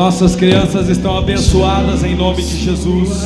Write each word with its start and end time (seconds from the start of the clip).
As 0.00 0.14
nossas 0.14 0.34
crianças 0.34 0.88
estão 0.88 1.18
abençoadas 1.18 2.02
em 2.02 2.16
nome 2.16 2.42
de 2.42 2.56
Jesus. 2.56 3.22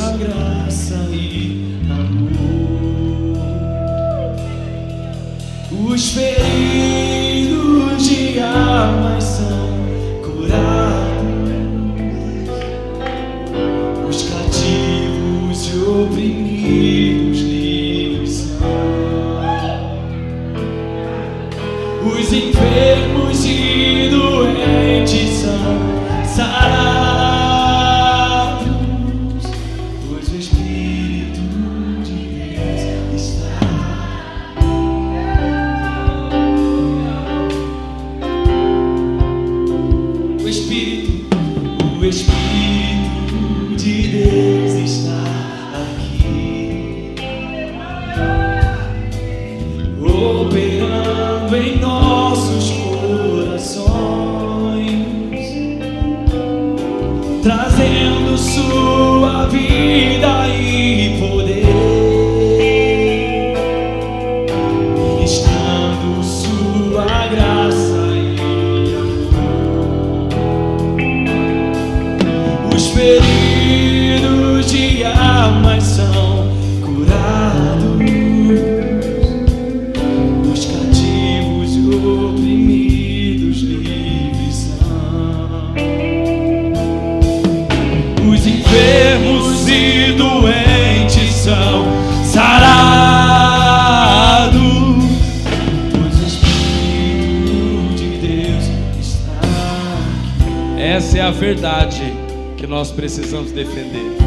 Nós 102.75 102.91
precisamos 102.91 103.53
defender. 103.53 104.17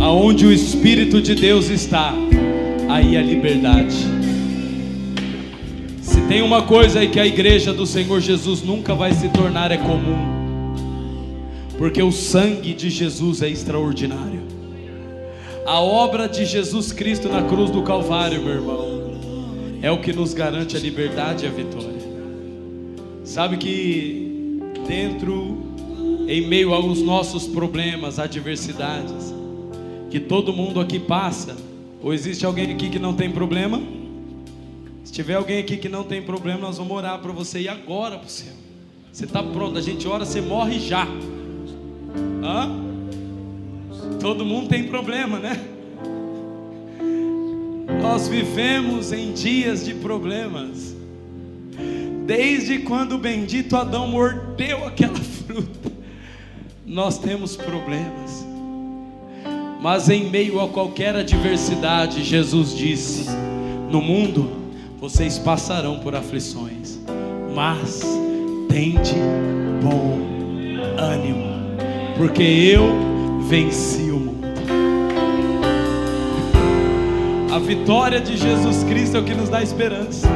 Aonde 0.00 0.46
o 0.46 0.52
Espírito 0.52 1.20
de 1.20 1.34
Deus 1.34 1.68
está, 1.68 2.14
aí 2.88 3.16
a 3.16 3.20
liberdade. 3.20 3.96
Se 6.00 6.20
tem 6.28 6.40
uma 6.40 6.62
coisa 6.62 7.00
aí 7.00 7.08
que 7.08 7.18
a 7.18 7.26
igreja 7.26 7.74
do 7.74 7.84
Senhor 7.84 8.20
Jesus 8.20 8.62
nunca 8.62 8.94
vai 8.94 9.12
se 9.12 9.28
tornar 9.30 9.72
é 9.72 9.76
comum. 9.76 10.70
Porque 11.76 12.00
o 12.00 12.12
sangue 12.12 12.72
de 12.74 12.88
Jesus 12.88 13.42
é 13.42 13.48
extraordinário. 13.48 14.42
A 15.66 15.80
obra 15.80 16.28
de 16.28 16.44
Jesus 16.44 16.92
Cristo 16.92 17.28
na 17.28 17.42
cruz 17.42 17.72
do 17.72 17.82
Calvário, 17.82 18.40
meu 18.40 18.54
irmão, 18.54 19.18
é 19.82 19.90
o 19.90 20.00
que 20.00 20.12
nos 20.12 20.32
garante 20.32 20.76
a 20.76 20.80
liberdade 20.80 21.44
e 21.44 21.48
a 21.48 21.50
vitória. 21.50 21.90
Sabe 23.24 23.56
que 23.56 24.60
dentro, 24.86 25.69
em 26.30 26.46
meio 26.46 26.72
aos 26.72 27.02
nossos 27.02 27.48
problemas, 27.48 28.20
adversidades, 28.20 29.34
que 30.10 30.20
todo 30.20 30.52
mundo 30.52 30.78
aqui 30.78 31.00
passa, 31.00 31.56
ou 32.00 32.14
existe 32.14 32.46
alguém 32.46 32.72
aqui 32.72 32.88
que 32.88 33.00
não 33.00 33.14
tem 33.14 33.28
problema? 33.32 33.82
Se 35.02 35.12
tiver 35.12 35.34
alguém 35.34 35.58
aqui 35.58 35.76
que 35.76 35.88
não 35.88 36.04
tem 36.04 36.22
problema, 36.22 36.60
nós 36.60 36.78
vamos 36.78 36.96
orar 36.96 37.18
para 37.18 37.32
você 37.32 37.62
ir 37.62 37.68
agora 37.68 38.16
para 38.16 38.28
o 38.28 38.30
céu. 38.30 38.52
Você 39.12 39.24
está 39.24 39.42
pronto, 39.42 39.76
a 39.76 39.80
gente 39.82 40.06
ora, 40.06 40.24
você 40.24 40.40
morre 40.40 40.78
já. 40.78 41.04
Hã? 42.44 42.70
Todo 44.20 44.46
mundo 44.46 44.68
tem 44.68 44.84
problema, 44.84 45.40
né? 45.40 45.60
Nós 48.00 48.28
vivemos 48.28 49.10
em 49.10 49.32
dias 49.32 49.84
de 49.84 49.94
problemas. 49.94 50.94
Desde 52.24 52.78
quando 52.78 53.16
o 53.16 53.18
bendito 53.18 53.74
Adão 53.74 54.06
mordeu 54.06 54.86
aquela 54.86 55.18
fruta, 55.18 55.79
nós 56.90 57.18
temos 57.18 57.54
problemas. 57.54 58.44
Mas 59.80 60.10
em 60.10 60.28
meio 60.28 60.60
a 60.60 60.68
qualquer 60.68 61.14
adversidade, 61.14 62.24
Jesus 62.24 62.76
disse: 62.76 63.30
No 63.88 64.02
mundo 64.02 64.50
vocês 64.98 65.38
passarão 65.38 66.00
por 66.00 66.14
aflições, 66.16 66.98
mas 67.54 68.02
tende 68.68 69.14
bom 69.80 70.18
ânimo, 70.98 71.46
porque 72.16 72.42
eu 72.42 73.40
venci 73.48 74.10
o 74.10 74.18
mundo. 74.18 74.40
A 77.54 77.58
vitória 77.60 78.20
de 78.20 78.36
Jesus 78.36 78.82
Cristo 78.84 79.16
é 79.16 79.20
o 79.20 79.24
que 79.24 79.34
nos 79.34 79.48
dá 79.48 79.62
esperança. 79.62 80.28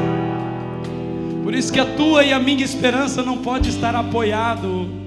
Por 1.43 1.53
isso 1.53 1.73
que 1.73 1.81
a 1.81 1.85
tua 1.85 2.25
e 2.25 2.33
a 2.33 2.39
minha 2.39 2.65
esperança 2.65 3.23
não 3.23 3.39
pode 3.39 3.69
estar 3.69 3.95
apoiado 3.95 5.04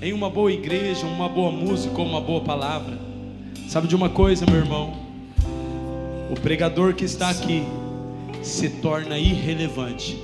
em 0.00 0.12
uma 0.12 0.30
boa 0.30 0.52
igreja, 0.52 1.06
uma 1.06 1.28
boa 1.28 1.50
música 1.50 2.00
ou 2.00 2.06
uma 2.06 2.20
boa 2.20 2.40
palavra. 2.40 2.98
Sabe 3.68 3.88
de 3.88 3.96
uma 3.96 4.08
coisa, 4.08 4.46
meu 4.46 4.56
irmão? 4.56 4.94
O 6.30 6.40
pregador 6.40 6.94
que 6.94 7.04
está 7.04 7.30
aqui 7.30 7.64
se 8.42 8.68
torna 8.68 9.18
irrelevante 9.18 10.18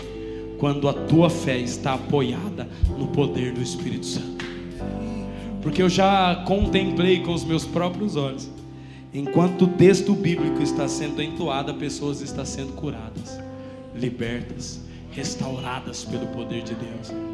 quando 0.59 0.89
a 0.89 0.93
tua 0.93 1.29
fé 1.29 1.59
está 1.59 1.95
apoiada 1.95 2.69
no 2.97 3.09
poder 3.09 3.53
do 3.53 3.61
Espírito 3.61 4.07
Santo. 4.07 4.45
Porque 5.61 5.83
eu 5.83 5.89
já 5.89 6.45
contemplei 6.47 7.21
com 7.21 7.33
os 7.33 7.45
meus 7.45 7.65
próprios 7.65 8.17
olhos. 8.17 8.49
Enquanto 9.13 9.63
o 9.63 9.69
texto 9.69 10.13
bíblico 10.13 10.63
está 10.63 10.87
sendo 10.89 11.23
entoado, 11.23 11.75
pessoas 11.75 12.21
estão 12.21 12.45
sendo 12.45 12.73
curadas, 12.75 13.41
libertas, 13.95 14.81
restauradas 15.11 16.05
pelo 16.05 16.27
poder 16.27 16.63
de 16.63 16.75
Deus. 16.75 17.34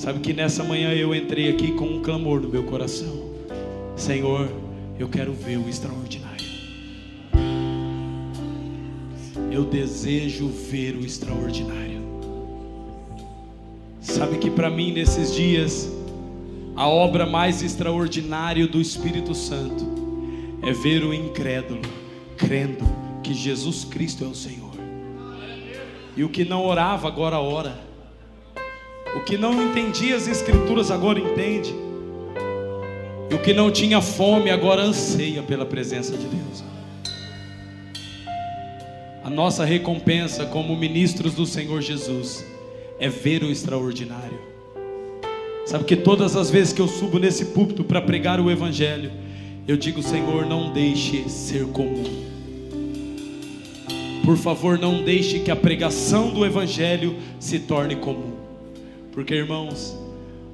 Sabe 0.00 0.20
que 0.20 0.32
nessa 0.32 0.64
manhã 0.64 0.94
eu 0.94 1.14
entrei 1.14 1.50
aqui 1.50 1.72
com 1.72 1.84
um 1.84 2.00
clamor 2.00 2.40
no 2.40 2.48
meu 2.48 2.62
coração: 2.62 3.34
Senhor, 3.94 4.50
eu 4.98 5.06
quero 5.10 5.34
ver 5.34 5.58
o 5.58 5.68
extraordinário. 5.68 6.46
Eu 9.52 9.66
desejo 9.66 10.48
ver 10.48 10.96
o 10.96 11.04
extraordinário. 11.04 12.00
Sabe 14.00 14.38
que 14.38 14.50
para 14.50 14.70
mim 14.70 14.90
nesses 14.90 15.34
dias 15.34 15.92
a 16.74 16.88
obra 16.88 17.26
mais 17.26 17.62
extraordinária 17.62 18.66
do 18.66 18.80
Espírito 18.80 19.34
Santo 19.34 19.84
é 20.62 20.72
ver 20.72 21.04
o 21.04 21.12
incrédulo 21.12 21.82
crendo 22.38 22.86
que 23.22 23.34
Jesus 23.34 23.84
Cristo 23.84 24.24
é 24.24 24.28
o 24.28 24.34
Senhor. 24.34 24.72
E 26.16 26.24
o 26.24 26.30
que 26.30 26.42
não 26.46 26.64
orava 26.64 27.06
agora 27.06 27.38
ora. 27.38 27.89
O 29.16 29.20
que 29.20 29.36
não 29.36 29.62
entendia 29.62 30.16
as 30.16 30.28
escrituras 30.28 30.90
agora 30.90 31.18
entende. 31.18 31.74
E 33.30 33.34
o 33.34 33.38
que 33.38 33.52
não 33.52 33.70
tinha 33.70 34.00
fome 34.00 34.50
agora 34.50 34.82
anseia 34.82 35.42
pela 35.42 35.66
presença 35.66 36.16
de 36.16 36.26
Deus. 36.26 36.64
A 39.22 39.30
nossa 39.30 39.64
recompensa 39.64 40.46
como 40.46 40.76
ministros 40.76 41.34
do 41.34 41.46
Senhor 41.46 41.80
Jesus 41.80 42.44
é 42.98 43.08
ver 43.08 43.42
o 43.42 43.50
extraordinário. 43.50 44.38
Sabe 45.66 45.84
que 45.84 45.94
todas 45.94 46.34
as 46.36 46.50
vezes 46.50 46.72
que 46.72 46.80
eu 46.80 46.88
subo 46.88 47.18
nesse 47.18 47.46
púlpito 47.46 47.84
para 47.84 48.02
pregar 48.02 48.40
o 48.40 48.50
Evangelho, 48.50 49.12
eu 49.68 49.76
digo, 49.76 50.02
Senhor, 50.02 50.46
não 50.46 50.72
deixe 50.72 51.28
ser 51.28 51.66
comum. 51.66 52.02
Por 54.24 54.36
favor, 54.36 54.78
não 54.78 55.02
deixe 55.04 55.38
que 55.38 55.50
a 55.50 55.56
pregação 55.56 56.30
do 56.30 56.44
Evangelho 56.44 57.16
se 57.38 57.60
torne 57.60 57.96
comum. 57.96 58.29
Porque, 59.12 59.34
irmãos, 59.34 59.96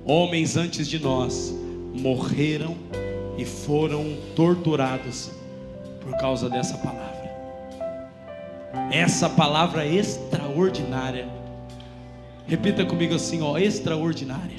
homens 0.04 0.56
antes 0.56 0.88
de 0.88 0.98
nós 0.98 1.54
morreram 1.94 2.76
e 3.36 3.44
foram 3.44 4.16
torturados 4.34 5.30
por 6.00 6.16
causa 6.18 6.48
dessa 6.48 6.78
palavra. 6.78 7.26
Essa 8.90 9.28
palavra 9.28 9.86
extraordinária. 9.86 11.28
Repita 12.46 12.84
comigo 12.84 13.14
assim, 13.14 13.42
ó, 13.42 13.58
extraordinária. 13.58 14.56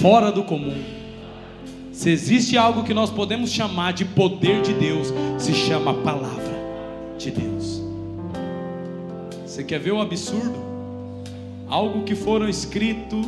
fora 0.00 0.32
do 0.32 0.44
comum. 0.44 0.82
Se 1.92 2.08
existe 2.08 2.56
algo 2.56 2.84
que 2.84 2.94
nós 2.94 3.10
podemos 3.10 3.50
chamar 3.50 3.92
de 3.92 4.06
poder 4.06 4.62
de 4.62 4.72
Deus, 4.72 5.12
se 5.38 5.52
chama 5.52 5.92
palavra 5.92 6.58
de 7.18 7.30
Deus. 7.30 7.82
Você 9.44 9.62
quer 9.62 9.78
ver 9.78 9.92
o 9.92 10.00
absurdo? 10.00 10.69
Algo 11.70 12.02
que 12.02 12.16
foram 12.16 12.48
escrito 12.48 13.22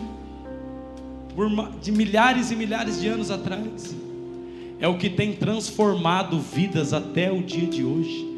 por 1.35 1.49
de 1.81 1.93
milhares 1.93 2.51
e 2.51 2.57
milhares 2.57 3.01
de 3.01 3.07
anos 3.07 3.31
atrás. 3.31 3.95
É 4.81 4.89
o 4.89 4.99
que 4.99 5.09
tem 5.09 5.33
transformado 5.33 6.41
vidas 6.41 6.93
até 6.93 7.31
o 7.31 7.41
dia 7.41 7.69
de 7.69 7.85
hoje. 7.85 8.29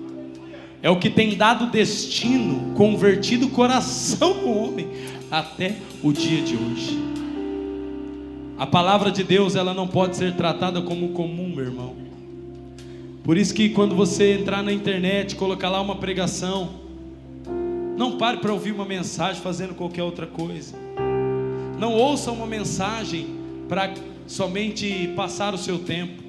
É 0.82 0.90
o 0.90 0.98
que 0.98 1.08
tem 1.08 1.34
dado 1.34 1.70
destino, 1.70 2.74
convertido 2.74 3.46
o 3.46 3.50
coração 3.50 4.34
do 4.34 4.50
homem 4.50 4.86
até 5.30 5.76
o 6.02 6.12
dia 6.12 6.42
de 6.42 6.54
hoje. 6.54 6.98
A 8.58 8.66
palavra 8.66 9.10
de 9.10 9.24
Deus, 9.24 9.56
ela 9.56 9.72
não 9.72 9.88
pode 9.88 10.16
ser 10.16 10.34
tratada 10.34 10.82
como 10.82 11.08
comum, 11.08 11.48
meu 11.48 11.64
irmão. 11.64 11.96
Por 13.24 13.38
isso 13.38 13.54
que 13.54 13.70
quando 13.70 13.96
você 13.96 14.34
entrar 14.34 14.62
na 14.62 14.70
internet, 14.70 15.34
colocar 15.34 15.70
lá 15.70 15.80
uma 15.80 15.96
pregação, 15.96 16.83
não 17.96 18.16
pare 18.18 18.38
para 18.38 18.52
ouvir 18.52 18.72
uma 18.72 18.84
mensagem 18.84 19.42
fazendo 19.42 19.74
qualquer 19.74 20.02
outra 20.02 20.26
coisa. 20.26 20.76
Não 21.78 21.92
ouça 21.92 22.30
uma 22.30 22.46
mensagem 22.46 23.26
para 23.68 23.92
somente 24.26 25.12
passar 25.16 25.54
o 25.54 25.58
seu 25.58 25.78
tempo, 25.78 26.22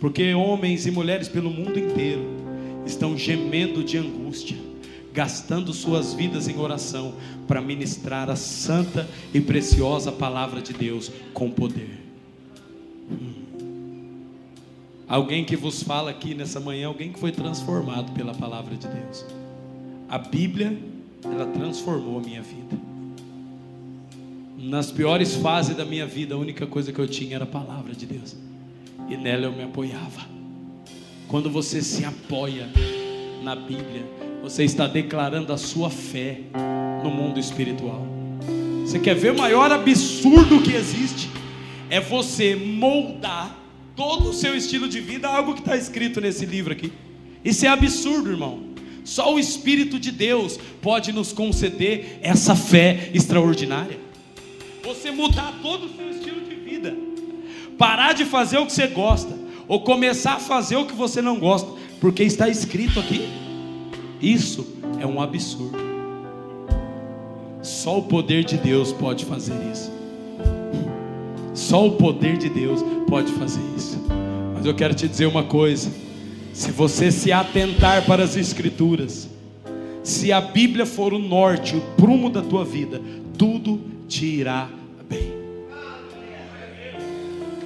porque 0.00 0.34
homens 0.34 0.86
e 0.86 0.90
mulheres 0.90 1.28
pelo 1.28 1.50
mundo 1.50 1.78
inteiro 1.78 2.24
estão 2.86 3.16
gemendo 3.16 3.82
de 3.82 3.98
angústia 3.98 4.74
gastando 5.14 5.72
suas 5.72 6.12
vidas 6.12 6.48
em 6.48 6.58
oração 6.58 7.14
para 7.46 7.60
ministrar 7.60 8.28
a 8.28 8.34
santa 8.34 9.08
e 9.32 9.40
preciosa 9.40 10.10
palavra 10.10 10.60
de 10.60 10.72
Deus 10.72 11.10
com 11.32 11.48
poder. 11.48 12.00
Hum. 13.08 13.32
Alguém 15.06 15.44
que 15.44 15.54
vos 15.54 15.84
fala 15.84 16.10
aqui 16.10 16.34
nessa 16.34 16.58
manhã, 16.58 16.88
alguém 16.88 17.12
que 17.12 17.20
foi 17.20 17.30
transformado 17.30 18.10
pela 18.12 18.34
palavra 18.34 18.74
de 18.74 18.88
Deus. 18.88 19.24
A 20.08 20.18
Bíblia, 20.18 20.76
ela 21.24 21.46
transformou 21.46 22.18
a 22.18 22.22
minha 22.22 22.42
vida. 22.42 22.76
Nas 24.58 24.90
piores 24.90 25.34
fases 25.34 25.76
da 25.76 25.84
minha 25.84 26.06
vida, 26.06 26.34
a 26.34 26.38
única 26.38 26.66
coisa 26.66 26.92
que 26.92 26.98
eu 26.98 27.06
tinha 27.06 27.36
era 27.36 27.44
a 27.44 27.46
palavra 27.46 27.94
de 27.94 28.06
Deus. 28.06 28.36
E 29.08 29.16
nela 29.16 29.44
eu 29.44 29.52
me 29.52 29.62
apoiava. 29.62 30.26
Quando 31.28 31.50
você 31.50 31.82
se 31.82 32.04
apoia 32.04 32.68
na 33.42 33.54
Bíblia, 33.54 34.04
você 34.42 34.64
está 34.64 34.86
declarando 34.86 35.52
a 35.52 35.58
sua 35.58 35.90
fé 35.90 36.40
no 37.02 37.10
mundo 37.10 37.38
espiritual. 37.38 38.06
Você 38.84 38.98
quer 38.98 39.14
ver 39.14 39.32
o 39.32 39.38
maior 39.38 39.70
absurdo 39.72 40.62
que 40.62 40.72
existe? 40.72 41.30
É 41.90 42.00
você 42.00 42.54
moldar 42.54 43.58
todo 43.96 44.30
o 44.30 44.32
seu 44.32 44.54
estilo 44.54 44.88
de 44.88 45.00
vida 45.00 45.28
a 45.28 45.36
algo 45.36 45.54
que 45.54 45.60
está 45.60 45.76
escrito 45.76 46.20
nesse 46.20 46.44
livro 46.46 46.72
aqui. 46.72 46.92
Isso 47.44 47.64
é 47.66 47.68
absurdo, 47.68 48.30
irmão. 48.30 48.73
Só 49.04 49.34
o 49.34 49.38
Espírito 49.38 49.98
de 49.98 50.10
Deus 50.10 50.58
pode 50.80 51.12
nos 51.12 51.32
conceder 51.32 52.18
essa 52.22 52.56
fé 52.56 53.10
extraordinária. 53.12 54.00
Você 54.82 55.10
mudar 55.10 55.60
todo 55.62 55.84
o 55.84 55.94
seu 55.94 56.10
estilo 56.10 56.40
de 56.40 56.54
vida, 56.54 56.96
parar 57.76 58.14
de 58.14 58.24
fazer 58.24 58.58
o 58.58 58.66
que 58.66 58.72
você 58.72 58.86
gosta, 58.86 59.38
ou 59.68 59.80
começar 59.82 60.34
a 60.34 60.40
fazer 60.40 60.76
o 60.76 60.86
que 60.86 60.94
você 60.94 61.20
não 61.20 61.38
gosta, 61.38 61.70
porque 62.00 62.22
está 62.22 62.48
escrito 62.48 62.98
aqui. 62.98 63.28
Isso 64.20 64.66
é 64.98 65.06
um 65.06 65.20
absurdo. 65.20 65.78
Só 67.62 67.98
o 67.98 68.02
poder 68.02 68.44
de 68.44 68.56
Deus 68.56 68.92
pode 68.92 69.24
fazer 69.24 69.54
isso. 69.70 69.92
Só 71.54 71.86
o 71.86 71.92
poder 71.92 72.36
de 72.36 72.48
Deus 72.48 72.82
pode 73.06 73.32
fazer 73.32 73.62
isso. 73.76 73.98
Mas 74.54 74.66
eu 74.66 74.74
quero 74.74 74.94
te 74.94 75.06
dizer 75.08 75.26
uma 75.26 75.44
coisa: 75.44 75.90
se 76.54 76.70
você 76.70 77.10
se 77.10 77.32
atentar 77.32 78.06
para 78.06 78.22
as 78.22 78.36
Escrituras, 78.36 79.28
se 80.04 80.32
a 80.32 80.40
Bíblia 80.40 80.86
for 80.86 81.12
o 81.12 81.18
norte, 81.18 81.74
o 81.74 81.80
prumo 81.96 82.30
da 82.30 82.40
tua 82.40 82.64
vida, 82.64 83.02
tudo 83.36 83.80
te 84.06 84.24
irá 84.24 84.68
bem. 85.08 85.32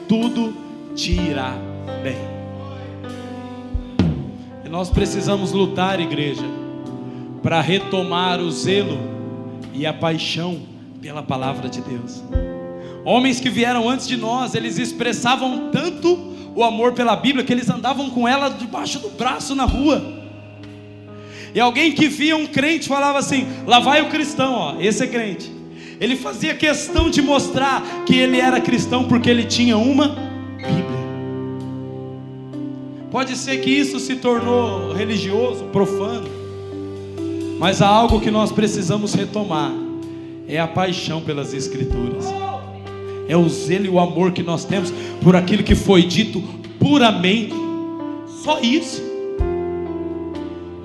Tudo 0.09 0.55
te 0.97 1.13
irá 1.13 1.55
bem. 2.03 2.17
E 4.65 4.69
nós 4.71 4.89
precisamos 4.89 5.53
lutar, 5.53 6.01
igreja, 6.01 6.47
para 7.43 7.61
retomar 7.61 8.41
o 8.41 8.51
zelo 8.51 8.99
e 9.75 9.85
a 9.85 9.93
paixão 9.93 10.63
pela 11.03 11.23
palavra 11.23 11.69
de 11.69 11.83
Deus. 11.83 12.25
Homens 13.05 13.39
que 13.39 13.51
vieram 13.51 13.87
antes 13.87 14.09
de 14.09 14.17
nós, 14.17 14.55
eles 14.55 14.79
expressavam 14.79 15.71
tanto 15.71 16.38
o 16.55 16.65
amor 16.65 16.93
pela 16.93 17.17
Bíblia 17.17 17.45
que 17.45 17.53
eles 17.53 17.69
andavam 17.69 18.11
com 18.11 18.27
ela 18.27 18.49
debaixo 18.49 18.99
do 18.99 19.11
braço 19.11 19.55
na 19.55 19.65
rua. 19.65 20.19
E 21.55 21.61
alguém 21.61 21.93
que 21.93 22.09
via 22.09 22.37
um 22.37 22.47
crente 22.47 22.89
falava 22.89 23.19
assim: 23.19 23.47
lá 23.67 23.81
vai 23.81 24.03
o 24.03 24.09
cristão, 24.09 24.53
ó, 24.55 24.77
esse 24.81 25.05
é 25.05 25.07
crente. 25.07 25.53
Ele 26.01 26.17
fazia 26.17 26.55
questão 26.55 27.11
de 27.11 27.21
mostrar 27.21 28.05
que 28.07 28.17
ele 28.17 28.39
era 28.39 28.61
cristão 28.61 29.05
porque 29.05 29.29
ele 29.29 29.45
tinha 29.45 29.77
uma 29.77 30.09
Bíblia. 30.57 30.99
Pode 33.11 33.37
ser 33.37 33.59
que 33.59 33.71
isso 33.71 33.99
se 33.99 34.17
tornou 34.17 34.93
religioso, 34.93 35.65
profano, 35.67 36.29
mas 37.59 37.83
há 37.83 37.89
algo 37.89 38.21
que 38.21 38.31
nós 38.31 38.53
precisamos 38.53 39.15
retomar: 39.15 39.73
é 40.47 40.61
a 40.61 40.69
paixão 40.69 41.21
pelas 41.21 41.53
Escrituras, 41.55 42.27
é 43.29 43.37
o 43.37 43.49
zelo 43.49 43.85
e 43.85 43.89
o 43.89 44.01
amor 44.01 44.33
que 44.33 44.43
nós 44.43 44.65
temos 44.65 44.93
por 45.23 45.37
aquilo 45.37 45.63
que 45.63 45.75
foi 45.75 46.03
dito 46.03 46.43
puramente, 46.81 47.55
só 48.43 48.59
isso. 48.61 49.03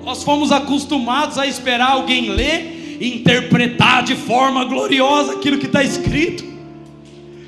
Nós 0.04 0.22
fomos 0.22 0.52
acostumados 0.52 1.38
a 1.38 1.46
esperar 1.46 1.92
alguém 1.92 2.28
ler 2.28 2.98
e 3.00 3.16
interpretar 3.16 4.04
de 4.04 4.14
forma 4.14 4.64
gloriosa 4.64 5.32
aquilo 5.32 5.58
que 5.58 5.66
está 5.66 5.82
escrito. 5.82 6.44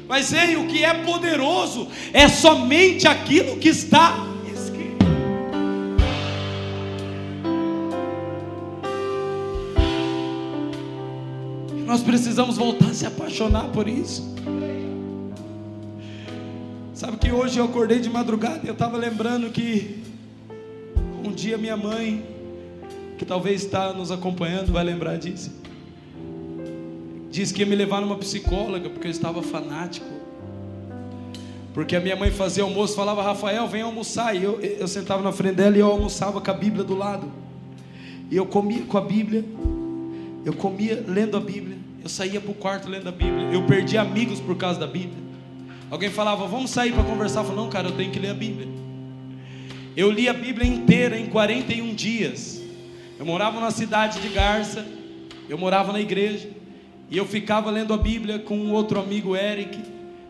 Mas 0.08 0.32
ei, 0.32 0.56
o 0.56 0.66
que 0.66 0.82
é 0.82 0.94
poderoso 0.94 1.88
é 2.12 2.28
somente 2.28 3.06
aquilo 3.06 3.56
que 3.56 3.68
está 3.68 4.26
Nós 11.86 12.02
precisamos 12.02 12.58
voltar 12.58 12.90
a 12.90 12.94
se 12.94 13.06
apaixonar 13.06 13.68
por 13.68 13.88
isso. 13.88 14.34
Sabe 16.96 17.18
que 17.18 17.30
hoje 17.30 17.58
eu 17.58 17.66
acordei 17.66 17.98
de 17.98 18.08
madrugada 18.08 18.60
e 18.64 18.68
eu 18.68 18.72
estava 18.72 18.96
lembrando 18.96 19.50
que 19.50 20.02
um 21.22 21.30
dia 21.30 21.58
minha 21.58 21.76
mãe, 21.76 22.24
que 23.18 23.24
talvez 23.26 23.62
está 23.62 23.92
nos 23.92 24.10
acompanhando, 24.10 24.72
vai 24.72 24.82
lembrar 24.82 25.18
disso. 25.18 25.52
Disse 27.30 27.52
que 27.52 27.60
ia 27.60 27.66
me 27.66 27.76
levar 27.76 28.00
numa 28.00 28.16
psicóloga 28.16 28.88
porque 28.88 29.08
eu 29.08 29.10
estava 29.10 29.42
fanático. 29.42 30.06
Porque 31.74 31.94
a 31.94 32.00
minha 32.00 32.16
mãe 32.16 32.30
fazia 32.30 32.62
almoço, 32.62 32.96
falava, 32.96 33.22
Rafael, 33.22 33.68
vem 33.68 33.82
almoçar. 33.82 34.34
E 34.34 34.42
eu, 34.42 34.58
eu 34.58 34.88
sentava 34.88 35.22
na 35.22 35.32
frente 35.32 35.56
dela 35.56 35.76
e 35.76 35.80
eu 35.80 35.88
almoçava 35.88 36.40
com 36.40 36.50
a 36.50 36.54
Bíblia 36.54 36.82
do 36.82 36.96
lado. 36.96 37.30
E 38.30 38.36
eu 38.36 38.46
comia 38.46 38.84
com 38.84 38.96
a 38.96 39.02
Bíblia 39.02 39.44
eu 40.46 40.52
comia 40.52 41.04
lendo 41.08 41.36
a 41.36 41.40
Bíblia. 41.40 41.76
Eu 42.00 42.08
saía 42.08 42.40
para 42.40 42.52
o 42.52 42.54
quarto 42.54 42.88
lendo 42.88 43.08
a 43.08 43.12
Bíblia. 43.12 43.52
Eu 43.52 43.66
perdi 43.66 43.98
amigos 43.98 44.38
por 44.38 44.56
causa 44.56 44.78
da 44.78 44.86
Bíblia. 44.86 45.25
Alguém 45.90 46.10
falava, 46.10 46.46
vamos 46.46 46.70
sair 46.70 46.92
para 46.92 47.04
conversar. 47.04 47.40
Eu 47.40 47.44
falava, 47.44 47.62
não, 47.62 47.70
cara, 47.70 47.88
eu 47.88 47.92
tenho 47.92 48.10
que 48.10 48.18
ler 48.18 48.30
a 48.30 48.34
Bíblia. 48.34 48.68
Eu 49.96 50.10
li 50.10 50.28
a 50.28 50.32
Bíblia 50.32 50.66
inteira 50.66 51.18
em 51.18 51.26
41 51.26 51.94
dias. 51.94 52.60
Eu 53.18 53.24
morava 53.24 53.60
na 53.60 53.70
cidade 53.70 54.20
de 54.20 54.28
Garça. 54.28 54.86
Eu 55.48 55.56
morava 55.56 55.92
na 55.92 56.00
igreja. 56.00 56.48
E 57.10 57.16
eu 57.16 57.24
ficava 57.24 57.70
lendo 57.70 57.94
a 57.94 57.96
Bíblia 57.96 58.38
com 58.38 58.56
um 58.58 58.72
outro 58.72 58.98
amigo, 58.98 59.36
Eric. 59.36 59.78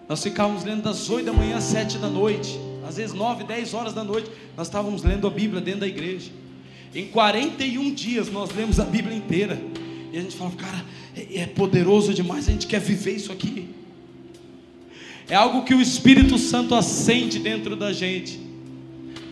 Nós 0.08 0.22
ficávamos 0.22 0.62
lendo 0.62 0.82
das 0.82 1.08
8 1.08 1.26
da 1.26 1.32
manhã 1.32 1.56
às 1.56 1.64
7 1.64 1.98
da 1.98 2.08
noite. 2.08 2.58
Às 2.86 2.96
vezes 2.96 3.14
9, 3.14 3.44
10 3.44 3.74
horas 3.74 3.92
da 3.92 4.04
noite. 4.04 4.30
Nós 4.56 4.66
estávamos 4.68 5.02
lendo 5.02 5.26
a 5.26 5.30
Bíblia 5.30 5.60
dentro 5.60 5.80
da 5.80 5.86
igreja. 5.88 6.30
Em 6.94 7.06
41 7.06 7.92
dias 7.92 8.30
nós 8.30 8.54
lemos 8.54 8.78
a 8.78 8.84
Bíblia 8.84 9.16
inteira. 9.16 9.60
E 10.12 10.18
a 10.18 10.20
gente 10.20 10.36
fala, 10.36 10.52
cara, 10.52 10.84
é, 11.16 11.40
é 11.40 11.46
poderoso 11.46 12.14
demais, 12.14 12.48
a 12.48 12.52
gente 12.52 12.66
quer 12.66 12.80
viver 12.80 13.16
isso 13.16 13.32
aqui. 13.32 13.68
É 15.28 15.34
algo 15.34 15.64
que 15.64 15.74
o 15.74 15.80
Espírito 15.80 16.38
Santo 16.38 16.74
acende 16.74 17.40
dentro 17.40 17.74
da 17.74 17.92
gente. 17.92 18.40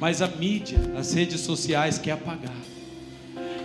Mas 0.00 0.20
a 0.20 0.26
mídia, 0.26 0.78
as 0.96 1.14
redes 1.14 1.40
sociais 1.40 1.98
quer 1.98 2.12
apagar. 2.12 2.56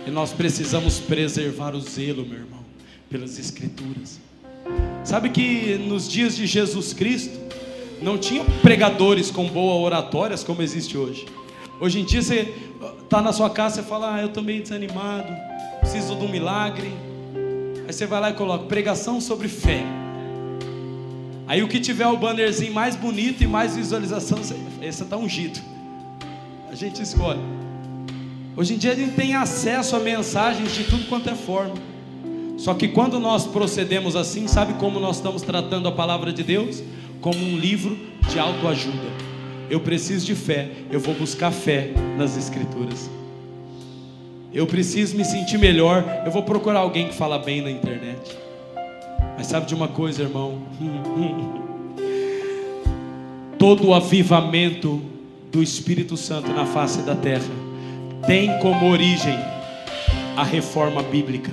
E 0.06 0.10
nós 0.10 0.32
precisamos 0.32 1.00
preservar 1.00 1.74
o 1.74 1.80
zelo, 1.80 2.24
meu 2.24 2.38
irmão, 2.38 2.64
pelas 3.10 3.38
Escrituras. 3.38 4.20
Sabe 5.04 5.30
que 5.30 5.76
nos 5.76 6.08
dias 6.08 6.36
de 6.36 6.46
Jesus 6.46 6.92
Cristo 6.92 7.36
não 8.00 8.16
tinha 8.16 8.44
pregadores 8.62 9.30
com 9.30 9.48
boas 9.48 9.84
oratórias 9.84 10.44
como 10.44 10.62
existe 10.62 10.96
hoje. 10.96 11.26
Hoje 11.80 12.00
em 12.00 12.04
dia 12.04 12.22
você 12.22 12.54
está 13.02 13.20
na 13.20 13.32
sua 13.32 13.50
casa 13.50 13.80
e 13.80 13.84
fala, 13.84 14.14
ah, 14.14 14.20
eu 14.20 14.28
estou 14.28 14.42
meio 14.42 14.62
desanimado, 14.62 15.32
preciso 15.80 16.14
de 16.14 16.24
um 16.24 16.28
milagre. 16.28 16.92
Aí 17.86 17.92
você 17.92 18.06
vai 18.06 18.20
lá 18.20 18.30
e 18.30 18.34
coloca 18.34 18.66
pregação 18.66 19.20
sobre 19.20 19.48
fé. 19.48 19.99
Aí 21.50 21.64
o 21.64 21.66
que 21.66 21.80
tiver 21.80 22.06
o 22.06 22.16
bannerzinho 22.16 22.72
mais 22.72 22.94
bonito 22.94 23.42
e 23.42 23.46
mais 23.48 23.74
visualização, 23.74 24.38
esse 24.80 25.02
está 25.02 25.16
ungido. 25.16 25.58
A 26.70 26.76
gente 26.76 27.02
escolhe. 27.02 27.40
Hoje 28.56 28.74
em 28.74 28.78
dia 28.78 28.92
a 28.92 28.94
gente 28.94 29.16
tem 29.16 29.34
acesso 29.34 29.96
a 29.96 29.98
mensagens 29.98 30.72
de 30.72 30.84
tudo 30.84 31.08
quanto 31.08 31.28
é 31.28 31.34
forma. 31.34 31.74
Só 32.56 32.72
que 32.72 32.86
quando 32.86 33.18
nós 33.18 33.48
procedemos 33.48 34.14
assim, 34.14 34.46
sabe 34.46 34.74
como 34.74 35.00
nós 35.00 35.16
estamos 35.16 35.42
tratando 35.42 35.88
a 35.88 35.90
palavra 35.90 36.32
de 36.32 36.44
Deus? 36.44 36.84
Como 37.20 37.36
um 37.36 37.58
livro 37.58 37.98
de 38.28 38.38
autoajuda. 38.38 39.08
Eu 39.68 39.80
preciso 39.80 40.24
de 40.24 40.36
fé, 40.36 40.70
eu 40.88 41.00
vou 41.00 41.14
buscar 41.16 41.50
fé 41.50 41.90
nas 42.16 42.36
Escrituras. 42.36 43.10
Eu 44.54 44.68
preciso 44.68 45.16
me 45.16 45.24
sentir 45.24 45.58
melhor, 45.58 46.22
eu 46.24 46.30
vou 46.30 46.44
procurar 46.44 46.78
alguém 46.78 47.08
que 47.08 47.14
fala 47.16 47.40
bem 47.40 47.60
na 47.60 47.72
internet. 47.72 48.38
Mas 49.40 49.46
sabe 49.46 49.64
de 49.64 49.74
uma 49.74 49.88
coisa, 49.88 50.22
irmão? 50.22 50.58
Todo 53.58 53.86
o 53.86 53.94
avivamento 53.94 55.00
do 55.50 55.62
Espírito 55.62 56.14
Santo 56.14 56.52
na 56.52 56.66
face 56.66 57.00
da 57.00 57.14
terra 57.14 57.48
tem 58.26 58.58
como 58.58 58.90
origem 58.90 59.38
a 60.36 60.44
reforma 60.44 61.02
bíblica. 61.02 61.50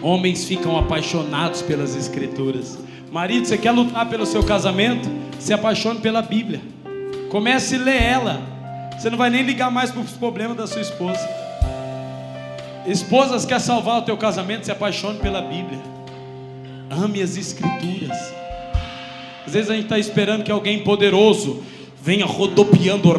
Homens 0.00 0.46
ficam 0.46 0.78
apaixonados 0.78 1.60
pelas 1.60 1.94
Escrituras. 1.94 2.78
Marido, 3.12 3.46
você 3.46 3.58
quer 3.58 3.72
lutar 3.72 4.08
pelo 4.08 4.24
seu 4.24 4.42
casamento? 4.42 5.06
Se 5.38 5.52
apaixone 5.52 6.00
pela 6.00 6.22
Bíblia. 6.22 6.62
Comece 7.28 7.74
a 7.74 7.80
ler 7.80 8.02
ela. 8.02 8.40
Você 8.98 9.10
não 9.10 9.18
vai 9.18 9.28
nem 9.28 9.42
ligar 9.42 9.70
mais 9.70 9.90
para 9.90 10.00
os 10.00 10.12
problemas 10.12 10.56
da 10.56 10.66
sua 10.66 10.80
esposa. 10.80 11.20
Esposas 12.86 13.44
quer 13.44 13.60
salvar 13.60 13.98
o 13.98 14.02
teu 14.06 14.16
casamento? 14.16 14.64
Se 14.64 14.72
apaixone 14.72 15.18
pela 15.18 15.42
Bíblia. 15.42 15.95
Ame 16.90 17.22
as 17.22 17.36
Escrituras. 17.36 18.34
Às 19.46 19.52
vezes 19.52 19.70
a 19.70 19.74
gente 19.74 19.84
está 19.84 19.98
esperando 19.98 20.42
que 20.42 20.50
alguém 20.50 20.82
poderoso 20.82 21.62
venha 22.02 22.24
rodopiando 22.24 23.12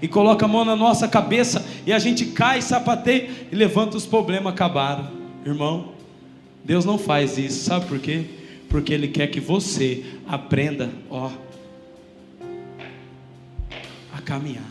e 0.00 0.06
coloca 0.06 0.44
a 0.44 0.48
mão 0.48 0.64
na 0.64 0.76
nossa 0.76 1.08
cabeça 1.08 1.66
e 1.84 1.92
a 1.92 1.98
gente 1.98 2.26
cai, 2.26 2.62
sapateia 2.62 3.28
e 3.50 3.54
levanta 3.56 3.96
os 3.96 4.06
problemas 4.06 4.52
acabaram. 4.52 5.08
Irmão, 5.44 5.88
Deus 6.64 6.84
não 6.84 6.98
faz 6.98 7.38
isso, 7.38 7.64
sabe 7.64 7.86
por 7.86 7.98
quê? 7.98 8.24
Porque 8.68 8.92
Ele 8.92 9.08
quer 9.08 9.26
que 9.28 9.40
você 9.40 10.04
aprenda, 10.28 10.90
ó, 11.10 11.30
a 14.12 14.20
caminhar. 14.20 14.62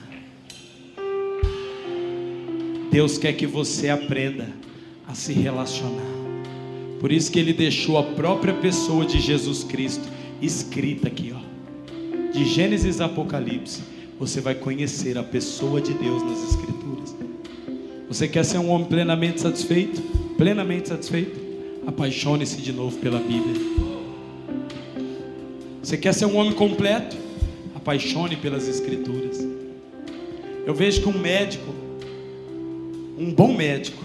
Deus 2.92 3.18
quer 3.18 3.34
que 3.34 3.46
você 3.46 3.90
aprenda 3.90 4.48
a 5.08 5.14
se 5.14 5.34
relacionar. 5.34 6.19
Por 7.00 7.12
isso 7.12 7.32
que 7.32 7.40
ele 7.40 7.54
deixou 7.54 7.98
a 7.98 8.04
própria 8.04 8.54
pessoa 8.54 9.06
de 9.06 9.20
Jesus 9.20 9.64
Cristo 9.64 10.08
escrita 10.42 11.08
aqui, 11.08 11.34
ó. 11.34 12.32
De 12.34 12.46
Gênesis 12.46 13.00
a 13.00 13.06
Apocalipse, 13.06 13.82
você 14.20 14.42
vai 14.42 14.54
conhecer 14.54 15.18
a 15.18 15.24
pessoa 15.24 15.80
de 15.80 15.94
Deus 15.94 16.22
nas 16.24 16.50
escrituras. 16.50 17.16
Você 18.08 18.28
quer 18.28 18.44
ser 18.44 18.58
um 18.58 18.70
homem 18.70 18.88
plenamente 18.88 19.40
satisfeito? 19.40 20.02
Plenamente 20.38 20.90
satisfeito? 20.90 21.40
Apaixone-se 21.88 22.62
de 22.62 22.74
novo 22.74 22.98
pela 22.98 23.20
Bíblia. 23.20 23.56
Você 25.82 25.98
quer 25.98 26.14
ser 26.14 26.26
um 26.26 26.36
homem 26.36 26.54
completo? 26.54 27.16
Apaixone 27.76 28.36
pelas 28.36 28.68
escrituras. 28.68 29.40
Eu 30.66 30.76
vejo 30.76 31.02
que 31.02 31.10
um 31.10 31.18
médico, 31.18 31.74
um 33.18 33.34
bom 33.34 33.56
médico, 33.56 34.04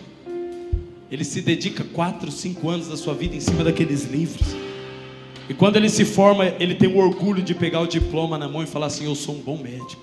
ele 1.15 1.23
se 1.23 1.41
dedica 1.41 1.85
quatro, 1.85 2.29
cinco 2.33 2.69
anos 2.69 2.89
da 2.89 2.97
sua 2.97 3.15
vida 3.15 3.37
em 3.37 3.41
cima 3.41 3.63
daqueles 3.63 4.03
livros. 4.11 4.49
E 5.49 5.55
quando 5.55 5.77
ele 5.77 5.89
se 5.89 6.05
forma, 6.05 6.45
ele 6.59 6.75
tem 6.75 6.89
o 6.89 6.99
orgulho 6.99 7.41
de 7.41 7.55
pegar 7.55 7.83
o 7.83 7.87
diploma 7.87 8.37
na 8.37 8.49
mão 8.49 8.65
e 8.65 8.67
falar 8.67 8.87
assim: 8.87 9.05
Eu 9.05 9.15
sou 9.15 9.37
um 9.37 9.39
bom 9.39 9.57
médico. 9.57 10.03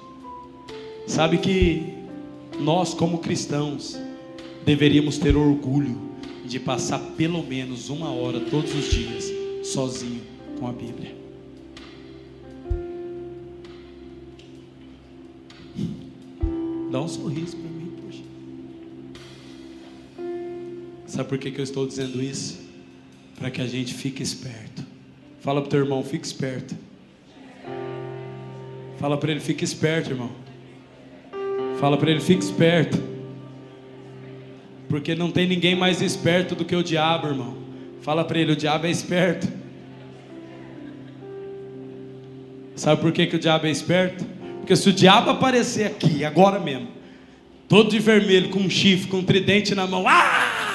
Sabe 1.05 1.37
que 1.39 1.83
nós, 2.61 2.93
como 2.93 3.17
cristãos, 3.17 3.99
deveríamos 4.63 5.17
ter 5.17 5.35
orgulho 5.35 5.99
de 6.45 6.61
passar 6.61 6.99
pelo 7.17 7.43
menos 7.43 7.89
uma 7.89 8.09
hora 8.09 8.39
todos 8.39 8.73
os 8.73 8.89
dias 8.89 9.29
sozinho 9.63 10.21
com 10.57 10.65
a 10.65 10.71
Bíblia. 10.71 11.13
Dá 16.89 17.01
um 17.01 17.07
sorriso 17.09 17.57
para 17.57 17.69
mim. 17.69 17.80
Sabe 21.11 21.27
por 21.27 21.37
que, 21.37 21.51
que 21.51 21.59
eu 21.59 21.63
estou 21.65 21.85
dizendo 21.85 22.23
isso? 22.23 22.57
Para 23.37 23.51
que 23.51 23.59
a 23.59 23.67
gente 23.67 23.93
fique 23.93 24.23
esperto. 24.23 24.81
Fala 25.41 25.59
para 25.59 25.71
teu 25.71 25.81
irmão, 25.81 26.01
fique 26.05 26.25
esperto. 26.25 26.73
Fala 28.97 29.17
para 29.17 29.31
ele, 29.31 29.41
fique 29.41 29.61
esperto, 29.61 30.11
irmão. 30.11 30.31
Fala 31.81 31.97
para 31.97 32.11
ele, 32.11 32.21
fique 32.21 32.41
esperto. 32.41 32.97
Porque 34.87 35.13
não 35.13 35.29
tem 35.29 35.45
ninguém 35.45 35.75
mais 35.75 36.01
esperto 36.01 36.55
do 36.55 36.63
que 36.63 36.77
o 36.77 36.81
diabo, 36.81 37.27
irmão. 37.27 37.57
Fala 38.01 38.23
para 38.23 38.39
ele, 38.39 38.53
o 38.53 38.55
diabo 38.55 38.87
é 38.87 38.89
esperto. 38.89 39.51
Sabe 42.73 43.01
por 43.01 43.11
que, 43.11 43.27
que 43.27 43.35
o 43.35 43.39
diabo 43.39 43.67
é 43.67 43.69
esperto? 43.69 44.23
Porque 44.59 44.77
se 44.77 44.87
o 44.87 44.93
diabo 44.93 45.31
aparecer 45.31 45.87
aqui, 45.87 46.23
agora 46.23 46.57
mesmo, 46.57 46.87
todo 47.67 47.89
de 47.89 47.99
vermelho, 47.99 48.49
com 48.49 48.59
um 48.59 48.69
chifre, 48.69 49.09
com 49.09 49.17
um 49.17 49.25
tridente 49.25 49.75
na 49.75 49.85
mão, 49.85 50.07
ah! 50.07 50.70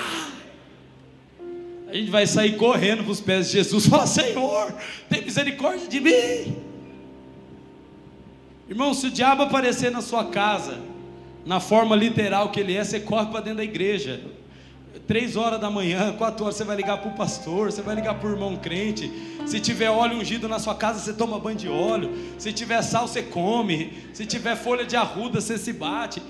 A 1.89 1.95
gente 1.95 2.11
vai 2.11 2.27
sair 2.27 2.57
correndo 2.57 3.05
para 3.05 3.13
os 3.13 3.21
pés 3.21 3.47
de 3.47 3.53
Jesus 3.53 3.87
falar: 3.89 4.07
Senhor, 4.07 4.75
tem 5.09 5.23
misericórdia 5.23 5.89
de 5.89 6.01
mim. 6.01 6.57
Irmão, 8.69 8.93
se 8.93 9.07
o 9.07 9.11
diabo 9.11 9.43
aparecer 9.43 9.93
na 9.93 10.01
sua 10.01 10.25
casa, 10.25 10.81
na 11.45 11.61
forma 11.61 11.95
literal 11.95 12.51
que 12.51 12.59
ele 12.59 12.75
é, 12.75 12.83
você 12.83 12.99
corre 12.99 13.27
para 13.27 13.41
dentro 13.41 13.59
da 13.59 13.65
igreja. 13.65 14.21
Três 15.07 15.37
horas 15.37 15.61
da 15.61 15.71
manhã, 15.71 16.13
quatro 16.17 16.45
horas, 16.45 16.57
você 16.57 16.65
vai 16.65 16.75
ligar 16.75 16.99
para 16.99 17.11
o 17.11 17.15
pastor, 17.15 17.71
você 17.71 17.81
vai 17.81 17.95
ligar 17.95 18.19
para 18.19 18.29
o 18.29 18.33
irmão 18.33 18.57
crente. 18.57 19.09
Se 19.47 19.61
tiver 19.61 19.89
óleo 19.89 20.17
ungido 20.17 20.49
na 20.49 20.59
sua 20.59 20.75
casa, 20.75 20.99
você 20.99 21.13
toma 21.13 21.39
banho 21.39 21.57
de 21.57 21.69
óleo. 21.69 22.11
Se 22.39 22.53
tiver 22.53 22.83
sal, 22.83 23.07
você 23.07 23.23
come. 23.23 23.93
Se 24.13 24.27
tiver 24.27 24.57
folha 24.57 24.85
de 24.85 24.97
arruda, 24.97 25.41
você 25.41 25.57
se 25.57 25.73
bate. 25.73 26.21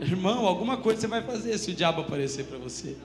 Irmão, 0.00 0.46
alguma 0.46 0.78
coisa 0.78 1.02
você 1.02 1.06
vai 1.06 1.20
fazer 1.20 1.58
se 1.58 1.72
o 1.72 1.74
diabo 1.74 2.00
aparecer 2.00 2.46
para 2.46 2.56
você. 2.56 2.96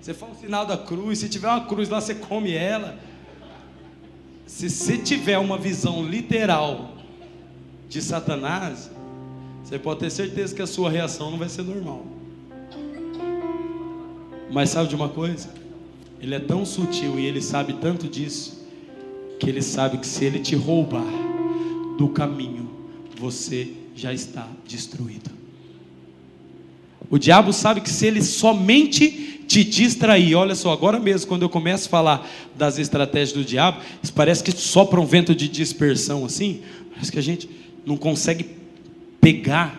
Você 0.00 0.14
faz 0.14 0.36
o 0.36 0.40
sinal 0.40 0.64
da 0.64 0.78
cruz. 0.78 1.18
Se 1.18 1.28
tiver 1.28 1.48
uma 1.48 1.66
cruz 1.66 1.88
lá, 1.88 2.00
você 2.00 2.14
come 2.14 2.52
ela. 2.52 2.98
Se 4.46 4.70
você 4.70 4.96
tiver 4.96 5.38
uma 5.38 5.58
visão 5.58 6.04
literal 6.04 6.94
de 7.88 8.00
Satanás, 8.00 8.90
você 9.62 9.78
pode 9.78 10.00
ter 10.00 10.10
certeza 10.10 10.54
que 10.54 10.62
a 10.62 10.66
sua 10.66 10.90
reação 10.90 11.30
não 11.30 11.38
vai 11.38 11.48
ser 11.48 11.62
normal. 11.62 12.04
Mas 14.50 14.70
sabe 14.70 14.88
de 14.88 14.94
uma 14.96 15.08
coisa? 15.08 15.50
Ele 16.20 16.34
é 16.34 16.40
tão 16.40 16.66
sutil 16.66 17.18
e 17.18 17.26
ele 17.26 17.40
sabe 17.40 17.74
tanto 17.74 18.08
disso, 18.08 18.66
que 19.38 19.48
ele 19.48 19.62
sabe 19.62 19.98
que 19.98 20.06
se 20.06 20.24
ele 20.24 20.40
te 20.40 20.56
roubar 20.56 21.06
do 21.96 22.08
caminho, 22.08 22.68
você 23.16 23.72
já 23.94 24.12
está 24.12 24.48
destruído. 24.66 25.30
O 27.08 27.18
diabo 27.18 27.52
sabe 27.52 27.80
que 27.80 27.90
se 27.90 28.06
ele 28.06 28.22
somente 28.22 29.39
te 29.50 29.64
distrair. 29.64 30.36
Olha 30.36 30.54
só, 30.54 30.72
agora 30.72 31.00
mesmo, 31.00 31.26
quando 31.26 31.42
eu 31.42 31.48
começo 31.48 31.88
a 31.88 31.90
falar 31.90 32.30
das 32.56 32.78
estratégias 32.78 33.32
do 33.32 33.44
diabo, 33.44 33.80
parece 34.14 34.44
que 34.44 34.52
sopra 34.52 35.00
um 35.00 35.04
vento 35.04 35.34
de 35.34 35.48
dispersão 35.48 36.24
assim, 36.24 36.60
parece 36.92 37.10
que 37.10 37.18
a 37.18 37.22
gente 37.22 37.50
não 37.84 37.96
consegue 37.96 38.48
pegar. 39.20 39.76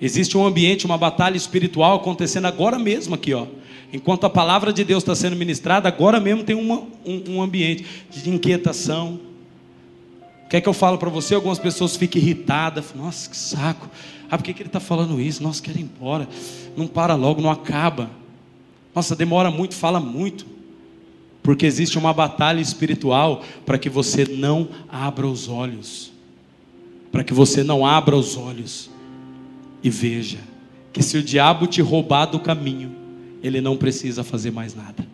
Existe 0.00 0.38
um 0.38 0.46
ambiente, 0.46 0.86
uma 0.86 0.96
batalha 0.96 1.36
espiritual 1.36 1.96
acontecendo 1.96 2.46
agora 2.46 2.78
mesmo 2.78 3.16
aqui, 3.16 3.34
ó. 3.34 3.48
Enquanto 3.92 4.24
a 4.24 4.30
palavra 4.30 4.72
de 4.72 4.84
Deus 4.84 5.02
está 5.02 5.16
sendo 5.16 5.34
ministrada, 5.34 5.88
agora 5.88 6.20
mesmo 6.20 6.44
tem 6.44 6.54
uma, 6.54 6.84
um, 7.04 7.34
um 7.34 7.42
ambiente 7.42 7.84
de 8.12 8.30
inquietação. 8.30 9.18
Quer 10.48 10.58
é 10.58 10.60
que 10.60 10.68
eu 10.68 10.72
falo 10.72 10.98
para 10.98 11.10
você? 11.10 11.34
Algumas 11.34 11.58
pessoas 11.58 11.96
ficam 11.96 12.22
irritadas. 12.22 12.94
Nossa, 12.94 13.28
que 13.28 13.36
saco. 13.36 13.90
Ah, 14.30 14.38
por 14.38 14.44
que, 14.44 14.54
que 14.54 14.62
ele 14.62 14.68
está 14.68 14.78
falando 14.78 15.20
isso? 15.20 15.42
Nossa, 15.42 15.60
quero 15.60 15.78
ir 15.78 15.82
embora. 15.82 16.28
Não 16.76 16.86
para 16.86 17.16
logo, 17.16 17.42
não 17.42 17.50
acaba. 17.50 18.19
Nossa, 18.94 19.14
demora 19.14 19.50
muito, 19.50 19.74
fala 19.74 20.00
muito. 20.00 20.46
Porque 21.42 21.64
existe 21.64 21.98
uma 21.98 22.12
batalha 22.12 22.60
espiritual 22.60 23.42
para 23.64 23.78
que 23.78 23.88
você 23.88 24.24
não 24.24 24.68
abra 24.88 25.26
os 25.26 25.48
olhos. 25.48 26.12
Para 27.10 27.24
que 27.24 27.32
você 27.32 27.62
não 27.62 27.84
abra 27.84 28.16
os 28.16 28.36
olhos 28.36 28.90
e 29.82 29.88
veja 29.90 30.38
que 30.92 31.02
se 31.02 31.16
o 31.16 31.22
diabo 31.22 31.66
te 31.66 31.80
roubar 31.80 32.26
do 32.26 32.40
caminho, 32.40 32.94
ele 33.42 33.60
não 33.60 33.76
precisa 33.76 34.22
fazer 34.22 34.50
mais 34.50 34.74
nada. 34.74 35.06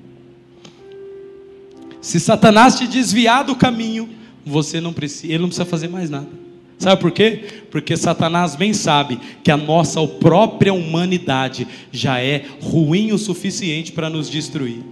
Se 2.01 2.19
Satanás 2.19 2.77
te 2.77 2.87
desviar 2.87 3.45
do 3.45 3.55
caminho, 3.55 4.09
você 4.45 4.81
não 4.81 4.93
precisa, 4.93 5.27
ele 5.27 5.39
não 5.39 5.49
precisa 5.49 5.65
fazer 5.65 5.89
mais 5.89 6.09
nada. 6.09 6.46
Sabe 6.79 7.01
por 7.01 7.11
quê? 7.11 7.45
Porque 7.71 7.97
Satanás 7.97 8.55
bem 8.55 8.75
sabe 8.75 9.19
que 9.43 9.51
a 9.51 9.57
nossa 9.57 10.07
própria 10.07 10.75
humanidade 10.75 11.67
já 11.91 12.21
é 12.21 12.45
ruim 12.61 13.13
o 13.13 13.19
suficiente 13.19 13.93
para 13.93 14.11
nos 14.11 14.29
destruir. 14.29 14.83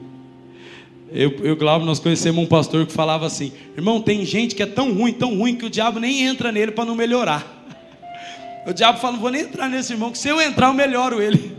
Eu, 1.12 1.30
eu 1.44 1.54
Glauber, 1.56 1.84
nós 1.84 2.00
conhecemos 2.00 2.42
um 2.42 2.46
pastor 2.46 2.86
que 2.86 2.92
falava 2.92 3.26
assim: 3.26 3.52
irmão, 3.76 4.00
tem 4.00 4.24
gente 4.24 4.54
que 4.54 4.62
é 4.62 4.66
tão 4.66 4.92
ruim, 4.94 5.12
tão 5.12 5.36
ruim, 5.36 5.54
que 5.54 5.66
o 5.66 5.70
diabo 5.70 6.00
nem 6.00 6.22
entra 6.22 6.50
nele 6.50 6.72
para 6.72 6.84
não 6.84 6.94
melhorar. 6.94 7.62
O 8.66 8.72
diabo 8.72 8.98
fala: 8.98 9.12
não 9.12 9.20
vou 9.20 9.30
nem 9.30 9.42
entrar 9.42 9.68
nesse 9.68 9.92
irmão, 9.92 10.10
que 10.10 10.16
se 10.16 10.28
eu 10.28 10.40
entrar, 10.40 10.68
eu 10.68 10.72
melhoro 10.72 11.20
ele. 11.20 11.54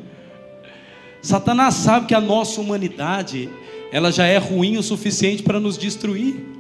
Satanás 1.22 1.76
sabe 1.76 2.08
que 2.08 2.16
a 2.16 2.20
nossa 2.20 2.60
humanidade, 2.60 3.48
ela 3.92 4.12
já 4.12 4.26
é 4.26 4.40
ruim 4.40 4.76
o 4.78 4.84
suficiente 4.84 5.44
para 5.44 5.60
nos 5.60 5.78
destruir. 5.78 6.55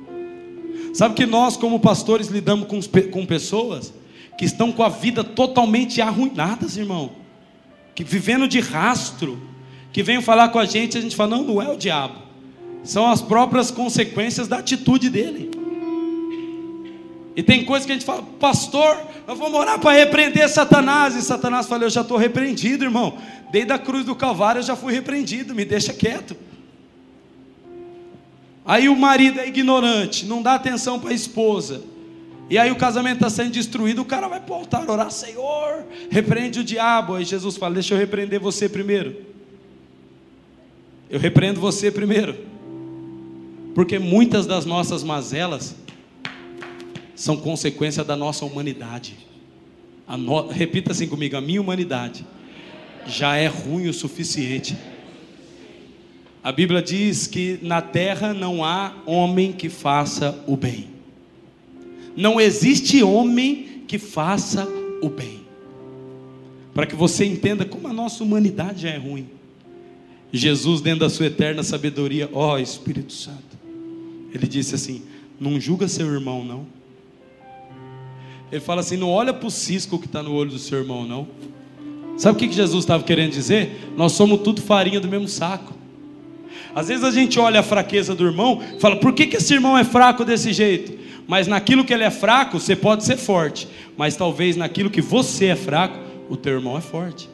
Sabe 0.96 1.14
que 1.14 1.26
nós, 1.26 1.58
como 1.58 1.78
pastores, 1.78 2.28
lidamos 2.28 2.70
com, 2.70 2.80
com 3.12 3.26
pessoas 3.26 3.94
que 4.38 4.46
estão 4.46 4.72
com 4.72 4.82
a 4.82 4.88
vida 4.88 5.26
totalmente 5.26 6.02
arruinadas, 6.02 6.78
irmão, 6.78 7.12
que 7.94 8.02
vivendo 8.02 8.48
de 8.48 8.62
rastro, 8.62 9.38
que 9.92 10.02
vêm 10.02 10.22
falar 10.22 10.48
com 10.50 10.58
a 10.58 10.64
gente, 10.64 10.98
a 10.98 11.02
gente 11.02 11.14
fala: 11.14 11.36
não, 11.36 11.44
não 11.44 11.62
é 11.62 11.68
o 11.68 11.76
diabo, 11.76 12.22
são 12.82 13.12
as 13.12 13.22
próprias 13.22 13.72
consequências 13.72 14.48
da 14.48 14.60
atitude 14.60 15.10
dele. 15.10 15.52
E 17.36 17.44
tem 17.44 17.66
coisas 17.66 17.86
que 17.86 17.92
a 17.92 17.96
gente 17.96 18.06
fala, 18.06 18.24
pastor, 18.40 18.98
eu 19.28 19.36
vou 19.36 19.50
morar 19.50 19.78
para 19.78 19.92
repreender 19.92 20.48
Satanás. 20.48 21.14
E 21.18 21.22
Satanás 21.22 21.68
fala, 21.68 21.84
eu 21.84 21.90
já 21.90 22.00
estou 22.00 22.16
repreendido, 22.16 22.86
irmão. 22.86 23.18
Desde 23.52 23.74
a 23.74 23.78
cruz 23.78 24.06
do 24.06 24.16
Calvário 24.16 24.60
eu 24.60 24.64
já 24.64 24.78
fui 24.78 24.94
repreendido, 24.94 25.54
me 25.54 25.66
deixa 25.66 25.92
quieto. 25.92 26.38
Aí 28.66 28.90
o 28.90 28.96
marido 28.96 29.40
é 29.40 29.48
ignorante, 29.48 30.26
não 30.26 30.42
dá 30.42 30.56
atenção 30.56 31.00
para 31.00 31.12
a 31.12 31.14
esposa. 31.14 31.84
E 32.50 32.58
aí 32.58 32.72
o 32.72 32.76
casamento 32.76 33.18
está 33.18 33.30
sendo 33.30 33.52
destruído, 33.52 34.02
o 34.02 34.06
cara 34.06 34.28
vai 34.28 34.40
para 34.40 34.54
o 34.54 34.58
altar 34.58 34.90
orar, 34.90 35.12
Senhor, 35.12 35.86
repreende 36.10 36.60
o 36.60 36.64
diabo. 36.64 37.16
Aí 37.16 37.24
Jesus 37.24 37.58
fala, 37.58 37.76
deixa 37.76 37.94
eu 37.94 37.98
repreender 37.98 38.40
você 38.40 38.68
primeiro. 38.68 39.16
Eu 41.10 41.20
repreendo 41.20 41.60
você 41.60 41.92
primeiro. 41.92 42.36
Porque 43.76 44.00
muitas 44.00 44.46
das 44.46 44.66
nossas 44.66 45.04
mazelas 45.04 45.76
são 47.16 47.38
consequência 47.38 48.04
da 48.04 48.16
nossa 48.16 48.46
humanidade. 48.46 49.18
No... 50.08 50.48
Repita 50.48 50.92
assim 50.92 51.08
comigo: 51.08 51.36
a 51.36 51.42
minha 51.42 51.62
humanidade 51.62 52.26
já 53.06 53.36
é 53.36 53.48
ruim 53.48 53.88
o 53.88 53.94
suficiente. 53.94 54.76
A 56.46 56.52
Bíblia 56.52 56.80
diz 56.80 57.26
que 57.26 57.58
na 57.64 57.82
terra 57.82 58.32
não 58.32 58.64
há 58.64 58.94
homem 59.08 59.52
que 59.52 59.68
faça 59.68 60.44
o 60.46 60.56
bem. 60.56 60.90
Não 62.16 62.40
existe 62.40 63.02
homem 63.02 63.82
que 63.88 63.98
faça 63.98 64.64
o 65.02 65.10
bem. 65.10 65.42
Para 66.72 66.86
que 66.86 66.94
você 66.94 67.26
entenda 67.26 67.66
como 67.66 67.88
a 67.88 67.94
nossa 67.94 68.24
humanidade 68.24 68.84
já 68.84 68.90
é 68.90 68.98
ruim. 68.98 69.28
Jesus, 70.32 70.82
dentro 70.82 71.00
da 71.00 71.10
sua 71.10 71.26
eterna 71.26 71.64
sabedoria, 71.64 72.30
ó 72.32 72.54
oh, 72.54 72.58
Espírito 72.60 73.12
Santo, 73.12 73.58
ele 74.32 74.46
disse 74.46 74.76
assim: 74.76 75.02
Não 75.40 75.60
julga 75.60 75.88
seu 75.88 76.06
irmão, 76.14 76.46
não. 76.46 76.68
Ele 78.52 78.62
fala 78.62 78.82
assim: 78.82 78.98
Não 78.98 79.10
olha 79.10 79.34
para 79.34 79.48
o 79.48 79.52
cisco 79.52 79.98
que 79.98 80.06
está 80.06 80.22
no 80.22 80.32
olho 80.32 80.52
do 80.52 80.60
seu 80.60 80.78
irmão, 80.78 81.08
não. 81.08 81.28
Sabe 82.20 82.38
o 82.38 82.40
que 82.48 82.54
Jesus 82.54 82.84
estava 82.84 83.02
querendo 83.02 83.32
dizer? 83.32 83.94
Nós 83.98 84.12
somos 84.12 84.42
tudo 84.42 84.62
farinha 84.62 85.00
do 85.00 85.08
mesmo 85.08 85.28
saco. 85.28 85.74
Às 86.74 86.88
vezes 86.88 87.04
a 87.04 87.12
gente 87.12 87.40
olha 87.40 87.60
a 87.60 87.64
fraqueza 87.64 88.14
do 88.14 88.26
irmão, 88.26 88.62
fala: 88.80 88.98
Por 88.98 89.14
que, 89.14 89.28
que 89.28 89.38
esse 89.38 89.54
irmão 89.54 89.78
é 89.78 89.84
fraco 89.84 90.26
desse 90.26 90.52
jeito? 90.54 90.94
Mas 91.28 91.48
naquilo 91.48 91.84
que 91.84 91.94
ele 91.94 92.04
é 92.04 92.12
fraco, 92.12 92.60
você 92.60 92.76
pode 92.76 93.04
ser 93.04 93.18
forte. 93.18 93.68
Mas 93.98 94.16
talvez 94.16 94.56
naquilo 94.56 94.90
que 94.90 95.02
você 95.02 95.48
é 95.48 95.56
fraco, 95.56 95.98
o 96.30 96.36
teu 96.36 96.54
irmão 96.54 96.78
é 96.78 96.82
forte. 96.82 97.30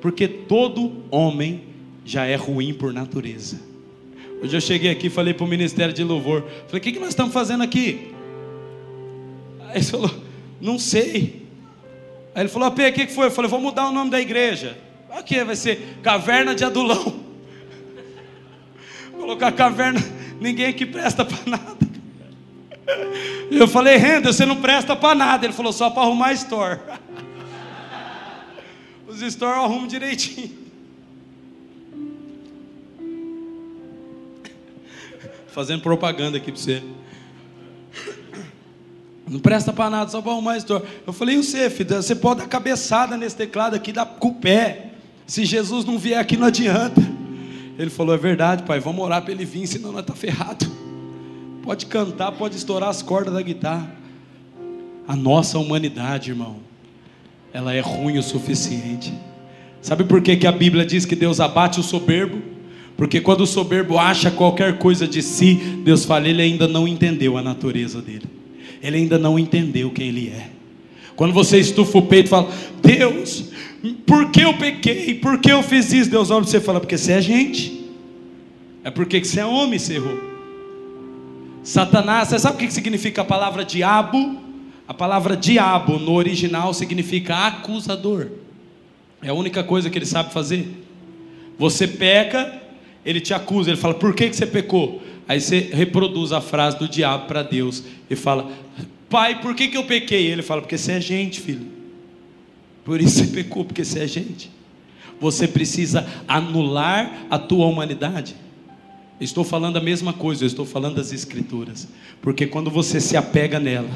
Porque 0.00 0.28
todo 0.28 0.92
homem 1.10 1.62
já 2.04 2.24
é 2.24 2.36
ruim 2.36 2.72
por 2.72 2.92
natureza. 2.92 3.60
Hoje 4.40 4.56
eu 4.56 4.60
cheguei 4.60 4.90
aqui 4.90 5.08
e 5.08 5.10
falei 5.10 5.34
para 5.34 5.44
o 5.44 5.48
Ministério 5.48 5.92
de 5.92 6.04
Louvor: 6.04 6.44
Falei, 6.66 6.78
o 6.78 6.80
que, 6.80 6.92
que 6.92 7.00
nós 7.00 7.10
estamos 7.10 7.32
fazendo 7.32 7.62
aqui? 7.62 8.12
Aí 9.68 9.76
ele 9.76 9.84
falou: 9.84 10.10
Não 10.60 10.78
sei. 10.78 11.46
Aí 12.34 12.42
ele 12.42 12.48
falou: 12.48 12.68
o 12.68 12.72
que, 12.72 13.06
que 13.06 13.12
foi? 13.12 13.26
Eu 13.26 13.30
falei: 13.30 13.50
Vou 13.50 13.60
mudar 13.60 13.88
o 13.88 13.92
nome 13.92 14.10
da 14.10 14.20
igreja. 14.20 14.78
Aqui 15.10 15.42
vai 15.42 15.56
ser 15.56 15.98
Caverna 16.02 16.54
de 16.54 16.64
Adulão. 16.64 17.27
Colocar 19.28 19.52
caverna, 19.52 20.00
ninguém 20.40 20.64
aqui 20.64 20.86
presta 20.86 21.22
para 21.22 21.38
nada. 21.44 21.86
Eu 23.50 23.68
falei: 23.68 23.98
Renda, 23.98 24.32
você 24.32 24.46
não 24.46 24.56
presta 24.56 24.96
para 24.96 25.14
nada. 25.14 25.44
Ele 25.44 25.52
falou: 25.52 25.70
Só 25.70 25.90
para 25.90 26.04
arrumar 26.04 26.32
store. 26.32 26.78
Os 29.06 29.20
store 29.20 29.58
eu 29.58 29.64
arrumo 29.64 29.86
direitinho. 29.86 30.56
fazendo 35.48 35.82
propaganda 35.82 36.38
aqui 36.38 36.50
para 36.50 36.60
você. 36.62 36.82
Não 39.28 39.40
presta 39.40 39.74
para 39.74 39.90
nada, 39.90 40.10
só 40.10 40.22
para 40.22 40.32
arrumar 40.32 40.56
história. 40.56 40.88
Eu 41.06 41.12
falei, 41.12 41.34
e 41.34 41.42
você, 41.42 41.68
filho, 41.68 41.96
você 41.96 42.14
pode 42.14 42.40
dar 42.40 42.48
cabeçada 42.48 43.14
nesse 43.14 43.36
teclado 43.36 43.76
aqui, 43.76 43.92
dar 43.92 44.06
com 44.06 44.28
o 44.28 44.34
pé. 44.36 44.92
Se 45.26 45.44
Jesus 45.44 45.84
não 45.84 45.98
vier 45.98 46.18
aqui, 46.18 46.34
não 46.34 46.46
adianta. 46.46 47.17
Ele 47.78 47.90
falou, 47.90 48.12
é 48.14 48.18
verdade, 48.18 48.64
pai, 48.64 48.80
vamos 48.80 49.04
orar 49.04 49.22
para 49.22 49.30
ele 49.30 49.44
vir, 49.44 49.66
senão 49.66 49.92
nós 49.92 50.00
está 50.00 50.12
ferrado. 50.12 50.66
Pode 51.62 51.86
cantar, 51.86 52.32
pode 52.32 52.56
estourar 52.56 52.88
as 52.88 53.02
cordas 53.02 53.32
da 53.32 53.40
guitarra. 53.40 53.94
A 55.06 55.14
nossa 55.14 55.58
humanidade, 55.58 56.30
irmão, 56.30 56.56
ela 57.52 57.72
é 57.72 57.80
ruim 57.80 58.18
o 58.18 58.22
suficiente. 58.22 59.14
Sabe 59.80 60.02
por 60.02 60.20
que, 60.20 60.36
que 60.36 60.46
a 60.46 60.52
Bíblia 60.52 60.84
diz 60.84 61.04
que 61.04 61.14
Deus 61.14 61.38
abate 61.38 61.78
o 61.78 61.82
soberbo? 61.82 62.42
Porque 62.96 63.20
quando 63.20 63.42
o 63.42 63.46
soberbo 63.46 63.96
acha 63.96 64.28
qualquer 64.28 64.78
coisa 64.78 65.06
de 65.06 65.22
si, 65.22 65.54
Deus 65.84 66.04
fala, 66.04 66.28
ele 66.28 66.42
ainda 66.42 66.66
não 66.66 66.88
entendeu 66.88 67.38
a 67.38 67.42
natureza 67.42 68.02
dele. 68.02 68.26
Ele 68.82 68.96
ainda 68.96 69.18
não 69.18 69.38
entendeu 69.38 69.88
quem 69.90 70.08
ele 70.08 70.28
é. 70.30 70.57
Quando 71.18 71.34
você 71.34 71.58
estufa 71.58 71.98
o 71.98 72.02
peito 72.02 72.26
e 72.26 72.30
fala, 72.30 72.48
Deus, 72.80 73.46
por 74.06 74.30
que 74.30 74.40
eu 74.40 74.56
pequei? 74.56 75.16
Por 75.16 75.40
que 75.40 75.50
eu 75.50 75.64
fiz 75.64 75.92
isso? 75.92 76.08
Deus 76.08 76.30
olha 76.30 76.42
para 76.42 76.50
você 76.52 76.58
e 76.58 76.60
fala, 76.60 76.78
porque 76.78 76.96
você 76.96 77.10
é 77.10 77.20
gente. 77.20 77.90
É 78.84 78.90
porque 78.92 79.24
você 79.24 79.40
é 79.40 79.44
homem, 79.44 79.80
você 79.80 79.94
errou. 79.94 80.16
Satanás, 81.64 82.28
você 82.28 82.38
sabe 82.38 82.54
o 82.54 82.58
que 82.60 82.72
significa 82.72 83.22
a 83.22 83.24
palavra 83.24 83.64
diabo? 83.64 84.38
A 84.86 84.94
palavra 84.94 85.36
diabo 85.36 85.98
no 85.98 86.12
original 86.12 86.72
significa 86.72 87.48
acusador. 87.48 88.28
É 89.20 89.30
a 89.30 89.34
única 89.34 89.64
coisa 89.64 89.90
que 89.90 89.98
ele 89.98 90.06
sabe 90.06 90.32
fazer. 90.32 90.68
Você 91.58 91.88
peca, 91.88 92.62
ele 93.04 93.20
te 93.20 93.34
acusa, 93.34 93.70
ele 93.70 93.76
fala: 93.76 93.94
por 93.94 94.14
que, 94.14 94.30
que 94.30 94.36
você 94.36 94.46
pecou? 94.46 95.02
Aí 95.26 95.40
você 95.40 95.68
reproduz 95.72 96.30
a 96.30 96.40
frase 96.40 96.78
do 96.78 96.88
diabo 96.88 97.26
para 97.26 97.42
Deus 97.42 97.82
e 98.08 98.14
fala: 98.14 98.48
Pai, 99.08 99.40
por 99.40 99.54
que, 99.54 99.68
que 99.68 99.76
eu 99.76 99.84
pequei? 99.84 100.30
Ele 100.30 100.42
fala: 100.42 100.60
Porque 100.60 100.78
você 100.78 100.92
é 100.92 101.00
gente, 101.00 101.40
filho. 101.40 101.66
Por 102.84 103.00
isso 103.00 103.18
você 103.18 103.26
pecou, 103.32 103.64
porque 103.64 103.84
você 103.84 104.00
é 104.00 104.06
gente. 104.06 104.50
Você 105.20 105.48
precisa 105.48 106.06
anular 106.26 107.26
a 107.30 107.38
tua 107.38 107.66
humanidade. 107.66 108.36
Estou 109.20 109.42
falando 109.42 109.76
a 109.76 109.80
mesma 109.80 110.12
coisa, 110.12 110.44
eu 110.44 110.46
estou 110.46 110.64
falando 110.64 110.94
das 110.96 111.12
Escrituras. 111.12 111.88
Porque 112.22 112.46
quando 112.46 112.70
você 112.70 113.00
se 113.00 113.16
apega 113.16 113.58
nela, 113.58 113.90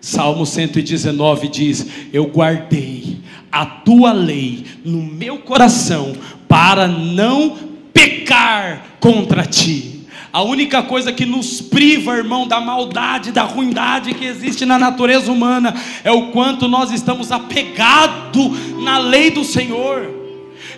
Salmo 0.00 0.46
119 0.46 1.48
diz: 1.48 1.86
Eu 2.12 2.26
guardei 2.26 3.18
a 3.50 3.66
tua 3.66 4.12
lei 4.12 4.64
no 4.84 5.02
meu 5.02 5.38
coração 5.38 6.12
para 6.48 6.86
não 6.86 7.56
pecar 7.92 8.96
contra 9.00 9.44
ti. 9.44 9.91
A 10.32 10.42
única 10.42 10.82
coisa 10.82 11.12
que 11.12 11.26
nos 11.26 11.60
priva, 11.60 12.16
irmão, 12.16 12.48
da 12.48 12.58
maldade, 12.58 13.30
da 13.30 13.42
ruindade 13.42 14.14
que 14.14 14.24
existe 14.24 14.64
na 14.64 14.78
natureza 14.78 15.30
humana 15.30 15.74
é 16.02 16.10
o 16.10 16.28
quanto 16.28 16.66
nós 16.66 16.90
estamos 16.90 17.30
apegados 17.30 18.80
na 18.82 18.96
lei 18.96 19.30
do 19.30 19.44
Senhor, 19.44 20.08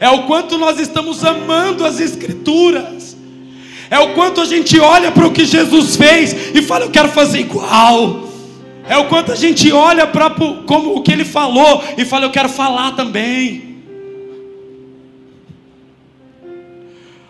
é 0.01 0.11
o 0.11 0.25
quanto 0.25 0.59
nós 0.59 0.81
estamos 0.81 1.25
amando 1.25 1.85
as 1.85 2.01
Escrituras, 2.01 3.17
é 3.89 4.01
o 4.01 4.13
quanto 4.15 4.41
a 4.41 4.45
gente 4.45 4.81
olha 4.81 5.13
para 5.13 5.25
o 5.25 5.31
que 5.31 5.45
Jesus 5.45 5.95
fez 5.95 6.53
e 6.53 6.61
fala, 6.61 6.87
eu 6.87 6.91
quero 6.91 7.11
fazer 7.11 7.39
igual. 7.39 8.25
É 8.89 8.97
o 8.99 9.07
quanto 9.07 9.31
a 9.31 9.37
gente 9.37 9.71
olha 9.73 10.07
para 10.07 10.31
como 10.67 10.97
o 10.97 11.03
que 11.03 11.13
ele 11.13 11.25
falou 11.25 11.83
e 11.97 12.05
fala, 12.05 12.27
eu 12.27 12.31
quero 12.31 12.49
falar 12.49 12.93
também. 12.93 13.75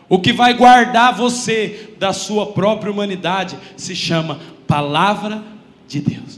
O 0.08 0.18
que 0.18 0.32
vai 0.32 0.54
guardar 0.54 1.14
você 1.14 1.93
da 2.04 2.12
sua 2.12 2.44
própria 2.44 2.92
humanidade 2.92 3.56
se 3.78 3.96
chama 3.96 4.38
Palavra 4.66 5.42
de 5.88 6.00
Deus. 6.00 6.36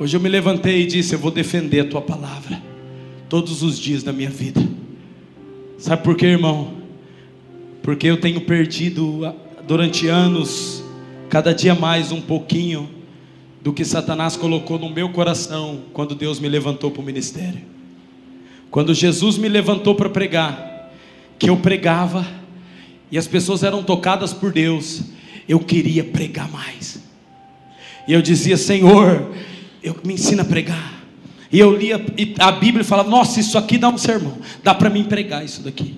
Hoje 0.00 0.16
eu 0.16 0.20
me 0.20 0.28
levantei 0.28 0.82
e 0.82 0.86
disse: 0.86 1.14
Eu 1.14 1.20
vou 1.20 1.30
defender 1.30 1.78
a 1.78 1.84
tua 1.88 2.02
palavra 2.02 2.60
todos 3.28 3.62
os 3.62 3.78
dias 3.78 4.02
da 4.02 4.12
minha 4.12 4.30
vida. 4.30 4.60
Sabe 5.78 6.02
por 6.02 6.16
quê, 6.16 6.26
irmão? 6.26 6.72
Porque 7.84 8.08
eu 8.08 8.20
tenho 8.20 8.40
perdido 8.40 9.32
durante 9.64 10.08
anos, 10.08 10.82
cada 11.28 11.54
dia 11.54 11.72
mais 11.72 12.10
um 12.10 12.20
pouquinho 12.20 12.90
do 13.62 13.72
que 13.72 13.84
Satanás 13.84 14.36
colocou 14.36 14.76
no 14.76 14.90
meu 14.90 15.10
coração 15.10 15.82
quando 15.92 16.16
Deus 16.16 16.40
me 16.40 16.48
levantou 16.48 16.90
para 16.90 17.00
o 17.00 17.04
ministério. 17.04 17.60
Quando 18.72 18.92
Jesus 18.92 19.38
me 19.38 19.48
levantou 19.48 19.94
para 19.94 20.10
pregar, 20.10 20.90
que 21.38 21.48
eu 21.48 21.56
pregava 21.58 22.26
e 23.10 23.18
as 23.18 23.26
pessoas 23.26 23.62
eram 23.62 23.82
tocadas 23.82 24.32
por 24.32 24.52
Deus, 24.52 25.02
eu 25.48 25.60
queria 25.60 26.04
pregar 26.04 26.50
mais. 26.50 26.98
E 28.06 28.12
eu 28.12 28.22
dizia, 28.22 28.56
Senhor, 28.56 29.32
eu 29.82 29.96
me 30.04 30.14
ensina 30.14 30.42
a 30.42 30.44
pregar. 30.44 30.94
E 31.50 31.58
eu 31.58 31.76
lia 31.76 32.04
a 32.38 32.52
Bíblia 32.52 32.82
e 32.82 32.84
falava, 32.84 33.08
nossa, 33.08 33.38
isso 33.38 33.56
aqui 33.56 33.78
dá 33.78 33.88
um 33.88 33.98
sermão, 33.98 34.36
dá 34.62 34.74
para 34.74 34.90
mim 34.90 35.04
pregar 35.04 35.44
isso 35.44 35.62
daqui. 35.62 35.96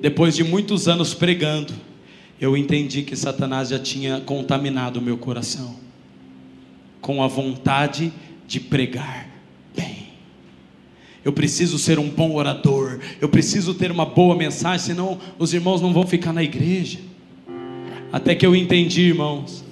Depois 0.00 0.34
de 0.34 0.42
muitos 0.42 0.88
anos 0.88 1.14
pregando, 1.14 1.72
eu 2.40 2.56
entendi 2.56 3.02
que 3.02 3.14
Satanás 3.14 3.68
já 3.68 3.78
tinha 3.78 4.20
contaminado 4.20 4.98
o 4.98 5.02
meu 5.02 5.16
coração 5.16 5.76
com 7.00 7.22
a 7.22 7.28
vontade 7.28 8.12
de 8.46 8.58
pregar. 8.58 9.31
Eu 11.24 11.32
preciso 11.32 11.78
ser 11.78 11.98
um 11.98 12.08
bom 12.08 12.34
orador, 12.34 12.98
eu 13.20 13.28
preciso 13.28 13.74
ter 13.74 13.92
uma 13.92 14.04
boa 14.04 14.34
mensagem, 14.34 14.86
senão 14.86 15.18
os 15.38 15.54
irmãos 15.54 15.80
não 15.80 15.92
vão 15.92 16.06
ficar 16.06 16.32
na 16.32 16.42
igreja. 16.42 16.98
Até 18.12 18.34
que 18.34 18.44
eu 18.44 18.56
entendi, 18.56 19.02
irmãos, 19.02 19.64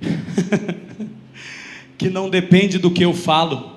que 1.98 2.08
não 2.08 2.30
depende 2.30 2.78
do 2.78 2.90
que 2.90 3.04
eu 3.04 3.12
falo, 3.12 3.74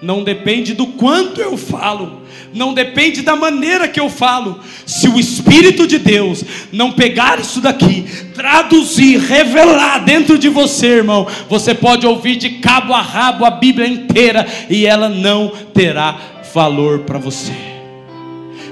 não 0.00 0.22
depende 0.22 0.72
do 0.72 0.86
quanto 0.86 1.40
eu 1.40 1.58
falo, 1.58 2.22
não 2.54 2.72
depende 2.72 3.20
da 3.20 3.34
maneira 3.34 3.88
que 3.88 4.00
eu 4.00 4.08
falo. 4.08 4.60
Se 4.86 5.08
o 5.08 5.18
Espírito 5.18 5.86
de 5.86 5.98
Deus 5.98 6.44
não 6.72 6.92
pegar 6.92 7.38
isso 7.40 7.60
daqui, 7.60 8.06
traduzir, 8.32 9.18
revelar 9.18 10.04
dentro 10.04 10.38
de 10.38 10.48
você, 10.48 10.86
irmão, 10.86 11.26
você 11.48 11.74
pode 11.74 12.06
ouvir 12.06 12.36
de 12.36 12.48
cabo 12.60 12.94
a 12.94 13.02
rabo 13.02 13.44
a 13.44 13.50
Bíblia 13.50 13.88
inteira 13.88 14.46
e 14.70 14.86
ela 14.86 15.08
não 15.08 15.52
terá 15.74 16.39
valor 16.52 17.00
para 17.00 17.18
você. 17.18 17.52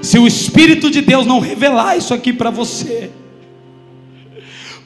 Se 0.01 0.17
o 0.17 0.25
Espírito 0.25 0.89
de 0.89 1.01
Deus 1.01 1.25
não 1.25 1.39
revelar 1.39 1.97
isso 1.97 2.13
aqui 2.13 2.31
para 2.31 2.49
você, 2.49 3.11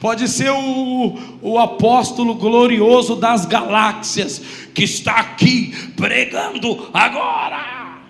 pode 0.00 0.28
ser 0.28 0.50
o, 0.50 1.18
o 1.40 1.58
apóstolo 1.58 2.34
glorioso 2.34 3.16
das 3.16 3.46
galáxias, 3.46 4.42
que 4.74 4.82
está 4.82 5.14
aqui 5.14 5.72
pregando 5.96 6.90
agora. 6.92 8.00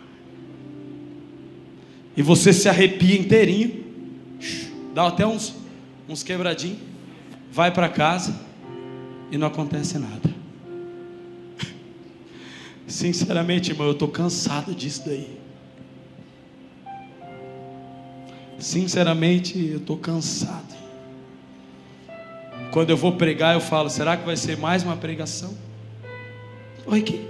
E 2.16 2.22
você 2.22 2.52
se 2.52 2.68
arrepia 2.68 3.18
inteirinho, 3.18 3.84
dá 4.94 5.08
até 5.08 5.26
uns, 5.26 5.54
uns 6.08 6.22
quebradinhos, 6.22 6.78
vai 7.52 7.70
para 7.70 7.88
casa 7.88 8.40
e 9.30 9.36
não 9.36 9.46
acontece 9.46 9.98
nada. 9.98 10.33
Sinceramente, 12.94 13.72
irmão, 13.72 13.88
eu 13.88 13.92
estou 13.92 14.06
cansado 14.06 14.72
disso 14.72 15.02
daí. 15.04 15.36
Sinceramente, 18.56 19.58
eu 19.58 19.78
estou 19.78 19.96
cansado. 19.96 20.72
Quando 22.70 22.90
eu 22.90 22.96
vou 22.96 23.10
pregar, 23.14 23.54
eu 23.54 23.60
falo: 23.60 23.90
será 23.90 24.16
que 24.16 24.24
vai 24.24 24.36
ser 24.36 24.56
mais 24.56 24.84
uma 24.84 24.96
pregação? 24.96 25.52
Olha 26.86 27.00
aqui. 27.00 27.26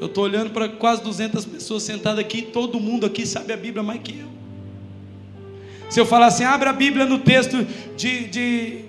Eu 0.00 0.08
estou 0.08 0.24
olhando 0.24 0.50
para 0.50 0.68
quase 0.68 1.00
200 1.04 1.44
pessoas 1.44 1.84
sentadas 1.84 2.18
aqui, 2.18 2.42
todo 2.42 2.80
mundo 2.80 3.06
aqui 3.06 3.24
sabe 3.24 3.52
a 3.52 3.56
Bíblia 3.56 3.84
mais 3.84 4.02
que 4.02 4.18
eu. 4.18 4.28
Se 5.88 6.00
eu 6.00 6.06
falar 6.06 6.26
assim, 6.26 6.42
abre 6.42 6.68
a 6.68 6.72
Bíblia 6.72 7.06
no 7.06 7.20
texto 7.20 7.64
de, 7.96 8.26
de 8.26 8.84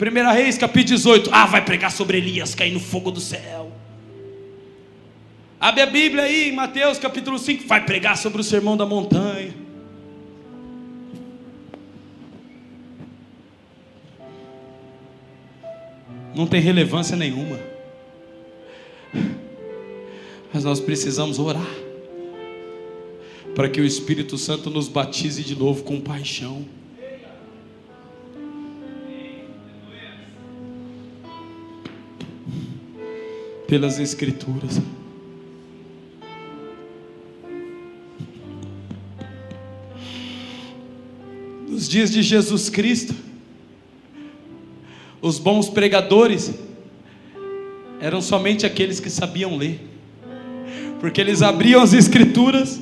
1 0.00 0.32
Reis, 0.32 0.58
capítulo 0.58 0.96
18. 0.96 1.30
Ah, 1.32 1.46
vai 1.46 1.64
pregar 1.64 1.92
sobre 1.92 2.18
Elias 2.18 2.56
cair 2.56 2.72
no 2.72 2.80
fogo 2.80 3.12
do 3.12 3.20
céu. 3.20 3.63
Abre 5.64 5.80
a 5.80 5.86
Bíblia 5.86 6.24
aí, 6.24 6.50
em 6.50 6.52
Mateus 6.52 6.98
capítulo 6.98 7.38
5. 7.38 7.66
Vai 7.66 7.82
pregar 7.86 8.18
sobre 8.18 8.38
o 8.38 8.44
sermão 8.44 8.76
da 8.76 8.84
montanha. 8.84 9.54
Não 16.34 16.46
tem 16.46 16.60
relevância 16.60 17.16
nenhuma. 17.16 17.58
Mas 20.52 20.64
nós 20.64 20.80
precisamos 20.80 21.38
orar 21.38 21.74
para 23.54 23.66
que 23.66 23.80
o 23.80 23.86
Espírito 23.86 24.36
Santo 24.36 24.68
nos 24.68 24.86
batize 24.86 25.42
de 25.42 25.56
novo 25.56 25.82
com 25.82 25.98
paixão. 25.98 26.62
Pelas 33.66 33.98
Escrituras. 33.98 34.78
Nos 41.84 41.90
dias 41.90 42.10
de 42.10 42.22
Jesus 42.22 42.70
Cristo, 42.70 43.14
os 45.20 45.38
bons 45.38 45.68
pregadores 45.68 46.50
eram 48.00 48.22
somente 48.22 48.64
aqueles 48.64 49.00
que 49.00 49.10
sabiam 49.10 49.54
ler 49.54 49.80
porque 50.98 51.20
eles 51.20 51.42
abriam 51.42 51.82
as 51.82 51.92
escrituras, 51.92 52.80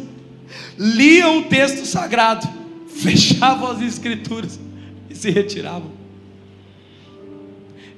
liam 0.79 1.39
o 1.39 1.43
texto 1.47 1.85
sagrado, 1.85 2.49
fechavam 2.87 3.73
as 3.73 3.83
escrituras 3.83 4.61
e 5.11 5.17
se 5.17 5.31
retiravam. 5.31 5.91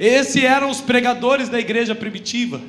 Esses 0.01 0.43
eram 0.43 0.71
os 0.71 0.81
pregadores 0.81 1.51
da 1.51 1.61
igreja 1.61 1.95
primitiva. 1.95 2.63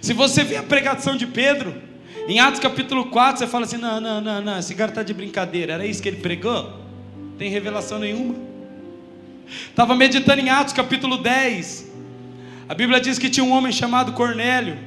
Se 0.00 0.12
você 0.12 0.44
vê 0.44 0.54
a 0.54 0.62
pregação 0.62 1.16
de 1.16 1.26
Pedro, 1.26 1.89
em 2.30 2.38
Atos 2.38 2.60
capítulo 2.60 3.06
4, 3.06 3.40
você 3.40 3.46
fala 3.48 3.64
assim: 3.64 3.76
não, 3.76 4.00
não, 4.00 4.20
não, 4.20 4.40
não, 4.40 4.58
esse 4.58 4.72
cara 4.76 4.92
está 4.92 5.02
de 5.02 5.12
brincadeira, 5.12 5.72
era 5.72 5.84
isso 5.84 6.00
que 6.00 6.08
ele 6.08 6.18
pregou? 6.18 6.72
Tem 7.36 7.50
revelação 7.50 7.98
nenhuma. 7.98 8.36
Estava 9.68 9.96
meditando 9.96 10.40
em 10.40 10.48
Atos 10.48 10.72
capítulo 10.72 11.16
10. 11.18 11.90
A 12.68 12.74
Bíblia 12.74 13.00
diz 13.00 13.18
que 13.18 13.28
tinha 13.28 13.42
um 13.42 13.50
homem 13.50 13.72
chamado 13.72 14.12
Cornélio. 14.12 14.78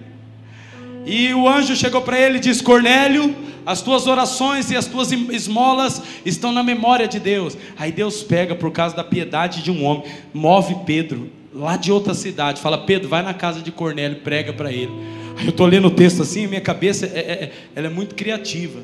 E 1.06 1.34
o 1.34 1.50
anjo 1.50 1.76
chegou 1.76 2.02
para 2.02 2.18
ele 2.18 2.38
e 2.38 2.40
disse: 2.40 2.64
Cornélio, 2.64 3.36
as 3.66 3.82
tuas 3.82 4.08
orações 4.08 4.72
e 4.72 4.78
as 4.78 4.86
tuas 4.86 5.12
esmolas 5.12 6.02
estão 6.26 6.54
na 6.54 6.64
memória 6.64 7.10
de 7.10 7.20
Deus. 7.20 7.58
Aí 7.78 7.92
Deus 7.92 8.24
pega, 8.24 8.56
por 8.56 8.72
causa 8.72 8.96
da 8.96 9.04
piedade 9.04 9.62
de 9.62 9.70
um 9.70 9.84
homem, 9.84 10.06
move 10.34 10.78
Pedro 10.86 11.30
lá 11.54 11.76
de 11.76 11.92
outra 11.92 12.14
cidade, 12.14 12.62
fala: 12.62 12.78
Pedro, 12.78 13.10
vai 13.10 13.22
na 13.22 13.34
casa 13.34 13.62
de 13.62 13.70
Cornélio, 13.70 14.22
prega 14.22 14.54
para 14.54 14.72
ele. 14.72 15.23
Eu 15.42 15.50
estou 15.50 15.66
lendo 15.66 15.88
o 15.88 15.92
texto 15.92 16.22
assim, 16.22 16.48
minha 16.48 16.62
cabeça 16.62 17.06
é, 17.06 17.20
é, 17.20 17.52
ela 17.76 17.88
é 17.88 17.90
muito 17.90 18.16
criativa. 18.16 18.82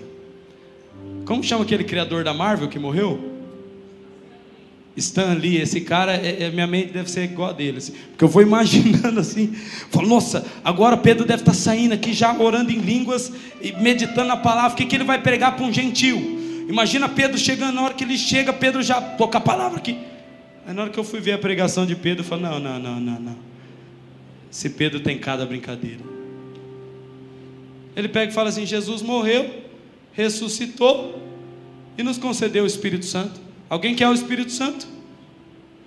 Como 1.26 1.44
chama 1.44 1.64
aquele 1.64 1.84
criador 1.84 2.24
da 2.24 2.34
Marvel 2.34 2.68
que 2.68 2.80
morreu? 2.80 3.38
Stan 5.00 5.34
Lee, 5.34 5.58
esse 5.58 5.82
cara, 5.82 6.14
é, 6.16 6.44
é, 6.44 6.52
minha 6.52 6.68
mente 6.68 6.92
deve 6.92 7.10
ser 7.10 7.24
igual 7.24 7.50
a 7.50 7.54
dele, 7.54 7.78
assim, 7.78 7.94
porque 8.10 8.24
eu 8.24 8.28
vou 8.28 8.42
imaginando 8.44 9.20
assim, 9.20 9.54
falo, 9.90 10.08
nossa, 10.08 10.46
agora 10.64 10.98
Pedro 10.98 11.26
deve 11.26 11.42
estar 11.42 11.54
saindo 11.54 11.94
aqui 11.94 12.14
já 12.14 12.38
orando 12.38 12.72
em 12.72 12.80
línguas 12.80 13.32
e 13.62 13.72
meditando 13.74 14.32
a 14.32 14.38
palavra, 14.38 14.74
o 14.74 14.76
que, 14.76 14.86
que 14.86 14.96
ele 14.96 15.04
vai 15.04 15.22
pregar 15.22 15.56
para 15.56 15.66
um 15.66 15.72
gentil? 15.72 16.40
Imagina 16.68 17.08
Pedro 17.10 17.38
chegando, 17.38 17.76
na 17.76 17.82
hora 17.84 17.94
que 17.94 18.04
ele 18.04 18.18
chega, 18.18 18.52
Pedro 18.52 18.84
já 18.84 19.02
toca 19.02 19.38
a 19.38 19.42
palavra 19.42 19.80
aqui. 19.80 19.98
Aí 20.68 20.74
na 20.74 20.84
hora 20.84 20.92
que 20.92 21.00
eu 21.00 21.04
fui 21.04 21.20
ver 21.20 21.34
a 21.34 21.38
pregação 21.38 21.86
de 21.86 21.96
Pedro, 21.96 22.22
eu 22.22 22.28
falei, 22.28 22.46
não, 22.46 22.60
não, 22.60 22.80
não, 22.80 23.00
não, 23.00 23.20
não. 23.20 23.36
Esse 24.52 24.70
Pedro 24.70 25.00
tem 25.00 25.18
cada 25.18 25.46
brincadeira. 25.46 26.19
Ele 28.00 28.08
pega 28.08 28.32
e 28.32 28.34
fala 28.34 28.48
assim: 28.48 28.66
Jesus 28.66 29.02
morreu, 29.02 29.62
ressuscitou 30.14 31.22
e 31.98 32.04
nos 32.04 32.18
concedeu 32.18 32.64
o 32.64 32.68
Espírito 32.68 33.06
Santo. 33.06 33.42
Alguém 33.70 33.94
quer 33.94 34.08
o 34.08 34.14
Espírito 34.14 34.54
Santo? 34.54 34.88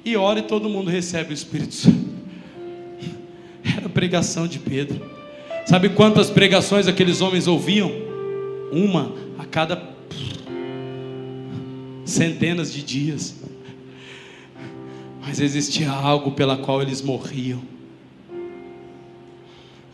E 0.04 0.14
ora 0.14 0.40
e 0.40 0.42
todo 0.42 0.68
mundo 0.68 0.90
recebe 0.90 1.32
o 1.32 1.34
Espírito 1.34 1.74
Santo. 1.74 2.12
Era 3.64 3.86
a 3.86 3.88
pregação 3.88 4.46
de 4.46 4.58
Pedro. 4.58 5.00
Sabe 5.64 5.88
quantas 5.88 6.28
pregações 6.28 6.86
aqueles 6.86 7.22
homens 7.22 7.46
ouviam? 7.46 7.90
Uma 8.70 9.14
a 9.38 9.46
cada 9.46 9.82
centenas 12.04 12.70
de 12.72 12.82
dias. 12.82 13.36
Mas 15.22 15.40
existia 15.40 15.90
algo 15.90 16.32
pela 16.32 16.58
qual 16.58 16.82
eles 16.82 17.00
morriam, 17.00 17.62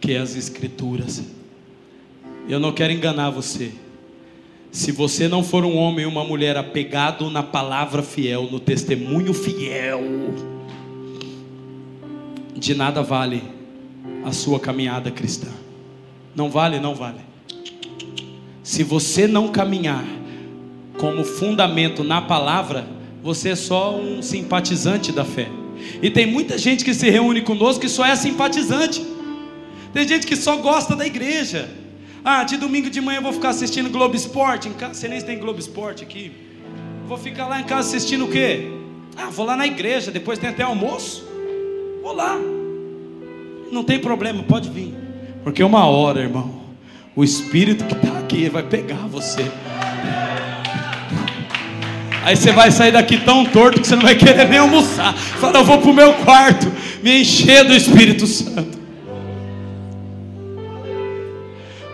que 0.00 0.14
é 0.14 0.18
as 0.18 0.34
Escrituras. 0.34 1.37
Eu 2.48 2.58
não 2.58 2.72
quero 2.72 2.92
enganar 2.92 3.28
você. 3.28 3.72
Se 4.72 4.90
você 4.90 5.28
não 5.28 5.42
for 5.42 5.64
um 5.64 5.76
homem 5.76 6.06
ou 6.06 6.10
uma 6.10 6.24
mulher 6.24 6.56
apegado 6.56 7.30
na 7.30 7.42
palavra 7.42 8.02
fiel, 8.02 8.48
no 8.50 8.58
testemunho 8.58 9.34
fiel, 9.34 10.00
de 12.54 12.74
nada 12.74 13.02
vale 13.02 13.42
a 14.24 14.32
sua 14.32 14.58
caminhada 14.58 15.10
cristã. 15.10 15.48
Não 16.34 16.50
vale, 16.50 16.80
não 16.80 16.94
vale. 16.94 17.20
Se 18.62 18.82
você 18.82 19.26
não 19.26 19.48
caminhar 19.48 20.04
como 20.98 21.24
fundamento 21.24 22.02
na 22.02 22.22
palavra, 22.22 22.86
você 23.22 23.50
é 23.50 23.56
só 23.56 23.94
um 23.94 24.22
simpatizante 24.22 25.12
da 25.12 25.24
fé. 25.24 25.48
E 26.02 26.10
tem 26.10 26.26
muita 26.26 26.56
gente 26.56 26.84
que 26.84 26.94
se 26.94 27.10
reúne 27.10 27.42
conosco 27.42 27.80
que 27.80 27.88
só 27.88 28.06
é 28.06 28.16
simpatizante. 28.16 29.04
Tem 29.92 30.06
gente 30.06 30.26
que 30.26 30.36
só 30.36 30.56
gosta 30.56 30.96
da 30.96 31.06
igreja. 31.06 31.68
Ah, 32.24 32.44
de 32.44 32.56
domingo 32.56 32.90
de 32.90 33.00
manhã 33.00 33.18
eu 33.18 33.22
vou 33.22 33.32
ficar 33.32 33.50
assistindo 33.50 33.90
Globo 33.90 34.14
Esporte. 34.14 34.68
Em 34.68 34.72
casa, 34.72 34.94
você 34.94 35.08
nem 35.08 35.20
tem 35.20 35.38
Globo 35.38 35.58
Esporte 35.58 36.02
aqui. 36.02 36.32
Vou 37.06 37.16
ficar 37.16 37.46
lá 37.46 37.60
em 37.60 37.64
casa 37.64 37.88
assistindo 37.88 38.24
o 38.26 38.28
quê? 38.28 38.70
Ah, 39.16 39.30
vou 39.30 39.46
lá 39.46 39.56
na 39.56 39.66
igreja, 39.66 40.10
depois 40.10 40.38
tem 40.38 40.50
até 40.50 40.62
almoço. 40.62 41.26
Vou 42.02 42.12
lá. 42.12 42.38
Não 43.72 43.82
tem 43.82 43.98
problema, 43.98 44.42
pode 44.42 44.68
vir. 44.68 44.94
Porque 45.42 45.62
uma 45.62 45.86
hora, 45.86 46.20
irmão, 46.20 46.62
o 47.16 47.24
Espírito 47.24 47.84
que 47.84 47.94
está 47.94 48.18
aqui 48.18 48.48
vai 48.48 48.62
pegar 48.62 49.06
você. 49.08 49.50
Aí 52.24 52.36
você 52.36 52.52
vai 52.52 52.70
sair 52.70 52.92
daqui 52.92 53.16
tão 53.16 53.44
torto 53.46 53.80
que 53.80 53.86
você 53.86 53.96
não 53.96 54.02
vai 54.02 54.14
querer 54.14 54.48
nem 54.48 54.58
almoçar. 54.58 55.14
Fala, 55.16 55.58
eu 55.58 55.64
vou 55.64 55.78
para 55.78 55.90
o 55.90 55.94
meu 55.94 56.12
quarto, 56.14 56.70
me 57.02 57.22
encher 57.22 57.64
do 57.64 57.74
Espírito 57.74 58.26
Santo. 58.26 58.77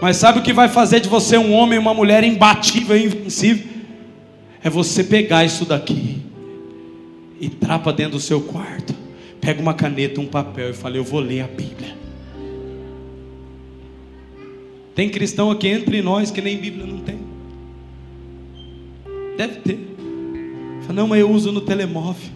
Mas 0.04 0.18
sabe 0.18 0.38
o 0.38 0.42
que 0.42 0.52
vai 0.52 0.68
fazer 0.68 1.00
de 1.00 1.08
você 1.08 1.38
um 1.38 1.54
homem 1.54 1.76
e 1.76 1.78
uma 1.78 1.94
mulher 1.94 2.22
imbatível 2.24 2.94
e 2.94 3.06
invencível? 3.06 3.66
É 4.62 4.68
você 4.68 5.02
pegar 5.02 5.46
isso 5.46 5.64
daqui 5.64 6.20
e 7.40 7.48
trapa 7.48 7.90
dentro 7.90 8.12
do 8.12 8.20
seu 8.20 8.42
quarto. 8.42 8.94
Pega 9.40 9.62
uma 9.62 9.72
caneta, 9.72 10.20
um 10.20 10.26
papel 10.26 10.68
e 10.68 10.72
fala: 10.74 10.98
Eu 10.98 11.04
vou 11.04 11.20
ler 11.20 11.40
a 11.40 11.46
Bíblia. 11.46 11.96
Tem 14.94 15.08
cristão 15.08 15.50
aqui 15.50 15.68
entre 15.68 16.02
nós 16.02 16.30
que 16.30 16.42
nem 16.42 16.58
Bíblia 16.58 16.84
não 16.84 16.98
tem. 16.98 17.20
Deve 19.38 19.54
ter. 19.60 19.96
Fala, 20.82 20.92
não, 20.92 21.08
mas 21.08 21.20
eu 21.20 21.30
uso 21.30 21.50
no 21.50 21.62
telemóvel. 21.62 22.30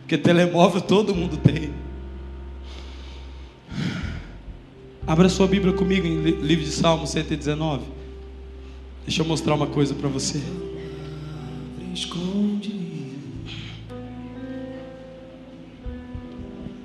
Porque 0.00 0.18
telemóvel 0.18 0.80
todo 0.80 1.14
mundo 1.14 1.36
tem. 1.36 1.70
Abra 5.06 5.28
sua 5.28 5.46
Bíblia 5.46 5.72
comigo 5.72 6.04
em 6.04 6.20
livro 6.20 6.64
de 6.64 6.70
Salmo 6.72 7.06
119. 7.06 7.84
Deixa 9.06 9.22
eu 9.22 9.26
mostrar 9.26 9.54
uma 9.54 9.68
coisa 9.68 9.94
para 9.94 10.08
você. 10.08 10.42
Esconde 11.94 12.74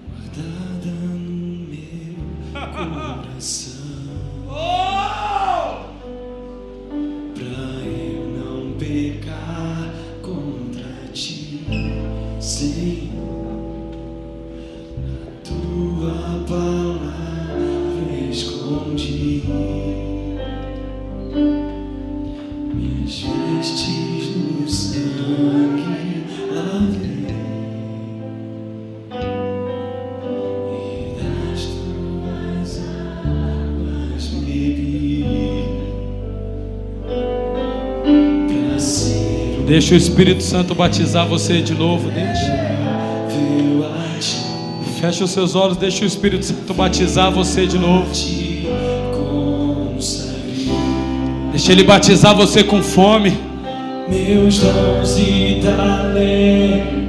guardada 0.07 0.91
no 0.91 1.65
meu 1.67 2.13
coração. 3.33 3.71
Pra 7.33 7.63
eu 7.83 8.21
não 8.37 8.73
pecar 8.77 9.93
contra 10.21 11.07
ti, 11.11 11.65
Senhor. 12.39 13.11
A 15.09 15.31
tua 15.43 16.45
palavra 16.47 16.80
Deixa 39.71 39.93
o 39.93 39.97
Espírito 39.97 40.43
Santo 40.43 40.75
batizar 40.75 41.25
você 41.25 41.61
de 41.61 41.73
novo. 41.73 42.11
Deixa. 42.11 42.51
Fecha 44.99 45.23
os 45.23 45.31
seus 45.31 45.55
olhos. 45.55 45.77
Deixa 45.77 46.03
o 46.03 46.07
Espírito 46.07 46.45
Santo 46.45 46.73
batizar 46.73 47.31
você 47.31 47.65
de 47.65 47.79
novo. 47.79 48.11
Deixa 51.51 51.71
ele 51.71 51.85
batizar 51.85 52.35
você 52.35 52.65
com 52.65 52.83
fome. 52.83 53.31
Meus 54.09 54.59
dons 54.59 55.17
e 55.17 55.61
talentos 55.63 57.00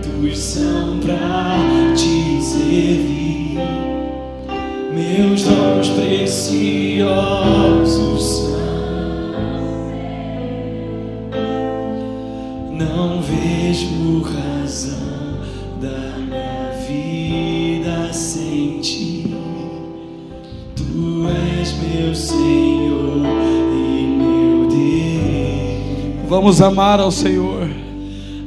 Vamos 26.32 26.62
amar 26.62 26.98
ao 26.98 27.10
Senhor. 27.10 27.68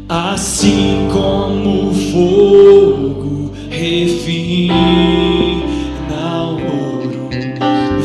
Assim 0.09 1.07
como 1.13 1.91
o 1.91 1.93
fogo 1.93 3.53
refina 3.69 4.73
o 6.45 6.53
ouro, 6.53 7.29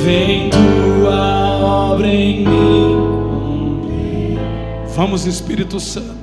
vem 0.04 0.50
tua 0.50 1.94
obra 1.94 2.08
em 2.08 2.40
mim 2.40 4.38
Vamos, 4.94 5.24
Espírito 5.24 5.80
Santo. 5.80 6.19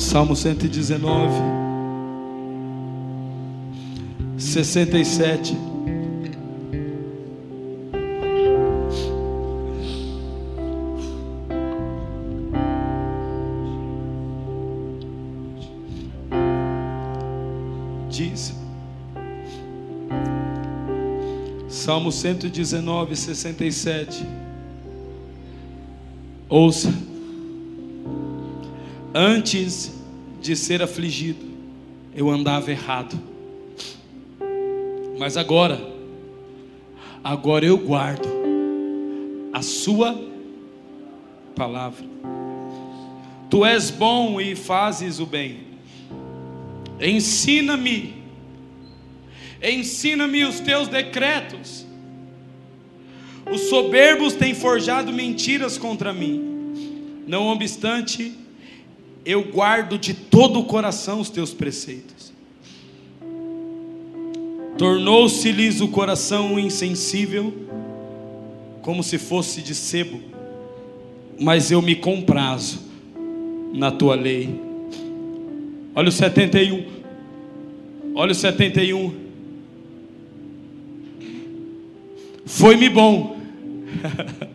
Salmo 0.00 0.34
119, 0.34 1.34
67. 4.38 5.54
Diz. 18.08 18.54
Salmo 21.68 22.10
119, 22.10 23.14
67. 23.14 24.26
Ouça. 26.48 26.90
Antes 29.14 29.92
de 30.40 30.54
ser 30.54 30.82
afligido, 30.82 31.44
eu 32.14 32.30
andava 32.30 32.70
errado. 32.70 33.18
Mas 35.18 35.36
agora, 35.36 35.80
agora 37.22 37.66
eu 37.66 37.76
guardo 37.76 38.28
a 39.52 39.62
sua 39.62 40.18
palavra. 41.56 42.06
Tu 43.50 43.64
és 43.64 43.90
bom 43.90 44.40
e 44.40 44.54
fazes 44.54 45.18
o 45.18 45.26
bem. 45.26 45.70
Ensina-me, 47.00 48.14
ensina-me 49.60 50.44
os 50.44 50.60
teus 50.60 50.86
decretos. 50.86 51.84
Os 53.50 53.62
soberbos 53.62 54.34
têm 54.34 54.54
forjado 54.54 55.12
mentiras 55.12 55.76
contra 55.76 56.12
mim. 56.12 57.24
Não 57.26 57.48
obstante, 57.48 58.32
eu 59.24 59.44
guardo 59.44 59.98
de 59.98 60.14
todo 60.14 60.60
o 60.60 60.64
coração 60.64 61.20
os 61.20 61.30
teus 61.30 61.52
preceitos. 61.52 62.32
Tornou-se-lhes 64.78 65.80
o 65.80 65.88
coração 65.88 66.58
insensível, 66.58 67.52
como 68.82 69.02
se 69.02 69.18
fosse 69.18 69.60
de 69.60 69.74
sebo, 69.74 70.20
mas 71.38 71.70
eu 71.70 71.82
me 71.82 71.94
comprazo 71.94 72.80
na 73.74 73.90
tua 73.90 74.14
lei. 74.14 74.58
Olha 75.94 76.08
o 76.08 76.12
71. 76.12 76.86
Olha 78.14 78.32
o 78.32 78.34
71. 78.34 79.14
Foi-me 82.46 82.88
bom. 82.88 83.38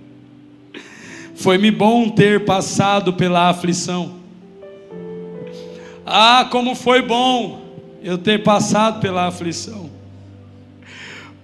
Foi-me 1.36 1.70
bom 1.70 2.10
ter 2.10 2.46
passado 2.46 3.14
pela 3.14 3.50
aflição. 3.50 4.25
Ah, 6.06 6.48
como 6.52 6.76
foi 6.76 7.02
bom 7.02 7.66
eu 8.04 8.18
ter 8.18 8.44
passado 8.44 9.02
pela 9.02 9.26
aflição, 9.26 9.90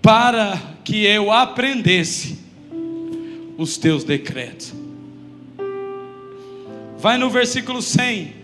para 0.01 0.61
que 0.83 1.03
eu 1.03 1.31
aprendesse 1.31 2.37
os 3.57 3.77
teus 3.77 4.03
decretos. 4.03 4.73
Vai 6.99 7.17
no 7.17 7.29
versículo 7.31 7.81
100. 7.81 8.35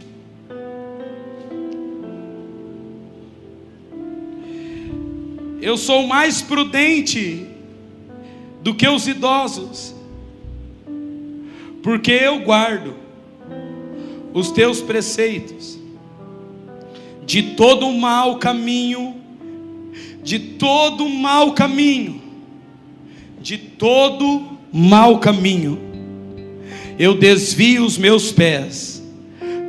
Eu 5.62 5.78
sou 5.78 6.08
mais 6.08 6.42
prudente 6.42 7.46
do 8.62 8.74
que 8.74 8.88
os 8.88 9.08
idosos, 9.08 9.94
porque 11.84 12.12
eu 12.12 12.40
guardo 12.40 12.96
os 14.34 14.52
teus 14.52 14.82
preceitos, 14.82 15.77
de 17.28 17.44
todo 17.44 17.86
o 17.86 18.00
mau 18.00 18.38
caminho, 18.38 19.18
de 20.24 20.40
todo 20.40 21.04
o 21.04 21.10
mau 21.10 21.52
caminho, 21.52 22.22
de 23.42 23.58
todo 23.58 24.58
mau 24.72 25.20
caminho, 25.20 25.78
eu 26.98 27.16
desvio 27.16 27.84
os 27.84 27.98
meus 27.98 28.32
pés 28.32 29.04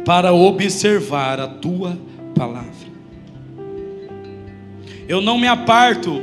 para 0.05 0.33
observar 0.33 1.40
a 1.40 1.49
tua 1.49 1.99
palavra. 2.33 2.88
Eu 5.09 5.21
não 5.21 5.37
me 5.37 5.49
aparto 5.49 6.23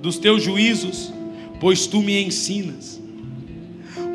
dos 0.00 0.16
teus 0.16 0.44
juízos, 0.44 1.12
pois 1.58 1.88
tu 1.88 2.00
me 2.00 2.22
ensinas. 2.22 3.02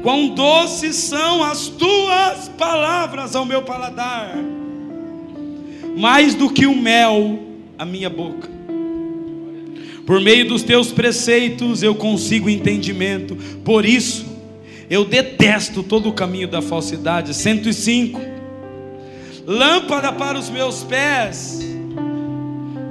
Quão 0.02 0.30
doces 0.30 0.96
são 0.96 1.43
as 1.43 1.67
tuas 1.67 2.48
palavras 2.58 3.36
ao 3.36 3.46
meu 3.46 3.63
paladar, 3.63 4.38
mais 5.96 6.36
do 6.36 6.50
que 6.50 6.66
o 6.66 6.76
mel 6.76 7.40
a 7.78 7.86
minha 7.86 8.10
boca. 8.10 8.50
Por 10.06 10.20
meio 10.20 10.48
dos 10.48 10.64
teus 10.64 10.92
preceitos 10.92 11.82
eu 11.82 11.96
consigo 11.96 12.50
entendimento, 12.50 13.36
por 13.64 13.86
isso 13.86 14.26
eu 14.90 15.06
detesto 15.06 15.82
todo 15.82 16.10
o 16.10 16.14
caminho 16.14 16.48
da 16.48 16.62
falsidade. 16.62 17.34
105. 17.34 18.20
Lâmpada 19.46 20.12
para 20.12 20.38
os 20.38 20.50
meus 20.50 20.84
pés 20.84 21.60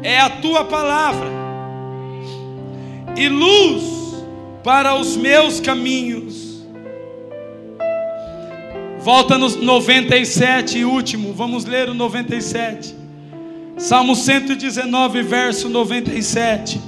é 0.02 0.18
a 0.18 0.28
tua 0.28 0.64
palavra, 0.64 1.28
e 3.16 3.28
luz 3.28 3.84
para 4.64 4.94
os 4.94 5.16
meus 5.16 5.60
caminhos. 5.60 6.41
Volta 9.02 9.36
no 9.36 9.48
97, 9.48 10.84
último, 10.84 11.32
vamos 11.32 11.64
ler 11.64 11.88
o 11.88 11.94
97. 11.94 12.94
Salmo 13.76 14.14
119, 14.14 15.22
verso 15.24 15.68
97. 15.68 16.80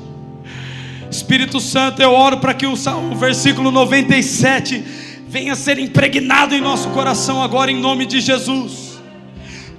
Espírito 1.10 1.58
Santo, 1.58 2.00
eu 2.00 2.12
oro 2.12 2.38
para 2.38 2.54
que 2.54 2.66
o, 2.66 2.74
o 2.74 3.14
versículo 3.16 3.72
97 3.72 4.84
venha 5.26 5.56
ser 5.56 5.76
impregnado 5.80 6.54
em 6.54 6.60
nosso 6.60 6.88
coração 6.90 7.42
agora, 7.42 7.72
em 7.72 7.80
nome 7.80 8.06
de 8.06 8.20
Jesus. 8.20 9.02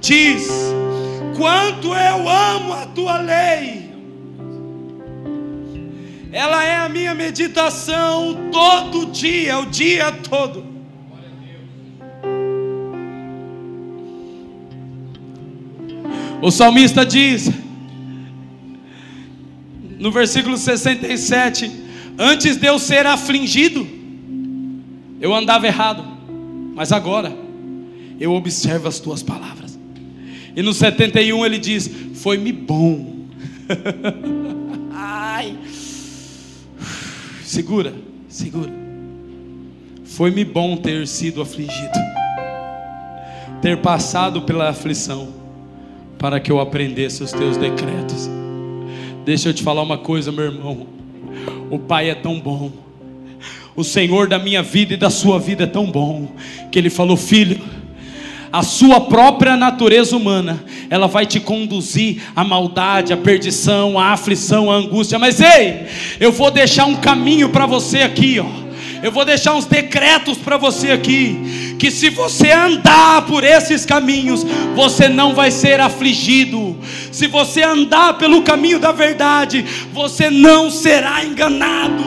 Diz: 0.02 0.50
Quanto 1.38 1.94
eu 1.94 2.28
amo 2.28 2.74
a 2.74 2.86
tua 2.88 3.18
lei, 3.18 3.90
ela 6.34 6.66
é 6.66 6.76
a 6.76 6.90
minha 6.90 7.16
meditação 7.16 8.50
todo 8.52 9.06
dia, 9.06 9.58
o 9.58 9.68
dia 9.68 10.12
todo. 10.12 10.75
O 16.46 16.52
salmista 16.52 17.04
diz: 17.04 17.50
no 19.98 20.12
versículo 20.12 20.56
67, 20.56 21.72
antes 22.20 22.56
de 22.56 22.68
eu 22.68 22.78
ser 22.78 23.08
afligido, 23.08 23.88
eu 25.20 25.34
andava 25.34 25.66
errado, 25.66 26.06
mas 26.76 26.92
agora 26.92 27.36
eu 28.20 28.32
observo 28.32 28.88
as 28.88 29.00
tuas 29.00 29.24
palavras. 29.24 29.76
E 30.56 30.62
no 30.62 30.72
71 30.72 31.44
ele 31.44 31.58
diz: 31.58 31.90
Foi-me 32.14 32.52
bom. 32.52 33.26
Ai, 34.94 35.58
segura, 37.44 37.92
segura. 38.30 38.72
Foi-me 40.04 40.46
bom 40.46 40.78
ter 40.78 41.08
sido 41.08 41.42
afligido, 41.42 41.98
ter 43.64 43.82
passado 43.82 44.44
pela 44.44 44.70
aflição, 44.70 45.45
para 46.26 46.40
que 46.40 46.52
eu 46.52 46.60
aprendesse 46.60 47.22
os 47.22 47.32
teus 47.32 47.56
decretos. 47.56 48.28
Deixa 49.24 49.50
eu 49.50 49.54
te 49.54 49.62
falar 49.62 49.84
uma 49.84 50.00
coisa, 50.00 50.32
meu 50.32 50.46
irmão. 50.46 50.88
O 51.70 51.78
Pai 51.78 52.10
é 52.10 52.16
tão 52.16 52.40
bom. 52.40 52.72
O 53.76 53.84
Senhor 53.84 54.28
da 54.28 54.40
minha 54.40 54.64
vida 54.64 54.96
e 54.96 54.98
da 54.98 55.12
sua 55.12 55.38
vida 55.38 55.66
é 55.66 55.68
tão 55.68 55.86
bom 55.86 56.32
que 56.72 56.80
Ele 56.80 56.90
falou, 56.90 57.16
filho. 57.16 57.62
A 58.52 58.64
sua 58.64 59.02
própria 59.02 59.56
natureza 59.56 60.18
humana, 60.18 60.64
ela 60.90 61.06
vai 61.06 61.28
te 61.28 61.40
conduzir 61.40 62.24
à 62.36 62.44
maldade, 62.44 63.14
à 63.14 63.18
perdição, 63.18 64.00
à 64.00 64.08
aflição, 64.08 64.72
à 64.72 64.78
angústia. 64.78 65.20
Mas 65.20 65.40
ei, 65.40 65.86
eu 66.20 66.32
vou 66.32 66.50
deixar 66.50 66.86
um 66.86 66.96
caminho 66.96 67.50
para 67.50 67.68
você 67.68 68.00
aqui, 68.00 68.40
ó. 68.40 68.66
Eu 69.04 69.12
vou 69.12 69.24
deixar 69.24 69.54
uns 69.54 69.66
decretos 69.66 70.40
para 70.40 70.58
você 70.58 70.90
aqui, 70.90 71.65
que 71.78 71.92
se 71.92 72.10
você 72.10 72.52
andar 72.52 73.26
por 73.26 73.44
esses 73.44 73.86
caminhos, 73.86 74.44
você 74.76 75.08
não 75.08 75.34
vai 75.34 75.52
ser 75.52 75.80
afligido. 75.80 76.78
Se 77.12 77.28
você 77.28 77.64
andar 77.64 78.18
pelo 78.18 78.42
caminho 78.44 78.80
da 78.80 78.92
verdade, 78.92 79.64
você 79.94 80.30
não 80.30 80.70
será 80.70 81.24
enganado. 81.24 82.04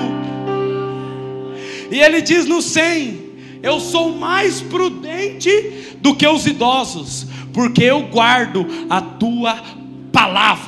E 1.91 2.01
ele 2.01 2.21
diz 2.21 2.47
no 2.47 2.61
100: 2.61 3.19
Eu 3.63 3.81
sou 3.81 4.15
mais 4.15 4.61
prudente 4.61 5.97
do 6.01 6.15
que 6.15 6.27
os 6.27 6.47
idosos, 6.47 7.27
porque 7.53 7.85
eu 7.85 8.03
guardo 8.03 8.67
a 8.89 9.01
tua 9.01 9.59
palavra. 10.13 10.68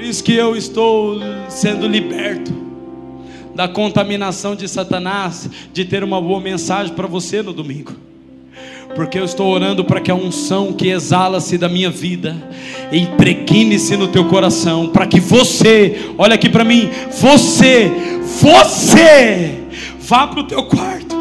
Por 0.00 0.06
isso 0.06 0.24
que 0.24 0.32
eu 0.32 0.56
estou 0.56 1.20
sendo 1.50 1.86
liberto 1.86 2.50
da 3.54 3.68
contaminação 3.68 4.56
de 4.56 4.66
Satanás, 4.66 5.50
de 5.74 5.84
ter 5.84 6.02
uma 6.02 6.18
boa 6.18 6.40
mensagem 6.40 6.94
para 6.94 7.06
você 7.06 7.42
no 7.42 7.52
domingo. 7.52 7.92
Porque 8.94 9.18
eu 9.18 9.26
estou 9.26 9.48
orando 9.48 9.84
para 9.84 10.00
que 10.00 10.10
a 10.10 10.14
unção 10.14 10.72
que 10.72 10.88
exala-se 10.88 11.58
da 11.58 11.68
minha 11.68 11.90
vida 11.90 12.34
impregne-se 12.90 13.94
no 13.98 14.08
teu 14.08 14.24
coração, 14.24 14.88
para 14.88 15.06
que 15.06 15.20
você, 15.20 16.12
olha 16.16 16.34
aqui 16.34 16.48
para 16.48 16.64
mim, 16.64 16.88
você, 17.10 17.92
você 18.40 19.64
vá 20.00 20.26
para 20.26 20.40
o 20.40 20.44
teu 20.44 20.62
quarto, 20.62 21.14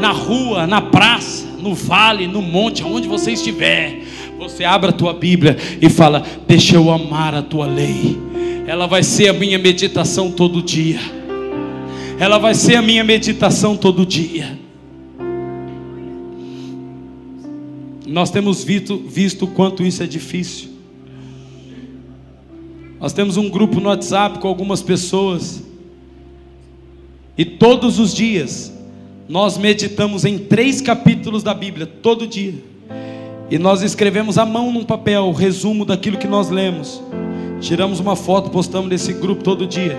na 0.00 0.10
rua, 0.10 0.66
na 0.66 0.80
praça, 0.80 1.46
no 1.60 1.72
vale, 1.72 2.26
no 2.26 2.42
monte, 2.42 2.82
aonde 2.82 3.06
você 3.06 3.30
estiver, 3.30 4.02
você 4.42 4.64
abre 4.64 4.90
a 4.90 4.92
tua 4.92 5.12
Bíblia 5.12 5.56
e 5.80 5.88
fala: 5.88 6.24
Deixa 6.46 6.76
eu 6.76 6.90
amar 6.90 7.34
a 7.34 7.42
tua 7.42 7.66
lei. 7.66 8.18
Ela 8.66 8.86
vai 8.86 9.02
ser 9.02 9.28
a 9.28 9.32
minha 9.32 9.58
meditação 9.58 10.30
todo 10.32 10.62
dia. 10.62 10.98
Ela 12.18 12.38
vai 12.38 12.54
ser 12.54 12.76
a 12.76 12.82
minha 12.82 13.04
meditação 13.04 13.76
todo 13.76 14.04
dia. 14.04 14.58
Nós 18.06 18.30
temos 18.30 18.62
visto, 18.62 18.98
visto 18.98 19.46
quanto 19.46 19.82
isso 19.82 20.02
é 20.02 20.06
difícil. 20.06 20.70
Nós 23.00 23.12
temos 23.12 23.36
um 23.36 23.48
grupo 23.48 23.80
no 23.80 23.88
WhatsApp 23.88 24.38
com 24.38 24.48
algumas 24.48 24.82
pessoas. 24.82 25.62
E 27.38 27.44
todos 27.44 27.98
os 27.98 28.12
dias 28.14 28.72
nós 29.28 29.56
meditamos 29.56 30.24
em 30.24 30.36
três 30.36 30.80
capítulos 30.80 31.42
da 31.42 31.54
Bíblia, 31.54 31.86
todo 31.86 32.26
dia. 32.26 32.71
E 33.52 33.58
nós 33.58 33.82
escrevemos 33.82 34.38
à 34.38 34.46
mão 34.46 34.72
num 34.72 34.82
papel 34.82 35.24
o 35.24 35.30
resumo 35.30 35.84
daquilo 35.84 36.16
que 36.16 36.26
nós 36.26 36.48
lemos. 36.48 37.02
Tiramos 37.60 38.00
uma 38.00 38.16
foto, 38.16 38.48
postamos 38.48 38.88
nesse 38.88 39.12
grupo 39.12 39.44
todo 39.44 39.66
dia. 39.66 39.94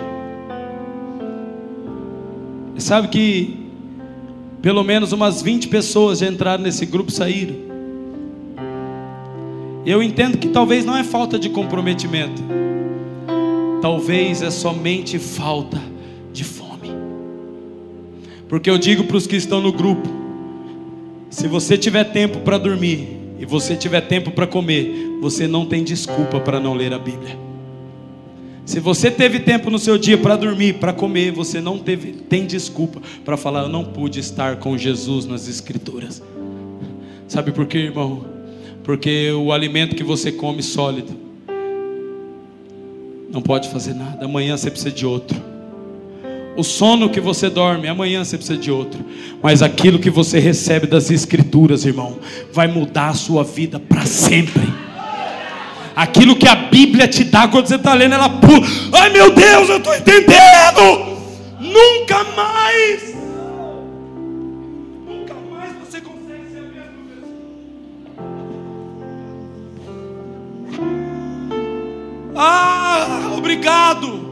E 2.76 2.82
sabe 2.82 3.10
que 3.10 3.56
pelo 4.60 4.84
menos 4.84 5.12
umas 5.12 5.44
20 5.44 5.68
pessoas 5.68 6.18
já 6.18 6.28
entraram 6.28 6.64
nesse 6.64 6.84
grupo 6.84 7.12
e 7.12 7.14
saíram. 7.14 7.56
Eu 9.86 10.02
entendo 10.02 10.40
que 10.40 10.48
talvez 10.48 10.84
não 10.84 10.98
é 10.98 11.04
falta 11.04 11.38
de 11.38 11.48
comprometimento. 11.48 12.42
Talvez 13.84 14.42
é 14.42 14.50
somente 14.50 15.20
falta 15.20 15.80
de 16.34 16.44
fome. 16.44 16.90
Porque 18.50 18.68
eu 18.68 18.80
digo 18.80 19.04
para 19.04 19.18
os 19.18 19.28
que 19.28 19.36
estão 19.36 19.62
no 19.62 19.72
grupo: 19.72 20.10
se 21.30 21.48
você 21.48 21.78
tiver 21.78 22.06
tempo 22.06 22.40
para 22.40 22.58
dormir, 22.58 23.22
e 23.44 23.46
você 23.46 23.76
tiver 23.76 24.00
tempo 24.00 24.32
para 24.32 24.48
comer, 24.48 25.18
você 25.20 25.50
não 25.50 25.66
tem 25.66 25.84
desculpa 25.84 26.40
para 26.40 26.62
não 26.62 26.74
ler 26.74 26.94
a 26.94 26.98
Bíblia. 26.98 27.38
Se 28.66 28.80
você 28.80 29.12
teve 29.12 29.42
tempo 29.42 29.70
no 29.70 29.78
seu 29.78 29.98
dia 29.98 30.18
para 30.18 30.38
dormir, 30.38 30.76
para 30.76 30.94
comer, 30.94 31.34
você 31.34 31.60
não 31.60 31.78
teve, 31.78 32.14
tem 32.14 32.46
desculpa 32.46 33.02
para 33.26 33.36
falar, 33.36 33.64
eu 33.64 33.68
não 33.68 33.84
pude 33.84 34.18
estar 34.18 34.56
com 34.60 34.78
Jesus 34.78 35.26
nas 35.26 35.50
Escrituras. 35.50 36.24
Sabe 37.28 37.52
por 37.52 37.66
quê, 37.66 37.80
irmão? 37.80 38.24
Porque 38.82 39.30
o 39.34 39.52
alimento 39.52 39.94
que 39.94 40.06
você 40.06 40.32
come 40.32 40.64
sólido 40.64 41.12
não 43.30 43.42
pode 43.42 43.68
fazer 43.68 43.94
nada. 43.94 44.24
Amanhã 44.24 44.56
você 44.56 44.72
precisa 44.72 44.96
de 44.96 45.06
outro. 45.06 45.53
O 46.56 46.64
sono 46.64 47.10
que 47.10 47.20
você 47.20 47.50
dorme, 47.50 47.88
amanhã 47.88 48.24
você 48.24 48.38
precisa 48.38 48.60
de 48.60 48.70
outro. 48.70 49.04
Mas 49.42 49.64
aquilo 49.64 49.98
que 49.98 50.10
você 50.10 50.40
recebe 50.40 50.86
das 50.86 51.10
Escrituras, 51.10 51.84
irmão, 51.84 52.20
vai 52.52 52.68
mudar 52.68 53.10
a 53.10 53.14
sua 53.14 53.44
vida 53.44 53.80
para 53.80 54.06
sempre. 54.06 54.62
Aquilo 55.96 56.36
que 56.36 56.48
a 56.48 56.56
Bíblia 56.56 57.08
te 57.08 57.24
dá 57.24 57.48
quando 57.48 57.68
você 57.68 57.76
está 57.76 57.94
lendo, 57.94 58.16
ela 58.16 58.30
pula. 58.30 58.66
Ai 58.94 59.10
meu 59.10 59.32
Deus, 59.32 59.70
eu 59.70 59.78
estou 59.78 59.96
entendendo. 59.96 61.14
Nunca 61.60 62.24
mais. 62.36 63.16
Nunca 65.08 65.36
mais 65.52 65.74
você 65.84 66.02
consegue 66.02 66.52
ser 66.52 66.60
a 66.60 66.62
mesma 66.62 66.84
pessoa. 67.10 67.44
Ah, 72.36 73.32
obrigado. 73.36 74.23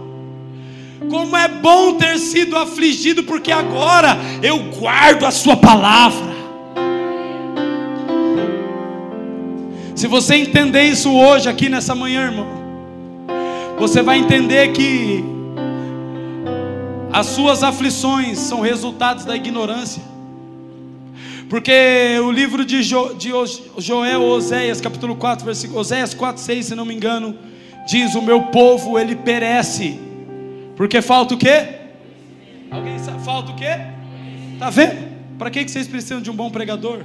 Como 1.12 1.36
é 1.36 1.46
bom 1.50 1.96
ter 1.96 2.18
sido 2.18 2.56
afligido, 2.56 3.26
porque 3.26 3.52
agora 3.52 4.18
eu 4.42 4.58
guardo 4.80 5.26
a 5.26 5.32
Sua 5.32 5.58
palavra. 5.58 6.32
Se 9.94 10.08
você 10.08 10.36
entender 10.36 10.84
isso 10.84 11.14
hoje, 11.14 11.50
aqui 11.50 11.68
nessa 11.68 11.94
manhã, 11.94 12.28
irmão, 12.28 12.48
você 13.78 14.02
vai 14.02 14.20
entender 14.20 14.72
que 14.72 15.22
as 17.12 17.26
suas 17.26 17.62
aflições 17.62 18.40
são 18.40 18.62
resultados 18.62 19.26
da 19.26 19.36
ignorância. 19.36 20.02
Porque 21.50 22.18
o 22.24 22.32
livro 22.32 22.64
de, 22.64 22.82
jo, 22.82 23.14
de 23.16 23.32
Joel, 23.80 24.22
Oséias, 24.22 24.80
capítulo 24.80 25.18
4, 25.18 25.44
versículo, 25.44 25.82
Oséias 25.82 26.14
4, 26.14 26.42
6, 26.42 26.68
se 26.68 26.74
não 26.74 26.86
me 26.86 26.96
engano, 26.96 27.36
diz: 27.86 28.16
O 28.16 28.22
meu 28.22 28.44
povo 28.44 28.98
ele 28.98 29.18
perece 29.18 30.10
porque 30.82 31.00
falta 31.00 31.36
o 31.36 31.38
quê? 31.38 31.76
Alguém 32.72 32.98
sabe? 32.98 33.24
Falta 33.24 33.52
o 33.52 33.56
quê? 33.56 33.70
Tá 34.58 34.72
vendo? 34.72 35.12
Para 35.38 35.52
que 35.52 35.70
vocês 35.70 35.88
precisam 35.88 36.20
de 36.20 36.32
um 36.32 36.36
bom 36.36 36.50
pregador? 36.50 37.04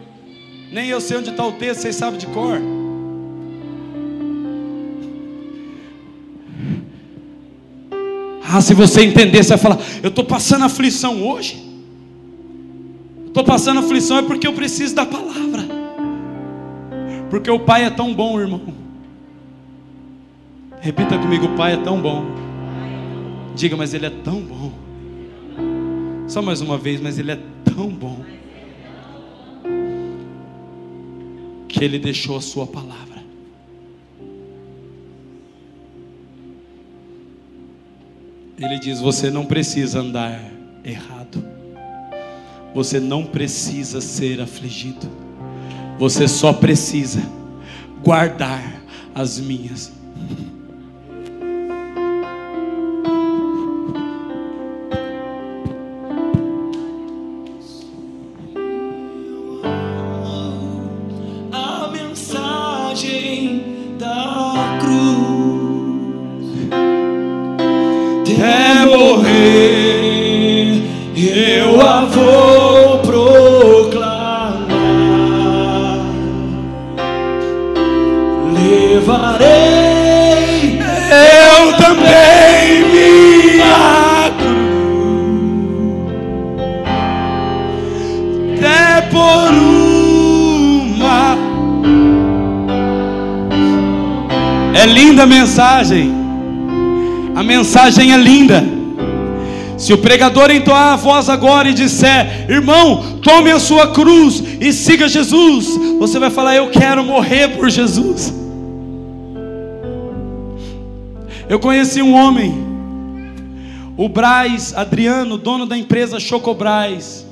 Nem 0.73 0.89
eu 0.89 0.99
sei 0.99 1.19
onde 1.19 1.29
está 1.29 1.47
o 1.47 1.53
texto, 1.53 1.83
vocês 1.83 1.95
sabem 1.95 2.19
de 2.19 2.27
cor. 2.29 2.59
Ah, 8.51 8.63
se 8.63 8.73
você 8.73 9.03
entender, 9.03 9.45
você 9.45 9.51
vai 9.51 9.59
falar: 9.59 9.79
Eu 10.03 10.09
estou 10.09 10.25
passando 10.25 10.65
aflição 10.65 11.23
hoje. 11.23 11.63
Estou 13.27 13.45
passando 13.45 13.81
aflição 13.81 14.17
é 14.17 14.23
porque 14.23 14.47
eu 14.47 14.55
preciso 14.55 14.95
da 14.95 15.05
palavra. 15.05 15.67
Porque 17.29 17.51
o 17.51 17.59
Pai 17.59 17.85
é 17.85 17.91
tão 17.91 18.15
bom, 18.15 18.41
irmão. 18.41 18.63
Repita 20.81 21.19
comigo: 21.19 21.45
O 21.45 21.57
Pai 21.57 21.75
é 21.75 21.77
tão 21.77 22.01
bom 22.01 22.46
Diga, 23.57 23.75
mas 23.75 23.95
Ele 23.95 24.05
é 24.05 24.11
tão 24.11 24.43
bom. 24.43 24.71
Só 26.29 26.43
mais 26.43 26.61
uma 26.61 26.77
vez, 26.77 27.01
mas 27.01 27.19
Ele 27.19 27.33
é 27.33 27.39
tão 27.65 27.89
bom. 27.89 28.23
Que 31.67 31.83
Ele 31.83 31.99
deixou 31.99 32.37
a 32.37 32.41
Sua 32.43 32.67
palavra. 32.67 33.25
Ele 38.59 38.79
diz: 38.79 39.01
Você 39.01 39.31
não 39.31 39.47
precisa 39.47 40.01
andar 40.01 40.39
errado. 40.85 41.43
Você 42.75 43.01
não 43.01 43.25
precisa 43.25 44.03
ser 44.03 44.39
afligido. 44.39 45.11
Você 45.99 46.29
só 46.29 46.53
precisa 46.53 47.23
guardar 48.05 48.83
as 49.15 49.41
minhas 49.41 49.96
mensagem 97.87 98.13
é 98.13 98.17
linda. 98.17 98.65
Se 99.79 99.93
o 99.93 99.99
pregador 99.99 100.51
entoar 100.51 100.95
a 100.95 100.97
voz 100.97 101.29
agora 101.29 101.69
e 101.69 101.75
disser: 101.75 102.51
Irmão, 102.51 103.19
tome 103.23 103.51
a 103.51 103.61
sua 103.61 103.93
cruz 103.93 104.43
e 104.61 104.73
siga 104.73 105.07
Jesus, 105.07 105.69
você 105.99 106.19
vai 106.19 106.31
falar: 106.31 106.57
Eu 106.57 106.71
quero 106.71 107.05
morrer 107.05 107.49
por 107.57 107.71
Jesus. 107.71 108.35
Eu 111.49 111.61
conheci 111.61 112.03
um 112.03 112.13
homem, 112.15 112.55
o 113.97 114.09
Braz 114.09 114.75
Adriano, 114.75 115.39
dono 115.39 115.65
da 115.65 115.77
empresa 115.77 116.19
Chocobraz. 116.19 117.25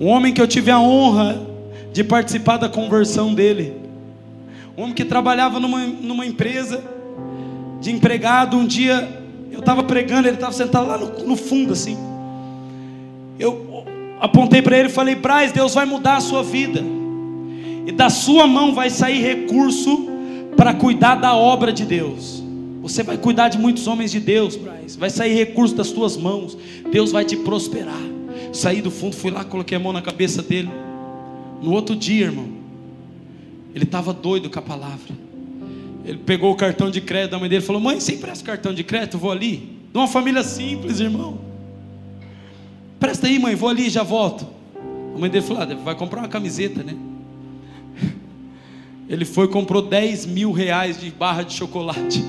Um 0.00 0.06
homem 0.06 0.32
que 0.32 0.40
eu 0.40 0.48
tive 0.48 0.70
a 0.70 0.80
honra 0.80 1.46
de 1.92 2.02
participar 2.02 2.56
da 2.56 2.68
conversão 2.68 3.34
dele. 3.34 3.76
Um 4.76 4.84
homem 4.84 4.94
que 4.94 5.04
trabalhava 5.04 5.60
numa, 5.60 5.80
numa 5.80 6.24
empresa 6.24 6.82
de 7.80 7.90
empregado. 7.90 8.56
Um 8.56 8.66
dia 8.66 9.21
estava 9.62 9.82
pregando, 9.82 10.28
ele 10.28 10.36
estava 10.36 10.52
sentado 10.52 10.86
lá 10.86 10.98
no, 10.98 11.26
no, 11.26 11.36
fundo 11.36 11.72
assim. 11.72 11.96
Eu 13.38 13.84
apontei 14.20 14.60
para 14.60 14.78
ele 14.78 14.88
e 14.88 14.92
falei: 14.92 15.14
Braz, 15.14 15.52
Deus 15.52 15.74
vai 15.74 15.86
mudar 15.86 16.16
a 16.16 16.20
sua 16.20 16.42
vida, 16.42 16.82
e 17.86 17.92
da 17.92 18.10
sua 18.10 18.46
mão 18.46 18.74
vai 18.74 18.90
sair 18.90 19.20
recurso 19.20 20.06
para 20.56 20.74
cuidar 20.74 21.16
da 21.16 21.34
obra 21.34 21.72
de 21.72 21.84
Deus. 21.84 22.42
Você 22.82 23.02
vai 23.02 23.16
cuidar 23.16 23.48
de 23.48 23.58
muitos 23.58 23.86
homens 23.86 24.10
de 24.10 24.20
Deus, 24.20 24.56
Braz. 24.56 24.96
Vai 24.96 25.08
sair 25.08 25.34
recurso 25.34 25.74
das 25.74 25.90
tuas 25.90 26.16
mãos. 26.16 26.58
Deus 26.90 27.12
vai 27.12 27.24
te 27.24 27.36
prosperar. 27.36 28.02
Saí 28.52 28.82
do 28.82 28.90
fundo, 28.90 29.16
fui 29.16 29.30
lá, 29.30 29.44
coloquei 29.44 29.76
a 29.76 29.80
mão 29.80 29.92
na 29.92 30.02
cabeça 30.02 30.42
dele. 30.42 30.68
No 31.62 31.72
outro 31.72 31.94
dia, 31.94 32.26
irmão, 32.26 32.48
ele 33.74 33.84
estava 33.84 34.12
doido 34.12 34.50
com 34.50 34.58
a 34.58 34.62
palavra. 34.62 35.21
Ele 36.04 36.18
pegou 36.18 36.50
o 36.52 36.56
cartão 36.56 36.90
de 36.90 37.00
crédito 37.00 37.32
da 37.32 37.38
mãe 37.38 37.48
dele 37.48 37.62
e 37.62 37.66
falou: 37.66 37.80
Mãe, 37.80 38.00
você 38.00 38.14
empresta 38.14 38.42
o 38.42 38.46
cartão 38.46 38.74
de 38.74 38.82
crédito? 38.82 39.18
Vou 39.18 39.30
ali. 39.30 39.78
De 39.92 39.98
uma 39.98 40.08
família 40.08 40.42
simples, 40.42 41.00
irmão. 41.00 41.38
Presta 42.98 43.26
aí, 43.26 43.38
mãe, 43.38 43.54
vou 43.54 43.68
ali 43.68 43.86
e 43.86 43.90
já 43.90 44.02
volto. 44.02 44.46
A 45.14 45.18
mãe 45.18 45.30
dele 45.30 45.44
falou: 45.44 45.62
ah, 45.62 45.66
Vai 45.66 45.94
comprar 45.94 46.20
uma 46.20 46.28
camiseta, 46.28 46.82
né? 46.82 46.96
Ele 49.08 49.24
foi 49.24 49.46
e 49.46 49.48
comprou 49.48 49.82
10 49.82 50.26
mil 50.26 50.52
reais 50.52 50.98
de 50.98 51.10
barra 51.10 51.42
de 51.42 51.52
chocolate. 51.52 52.24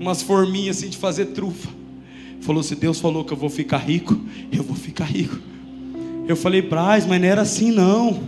Umas 0.00 0.22
forminhas 0.22 0.78
assim 0.78 0.88
de 0.88 0.96
fazer 0.96 1.26
trufa. 1.26 1.68
Falou: 2.40 2.62
Se 2.62 2.74
Deus 2.74 2.98
falou 2.98 3.24
que 3.24 3.32
eu 3.32 3.36
vou 3.36 3.50
ficar 3.50 3.78
rico, 3.78 4.18
eu 4.50 4.62
vou 4.62 4.74
ficar 4.74 5.04
rico. 5.04 5.38
Eu 6.26 6.34
falei: 6.34 6.62
Braz, 6.62 7.06
mas 7.06 7.20
não 7.20 7.28
era 7.28 7.42
assim 7.42 7.70
não. 7.70 8.20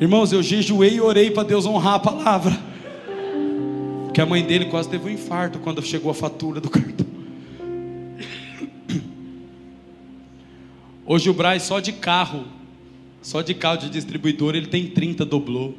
Irmãos, 0.00 0.32
eu 0.32 0.42
jejuei 0.42 0.94
e 0.94 1.00
orei 1.00 1.28
para 1.30 1.42
Deus 1.42 1.66
honrar 1.66 1.94
a 1.94 1.98
palavra. 1.98 2.56
Porque 4.04 4.20
a 4.20 4.26
mãe 4.26 4.44
dele 4.44 4.66
quase 4.66 4.88
teve 4.88 5.08
um 5.08 5.10
infarto 5.10 5.58
quando 5.58 5.82
chegou 5.82 6.10
a 6.10 6.14
fatura 6.14 6.60
do 6.60 6.70
cartão. 6.70 7.06
Hoje 11.04 11.28
o 11.28 11.34
Braz 11.34 11.64
só 11.64 11.80
de 11.80 11.92
carro, 11.92 12.44
só 13.20 13.42
de 13.42 13.54
carro 13.54 13.78
de 13.78 13.90
distribuidor, 13.90 14.54
ele 14.54 14.68
tem 14.68 14.86
30 14.86 15.24
doblou. 15.24 15.74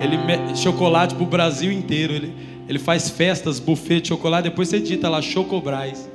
Ele 0.00 0.16
chocolate 0.56 1.14
para 1.14 1.24
o 1.24 1.26
Brasil 1.26 1.70
inteiro. 1.70 2.14
Ele, 2.14 2.32
ele 2.66 2.78
faz 2.78 3.10
festas, 3.10 3.60
buffet 3.60 4.00
de 4.00 4.08
chocolate. 4.08 4.48
Depois 4.48 4.68
você 4.68 4.80
dita 4.80 5.08
lá, 5.08 5.20
Chocobraz. 5.20 6.10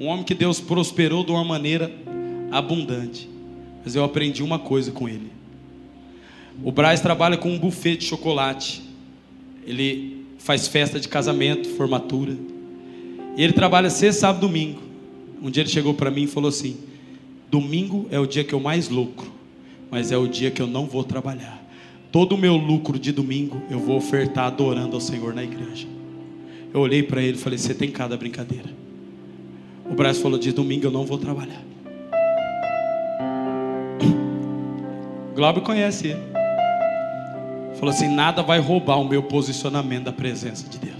Um 0.00 0.06
homem 0.06 0.24
que 0.24 0.34
Deus 0.34 0.60
prosperou 0.60 1.24
de 1.24 1.30
uma 1.30 1.44
maneira 1.44 1.92
abundante. 2.50 3.28
Mas 3.84 3.94
eu 3.94 4.02
aprendi 4.02 4.42
uma 4.42 4.58
coisa 4.58 4.90
com 4.90 5.08
ele. 5.08 5.33
O 6.62 6.70
Braz 6.70 7.00
trabalha 7.00 7.36
com 7.36 7.50
um 7.50 7.58
buffet 7.58 7.96
de 7.96 8.04
chocolate. 8.04 8.82
Ele 9.66 10.24
faz 10.38 10.68
festa 10.68 11.00
de 11.00 11.08
casamento, 11.08 11.68
formatura. 11.70 12.36
E 13.36 13.42
ele 13.42 13.52
trabalha 13.52 13.90
sexta, 13.90 14.20
sábado, 14.20 14.46
domingo. 14.46 14.80
Um 15.42 15.50
dia 15.50 15.62
ele 15.62 15.70
chegou 15.70 15.94
para 15.94 16.10
mim 16.10 16.24
e 16.24 16.26
falou 16.26 16.48
assim: 16.48 16.76
Domingo 17.50 18.06
é 18.10 18.18
o 18.18 18.26
dia 18.26 18.44
que 18.44 18.52
eu 18.52 18.60
mais 18.60 18.88
lucro, 18.88 19.30
mas 19.90 20.12
é 20.12 20.16
o 20.16 20.28
dia 20.28 20.50
que 20.50 20.62
eu 20.62 20.66
não 20.66 20.86
vou 20.86 21.02
trabalhar. 21.02 21.62
Todo 22.12 22.34
o 22.34 22.38
meu 22.38 22.56
lucro 22.56 22.98
de 22.98 23.10
domingo 23.10 23.60
eu 23.68 23.78
vou 23.78 23.96
ofertar 23.96 24.46
adorando 24.46 24.94
ao 24.94 25.00
Senhor 25.00 25.34
na 25.34 25.42
igreja. 25.42 25.86
Eu 26.72 26.80
olhei 26.80 27.02
para 27.02 27.22
ele 27.22 27.36
e 27.36 27.40
falei: 27.40 27.58
Você 27.58 27.74
tem 27.74 27.90
cada 27.90 28.16
brincadeira. 28.16 28.70
O 29.90 29.94
Braz 29.94 30.18
falou: 30.18 30.38
De 30.38 30.52
domingo 30.52 30.86
eu 30.86 30.90
não 30.90 31.04
vou 31.04 31.18
trabalhar. 31.18 31.62
Glauber 35.34 35.60
conhece 35.60 36.08
ele. 36.08 36.34
Falou 37.78 37.94
assim: 37.94 38.08
nada 38.08 38.42
vai 38.42 38.60
roubar 38.60 39.00
o 39.00 39.08
meu 39.08 39.22
posicionamento 39.22 40.04
da 40.04 40.12
presença 40.12 40.68
de 40.68 40.78
Deus. 40.78 40.96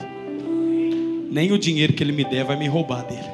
Nem 1.31 1.53
o 1.53 1.59
dinheiro 1.59 1.93
que 1.93 2.03
ele 2.03 2.13
me 2.13 2.25
der 2.25 2.45
vai 2.45 2.57
me 2.57 2.67
roubar 2.67 3.05
dele. 3.05 3.29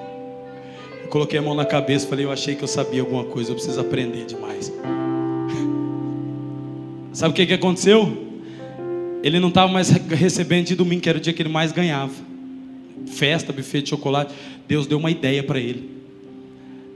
Eu 1.03 1.09
coloquei 1.09 1.39
a 1.39 1.43
mão 1.43 1.55
na 1.55 1.65
cabeça, 1.65 2.07
falei: 2.07 2.25
eu 2.25 2.33
achei 2.33 2.55
que 2.55 2.63
eu 2.63 2.69
sabia 2.69 3.01
alguma 3.01 3.25
coisa, 3.25 3.51
eu 3.51 3.55
preciso 3.55 3.81
aprender 3.81 4.27
demais. 4.27 4.73
Sabe 7.13 7.33
o 7.33 7.35
que, 7.35 7.47
que 7.47 7.55
aconteceu? 7.55 8.29
Ele 9.23 9.39
não 9.39 9.49
estava 9.49 9.71
mais 9.71 9.91
recebendo 9.91 10.67
de 10.67 10.75
domingo, 10.75 11.03
que 11.03 11.09
era 11.09 11.19
o 11.19 11.21
dia 11.21 11.33
que 11.33 11.43
ele 11.43 11.49
mais 11.49 11.73
ganhava. 11.73 12.13
Festa, 13.07 13.53
buffet 13.53 13.83
de 13.83 13.91
chocolate. 13.91 14.33
Deus 14.67 14.87
deu 14.87 14.99
uma 14.99 15.11
ideia 15.11 15.43
para 15.43 15.59
ele. 15.59 16.01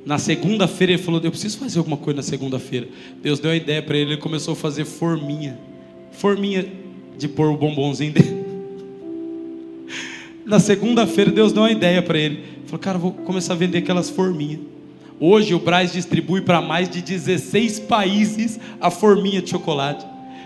Na 0.06 0.18
segunda-feira 0.18 0.92
ele 0.92 1.02
falou: 1.02 1.20
Eu 1.22 1.30
preciso 1.30 1.58
fazer 1.58 1.78
alguma 1.78 1.96
coisa 1.96 2.18
na 2.18 2.22
segunda-feira. 2.22 2.88
Deus 3.22 3.40
deu 3.40 3.50
a 3.50 3.56
ideia 3.56 3.82
para 3.82 3.96
ele, 3.96 4.12
ele 4.12 4.20
começou 4.20 4.52
a 4.52 4.56
fazer 4.56 4.84
forminha. 4.84 5.58
Forminha 6.18 6.66
de 7.16 7.28
pôr 7.28 7.48
o 7.48 7.56
bombonzinho 7.56 8.12
dele. 8.12 8.44
Na 10.44 10.60
segunda-feira 10.60 11.30
Deus 11.30 11.52
deu 11.52 11.62
uma 11.62 11.70
ideia 11.70 12.02
para 12.02 12.18
ele. 12.18 12.44
Falou: 12.66 12.78
Cara, 12.78 12.98
vou 12.98 13.12
começar 13.12 13.54
a 13.54 13.56
vender 13.56 13.78
aquelas 13.78 14.10
forminhas. 14.10 14.60
Hoje 15.18 15.54
o 15.54 15.58
Braz 15.58 15.92
distribui 15.92 16.40
para 16.40 16.60
mais 16.60 16.90
de 16.90 17.00
16 17.00 17.80
países 17.80 18.58
a 18.80 18.90
forminha 18.90 19.40
de 19.40 19.50
chocolate. 19.50 20.04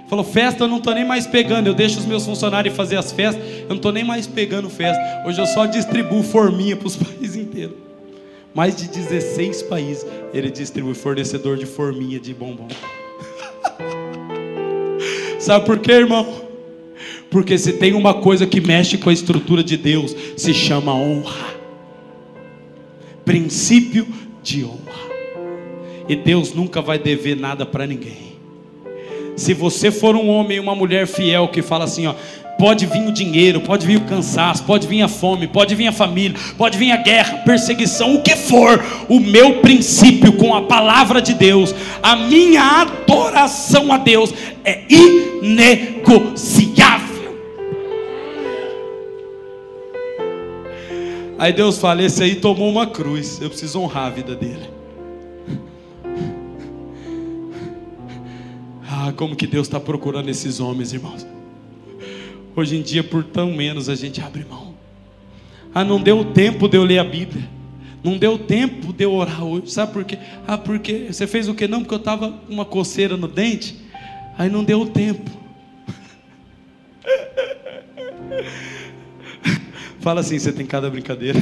Falou, 0.09 0.25
festa 0.25 0.65
eu 0.65 0.69
não 0.69 0.79
estou 0.79 0.95
nem 0.95 1.05
mais 1.05 1.27
pegando, 1.27 1.67
eu 1.67 1.75
deixo 1.75 1.99
os 1.99 2.07
meus 2.07 2.25
funcionários 2.25 2.75
fazer 2.75 2.97
as 2.97 3.13
festas, 3.13 3.43
eu 3.61 3.69
não 3.69 3.77
estou 3.77 3.93
nem 3.93 4.05
mais 4.05 4.27
pegando 4.27 4.71
festa. 4.71 5.01
Hoje 5.27 5.41
eu 5.41 5.47
só 5.47 5.67
distribuo 5.67 6.23
forminha 6.23 6.77
para 6.77 6.87
os 6.87 6.97
países 6.97 7.37
inteiros. 7.37 7.77
Mais 8.55 8.75
de 8.75 8.89
16 8.89 9.63
países 9.65 10.07
ele 10.33 10.51
distribui 10.51 10.95
fornecedor 10.95 11.57
de 11.57 11.67
forminha 11.67 12.19
de 12.19 12.33
bombom. 12.33 12.69
Sabe 15.49 15.65
por 15.65 15.79
quê, 15.79 15.93
irmão? 15.93 16.43
Porque 17.31 17.57
se 17.57 17.73
tem 17.73 17.95
uma 17.95 18.13
coisa 18.13 18.47
que 18.47 18.61
mexe 18.61 18.99
com 18.99 19.09
a 19.09 19.13
estrutura 19.15 19.65
de 19.65 19.79
Deus, 19.79 20.15
se 20.37 20.53
chama 20.53 20.93
honra. 20.93 21.55
Princípio 23.25 24.07
de 24.43 24.63
honra. 24.63 25.09
E 26.07 26.15
Deus 26.15 26.53
nunca 26.53 26.83
vai 26.83 26.99
dever 26.99 27.35
nada 27.35 27.65
para 27.65 27.87
ninguém. 27.87 28.37
Se 29.37 29.55
você 29.55 29.91
for 29.91 30.15
um 30.15 30.29
homem 30.29 30.59
e 30.59 30.61
uma 30.61 30.75
mulher 30.75 31.07
fiel 31.07 31.49
que 31.49 31.63
fala 31.63 31.85
assim, 31.85 32.07
ó, 32.07 32.15
pode 32.59 32.85
vir 32.87 33.07
o 33.07 33.13
dinheiro, 33.13 33.61
pode 33.61 33.87
vir 33.87 33.99
o 33.99 34.05
cansaço, 34.05 34.65
pode 34.65 34.89
vir 34.89 35.01
a 35.01 35.09
fome, 35.09 35.47
pode 35.47 35.77
vir 35.77 35.87
a 35.87 35.93
família, 35.93 36.37
pode 36.59 36.77
vir 36.77 36.91
a 36.91 36.97
guerra, 36.97 37.39
perseguição, 37.39 38.17
o 38.17 38.23
que 38.23 38.35
for, 38.35 38.85
o 39.09 39.21
meu 39.21 39.61
princípio 39.61 40.33
com 40.33 40.53
a 40.53 40.63
palavra 40.63 41.23
de 41.23 41.35
Deus, 41.35 41.73
a 42.03 42.17
minha 42.17 42.83
adoração 42.83 43.93
a 43.93 43.99
Deus 43.99 44.35
é 44.65 44.83
inegociável. 44.91 47.07
Aí 51.39 51.53
Deus 51.53 51.79
fala: 51.79 52.03
esse 52.03 52.25
aí 52.25 52.35
tomou 52.35 52.69
uma 52.69 52.89
cruz, 52.89 53.41
eu 53.41 53.49
preciso 53.49 53.81
honrar 53.81 54.07
a 54.07 54.11
vida 54.11 54.35
dele. 54.35 54.69
Ah, 58.91 59.13
como 59.13 59.37
que 59.37 59.47
Deus 59.47 59.69
está 59.69 59.79
procurando 59.79 60.29
esses 60.29 60.59
homens, 60.59 60.93
irmãos. 60.93 61.25
Hoje 62.59 62.77
em 62.77 62.83
dia, 62.83 63.05
por 63.05 63.23
tão 63.23 63.53
menos, 63.53 63.89
a 63.89 63.95
gente 63.95 64.21
abre 64.21 64.45
mão. 64.45 64.75
Ah, 65.73 65.85
não 65.85 66.03
deu 66.03 66.25
tempo 66.25 66.67
de 66.67 66.77
eu 66.77 66.83
ler 66.83 66.99
a 66.99 67.05
Bíblia. 67.05 67.49
Não 68.03 68.19
deu 68.19 68.37
tempo 68.37 68.93
de 68.93 69.05
eu 69.05 69.13
orar 69.13 69.45
hoje. 69.45 69.71
Sabe 69.71 69.93
por 69.93 70.05
quê? 70.05 70.19
Ah, 70.45 70.59
porque 70.59 71.13
você 71.13 71.25
fez 71.25 71.47
o 71.47 71.55
que 71.55 71.69
não? 71.69 71.83
Porque 71.83 71.95
eu 71.95 71.99
estava 71.99 72.33
com 72.33 72.53
uma 72.53 72.65
coceira 72.65 73.17
no 73.17 73.29
dente. 73.29 73.77
Aí 74.37 74.51
não 74.51 74.65
deu 74.65 74.87
tempo. 74.87 75.31
Fala 80.01 80.19
assim, 80.19 80.37
você 80.37 80.53
tem 80.53 80.67
cada 80.67 80.91
brincadeira. 80.91 81.39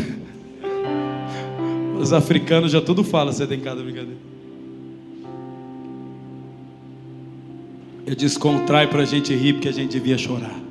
Os 1.99 2.13
africanos 2.13 2.73
já 2.73 2.83
tudo 2.83 3.03
falam, 3.03 3.33
você 3.33 3.47
tem 3.47 3.59
cada 3.59 3.83
brincadeira. 3.83 4.21
Eu 8.05 8.15
descontrai 8.15 8.87
para 8.87 9.01
a 9.01 9.07
gente 9.07 9.35
rir 9.35 9.55
porque 9.55 9.69
a 9.69 9.73
gente 9.73 9.93
devia 9.93 10.19
chorar. 10.19 10.66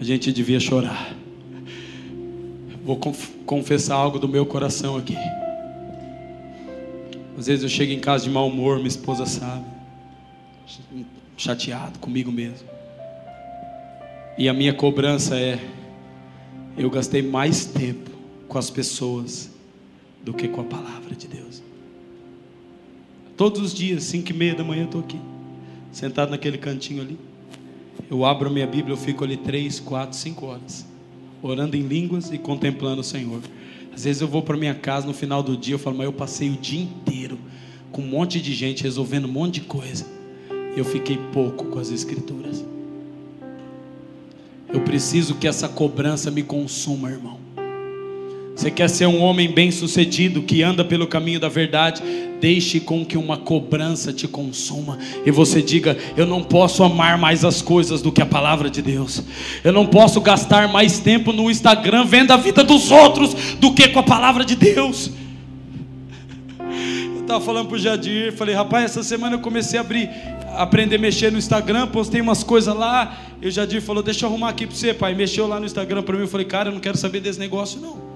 A 0.00 0.04
gente 0.04 0.32
devia 0.32 0.60
chorar. 0.60 1.14
Vou 2.84 3.00
confessar 3.44 3.96
algo 3.96 4.18
do 4.18 4.28
meu 4.28 4.44
coração 4.46 4.96
aqui. 4.96 5.16
Às 7.38 7.46
vezes 7.46 7.62
eu 7.62 7.68
chego 7.68 7.92
em 7.92 8.00
casa 8.00 8.24
de 8.24 8.30
mau 8.30 8.48
humor, 8.48 8.76
minha 8.76 8.88
esposa 8.88 9.26
sabe, 9.26 9.64
chateado 11.36 11.98
comigo 11.98 12.30
mesmo. 12.32 12.66
E 14.38 14.48
a 14.48 14.54
minha 14.54 14.72
cobrança 14.72 15.38
é: 15.38 15.58
eu 16.76 16.88
gastei 16.88 17.22
mais 17.22 17.64
tempo 17.66 18.10
com 18.48 18.58
as 18.58 18.70
pessoas 18.70 19.50
do 20.22 20.32
que 20.32 20.48
com 20.48 20.60
a 20.60 20.64
palavra 20.64 21.14
de 21.14 21.26
Deus. 21.26 21.62
Todos 23.36 23.60
os 23.60 23.74
dias, 23.74 24.04
cinco 24.04 24.30
e 24.30 24.34
meia 24.34 24.54
da 24.54 24.64
manhã, 24.64 24.82
eu 24.82 24.86
estou 24.86 25.00
aqui 25.00 25.18
sentado 25.92 26.30
naquele 26.30 26.58
cantinho 26.58 27.02
ali. 27.02 27.18
Eu 28.10 28.24
abro 28.24 28.50
minha 28.50 28.66
Bíblia, 28.66 28.92
eu 28.92 28.96
fico 28.96 29.24
ali 29.24 29.36
três, 29.36 29.80
quatro, 29.80 30.16
cinco 30.16 30.46
horas, 30.46 30.86
orando 31.42 31.76
em 31.76 31.82
línguas 31.82 32.32
e 32.32 32.38
contemplando 32.38 33.00
o 33.00 33.04
Senhor. 33.04 33.40
Às 33.92 34.04
vezes 34.04 34.22
eu 34.22 34.28
vou 34.28 34.42
para 34.42 34.56
minha 34.56 34.74
casa 34.74 35.06
no 35.06 35.14
final 35.14 35.42
do 35.42 35.56
dia, 35.56 35.74
eu 35.74 35.78
falo, 35.78 35.96
mas 35.96 36.06
eu 36.06 36.12
passei 36.12 36.50
o 36.50 36.56
dia 36.56 36.82
inteiro 36.82 37.38
com 37.90 38.02
um 38.02 38.06
monte 38.06 38.40
de 38.40 38.54
gente 38.54 38.82
resolvendo 38.82 39.24
um 39.24 39.32
monte 39.32 39.54
de 39.54 39.62
coisa. 39.62 40.06
E 40.76 40.78
eu 40.78 40.84
fiquei 40.84 41.18
pouco 41.32 41.64
com 41.64 41.78
as 41.78 41.90
Escrituras. 41.90 42.64
Eu 44.68 44.82
preciso 44.82 45.36
que 45.36 45.48
essa 45.48 45.68
cobrança 45.68 46.30
me 46.30 46.42
consuma, 46.42 47.10
irmão. 47.10 47.45
Você 48.56 48.70
quer 48.70 48.88
ser 48.88 49.04
um 49.04 49.20
homem 49.20 49.52
bem-sucedido 49.52 50.40
que 50.40 50.62
anda 50.62 50.82
pelo 50.82 51.06
caminho 51.06 51.38
da 51.38 51.48
verdade? 51.48 52.02
Deixe 52.40 52.80
com 52.80 53.04
que 53.04 53.18
uma 53.18 53.36
cobrança 53.36 54.14
te 54.14 54.26
consuma 54.26 54.98
e 55.26 55.30
você 55.30 55.60
diga: 55.60 55.94
Eu 56.16 56.24
não 56.24 56.42
posso 56.42 56.82
amar 56.82 57.18
mais 57.18 57.44
as 57.44 57.60
coisas 57.60 58.00
do 58.00 58.10
que 58.10 58.22
a 58.22 58.26
palavra 58.26 58.70
de 58.70 58.80
Deus. 58.80 59.22
Eu 59.62 59.74
não 59.74 59.86
posso 59.86 60.22
gastar 60.22 60.68
mais 60.68 60.98
tempo 60.98 61.34
no 61.34 61.50
Instagram 61.50 62.06
vendo 62.06 62.30
a 62.30 62.38
vida 62.38 62.64
dos 62.64 62.90
outros 62.90 63.34
do 63.60 63.74
que 63.74 63.88
com 63.88 63.98
a 63.98 64.02
palavra 64.02 64.42
de 64.42 64.56
Deus. 64.56 65.10
Eu 66.58 67.20
estava 67.20 67.44
falando 67.44 67.68
para 67.68 67.76
o 67.76 67.78
Jadir, 67.78 68.32
falei: 68.32 68.54
Rapaz, 68.54 68.86
essa 68.86 69.02
semana 69.02 69.36
eu 69.36 69.40
comecei 69.40 69.78
a 69.78 69.82
abrir, 69.82 70.08
a 70.48 70.62
aprender 70.62 70.96
a 70.96 70.98
mexer 70.98 71.30
no 71.30 71.36
Instagram, 71.36 71.88
postei 71.88 72.22
umas 72.22 72.42
coisas 72.42 72.74
lá. 72.74 73.18
E 73.42 73.48
o 73.48 73.50
Jadir 73.50 73.82
falou: 73.82 74.02
Deixa 74.02 74.24
eu 74.24 74.30
arrumar 74.30 74.48
aqui 74.48 74.66
para 74.66 74.74
você, 74.74 74.94
pai. 74.94 75.14
Mexeu 75.14 75.46
lá 75.46 75.60
no 75.60 75.66
Instagram 75.66 76.02
para 76.02 76.16
mim. 76.16 76.22
Eu 76.22 76.28
falei: 76.28 76.46
Cara, 76.46 76.70
eu 76.70 76.72
não 76.72 76.80
quero 76.80 76.96
saber 76.96 77.20
desse 77.20 77.38
negócio, 77.38 77.78
não. 77.78 78.15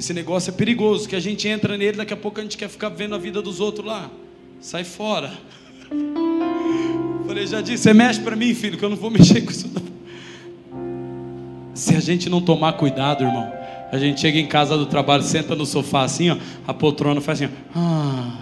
Esse 0.00 0.14
negócio 0.14 0.48
é 0.48 0.52
perigoso, 0.54 1.06
que 1.06 1.14
a 1.14 1.20
gente 1.20 1.46
entra 1.46 1.76
nele, 1.76 1.98
daqui 1.98 2.14
a 2.14 2.16
pouco 2.16 2.40
a 2.40 2.42
gente 2.42 2.56
quer 2.56 2.70
ficar 2.70 2.88
vendo 2.88 3.14
a 3.14 3.18
vida 3.18 3.42
dos 3.42 3.60
outros 3.60 3.86
lá. 3.86 4.10
Sai 4.58 4.82
fora. 4.82 5.30
Falei, 7.26 7.46
já 7.46 7.60
disse, 7.60 7.82
você 7.82 7.92
mexe 7.92 8.18
para 8.18 8.34
mim, 8.34 8.54
filho, 8.54 8.78
que 8.78 8.82
eu 8.82 8.88
não 8.88 8.96
vou 8.96 9.10
mexer 9.12 9.42
com 9.42 9.50
isso 9.50 9.70
não. 9.74 9.82
Se 11.74 11.94
a 11.94 12.00
gente 12.00 12.30
não 12.30 12.40
tomar 12.40 12.72
cuidado, 12.78 13.24
irmão, 13.24 13.52
a 13.92 13.98
gente 13.98 14.22
chega 14.22 14.38
em 14.38 14.46
casa 14.46 14.74
do 14.74 14.86
trabalho, 14.86 15.22
senta 15.22 15.54
no 15.54 15.66
sofá 15.66 16.04
assim, 16.04 16.30
ó, 16.30 16.38
a 16.66 16.72
poltrona 16.72 17.20
faz 17.20 17.42
assim, 17.42 17.52
ó. 17.52 17.78
Ah. 17.78 18.38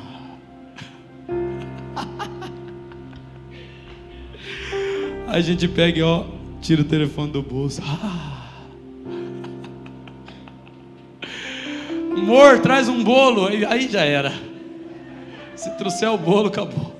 a 5.26 5.40
gente 5.40 5.66
pega 5.66 5.98
e 5.98 6.02
ó, 6.02 6.22
tira 6.62 6.82
o 6.82 6.84
telefone 6.84 7.32
do 7.32 7.42
bolso. 7.42 7.82
Ah. 7.84 8.37
Amor, 12.18 12.60
traz 12.60 12.88
um 12.88 13.02
bolo. 13.02 13.46
Aí 13.46 13.88
já 13.88 14.04
era. 14.04 14.32
Se 15.56 15.70
trouxer 15.76 16.10
o 16.10 16.18
bolo, 16.18 16.48
acabou. 16.48 16.94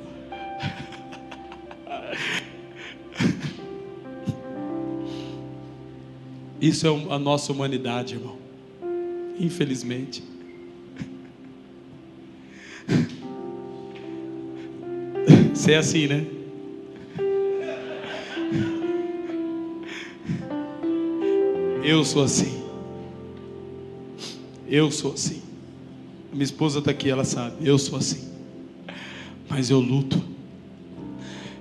Isso 6.61 6.87
é 6.87 7.15
a 7.15 7.19
nossa 7.19 7.53
humanidade, 7.53 8.15
irmão. 8.15 8.37
Infelizmente. 9.39 10.25
Você 15.55 15.73
é 15.73 15.77
assim, 15.77 16.07
né? 16.07 16.27
Eu 21.85 22.05
sou 22.05 22.25
assim. 22.25 22.68
Eu 24.69 24.91
sou 24.91 25.15
assim. 25.15 25.43
Minha 26.33 26.45
esposa 26.45 26.81
está 26.81 26.91
aqui, 26.91 27.09
ela 27.09 27.25
sabe. 27.25 27.67
Eu 27.67 27.79
sou 27.79 27.99
assim. 27.99 28.29
Mas 29.49 29.71
eu 29.71 29.81
luto. 29.81 30.23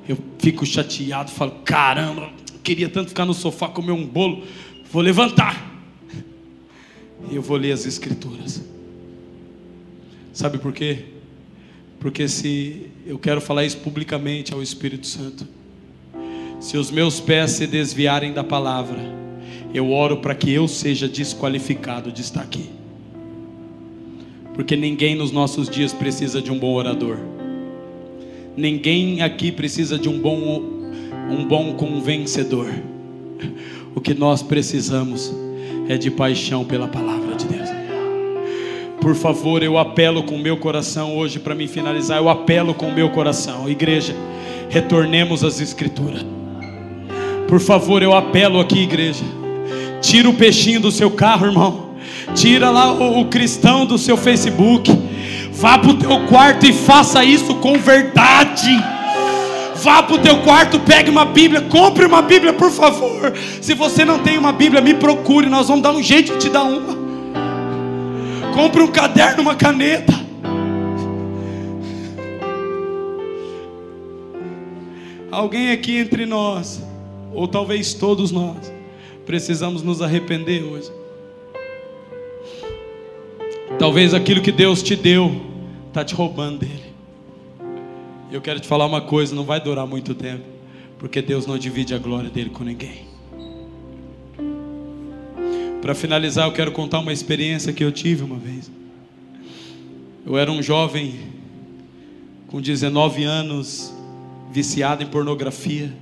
Eu 0.07 0.17
fico 0.39 0.65
chateado, 0.65 1.31
falo: 1.31 1.51
caramba, 1.63 2.29
queria 2.63 2.89
tanto 2.89 3.09
ficar 3.09 3.25
no 3.25 3.33
sofá 3.33 3.69
comer 3.69 3.91
um 3.91 4.05
bolo. 4.05 4.43
Vou 4.91 5.01
levantar. 5.01 5.65
E 7.31 7.35
eu 7.35 7.41
vou 7.41 7.57
ler 7.57 7.71
as 7.71 7.85
Escrituras. 7.85 8.61
Sabe 10.33 10.57
por 10.57 10.71
quê? 10.71 11.05
Porque 11.99 12.27
se 12.27 12.91
eu 13.05 13.17
quero 13.17 13.41
falar 13.41 13.65
isso 13.65 13.77
publicamente 13.77 14.53
ao 14.53 14.61
Espírito 14.61 15.07
Santo, 15.07 15.47
Se 16.59 16.75
os 16.75 16.89
meus 16.89 17.19
pés 17.19 17.51
se 17.51 17.67
desviarem 17.67 18.33
da 18.33 18.43
palavra, 18.43 18.99
eu 19.73 19.91
oro 19.91 20.17
para 20.17 20.33
que 20.33 20.51
eu 20.51 20.67
seja 20.67 21.07
desqualificado 21.07 22.11
de 22.11 22.21
estar 22.21 22.41
aqui. 22.41 22.69
Porque 24.57 24.75
ninguém 24.75 25.15
nos 25.15 25.31
nossos 25.31 25.69
dias 25.69 25.93
precisa 25.93 26.41
de 26.41 26.51
um 26.51 26.59
bom 26.59 26.73
orador. 26.73 27.17
Ninguém 28.57 29.21
aqui 29.21 29.51
precisa 29.51 29.97
de 29.97 30.09
um 30.09 30.19
bom 30.19 30.75
um 31.29 31.45
bom 31.45 31.73
convencedor. 31.73 32.67
O 33.93 34.01
que 34.01 34.13
nós 34.13 34.41
precisamos 34.41 35.33
é 35.87 35.97
de 35.97 36.09
paixão 36.09 36.65
pela 36.65 36.87
palavra 36.87 37.35
de 37.35 37.45
Deus. 37.45 37.69
Por 38.99 39.15
favor, 39.15 39.61
eu 39.61 39.77
apelo 39.77 40.23
com 40.23 40.35
o 40.35 40.39
meu 40.39 40.57
coração 40.57 41.15
hoje 41.15 41.39
para 41.39 41.55
me 41.55 41.67
finalizar. 41.67 42.17
Eu 42.17 42.27
apelo 42.27 42.73
com 42.73 42.87
o 42.87 42.93
meu 42.93 43.09
coração, 43.09 43.69
igreja, 43.69 44.15
retornemos 44.69 45.43
às 45.43 45.61
escrituras. 45.61 46.25
Por 47.47 47.59
favor, 47.59 48.01
eu 48.01 48.13
apelo 48.13 48.59
aqui, 48.59 48.79
igreja. 48.79 49.23
Tira 50.01 50.29
o 50.29 50.33
peixinho 50.33 50.81
do 50.81 50.91
seu 50.91 51.11
carro, 51.11 51.45
irmão. 51.45 51.86
Tira 52.36 52.69
lá 52.69 52.91
o, 52.91 53.21
o 53.21 53.25
cristão 53.25 53.86
do 53.86 53.97
seu 53.97 54.17
Facebook. 54.17 54.91
Vá 55.51 55.78
para 55.78 55.91
o 55.91 55.93
teu 55.95 56.25
quarto 56.28 56.65
e 56.65 56.73
faça 56.73 57.23
isso 57.23 57.55
com 57.55 57.80
verdade. 57.80 58.69
Vá 59.75 60.01
para 60.01 60.15
o 60.15 60.19
teu 60.19 60.41
quarto, 60.41 60.80
pegue 60.80 61.09
uma 61.09 61.25
Bíblia, 61.25 61.61
compre 61.61 62.05
uma 62.05 62.21
Bíblia, 62.21 62.53
por 62.53 62.71
favor. 62.71 63.34
Se 63.61 63.73
você 63.73 64.03
não 64.03 64.19
tem 64.19 64.38
uma 64.38 64.51
Bíblia, 64.51 64.82
me 64.82 64.93
procure, 64.93 65.47
nós 65.47 65.67
vamos 65.67 65.84
dar 65.84 65.91
um 65.91 66.01
jeito 66.01 66.34
de 66.34 66.39
te 66.39 66.49
dar 66.49 66.63
uma. 66.63 66.97
Compre 68.53 68.82
um 68.82 68.88
caderno, 68.88 69.43
uma 69.43 69.55
caneta. 69.55 70.13
Alguém 75.32 75.71
aqui 75.71 75.97
entre 75.97 76.25
nós, 76.25 76.82
ou 77.32 77.47
talvez 77.47 77.93
todos 77.93 78.32
nós, 78.32 78.73
precisamos 79.25 79.84
nos 79.84 80.01
arrepender 80.01 80.63
hoje. 80.63 80.96
Talvez 83.80 84.13
aquilo 84.13 84.41
que 84.41 84.51
Deus 84.51 84.82
te 84.82 84.95
deu 84.95 85.39
está 85.88 86.03
te 86.03 86.15
roubando 86.15 86.59
dele. 86.59 86.88
Eu 88.32 88.41
quero 88.41 88.59
te 88.59 88.68
falar 88.68 88.86
uma 88.86 89.01
coisa, 89.01 89.36
não 89.36 89.43
vai 89.43 89.59
durar 89.61 89.86
muito 89.86 90.15
tempo, 90.15 90.43
porque 90.97 91.22
Deus 91.22 91.45
não 91.45 91.57
divide 91.57 91.93
a 91.93 91.97
glória 91.97 92.30
dele 92.30 92.49
com 92.49 92.63
ninguém. 92.63 93.05
Para 95.82 95.93
finalizar, 95.93 96.47
eu 96.47 96.51
quero 96.51 96.72
contar 96.72 96.99
uma 96.99 97.13
experiência 97.13 97.72
que 97.72 97.84
eu 97.84 97.91
tive 97.91 98.24
uma 98.24 98.38
vez. 98.38 98.72
Eu 100.26 100.38
era 100.38 100.51
um 100.51 100.61
jovem 100.61 101.15
com 102.47 102.59
19 102.59 103.24
anos, 103.24 103.93
viciado 104.51 105.03
em 105.03 105.05
pornografia. 105.05 105.93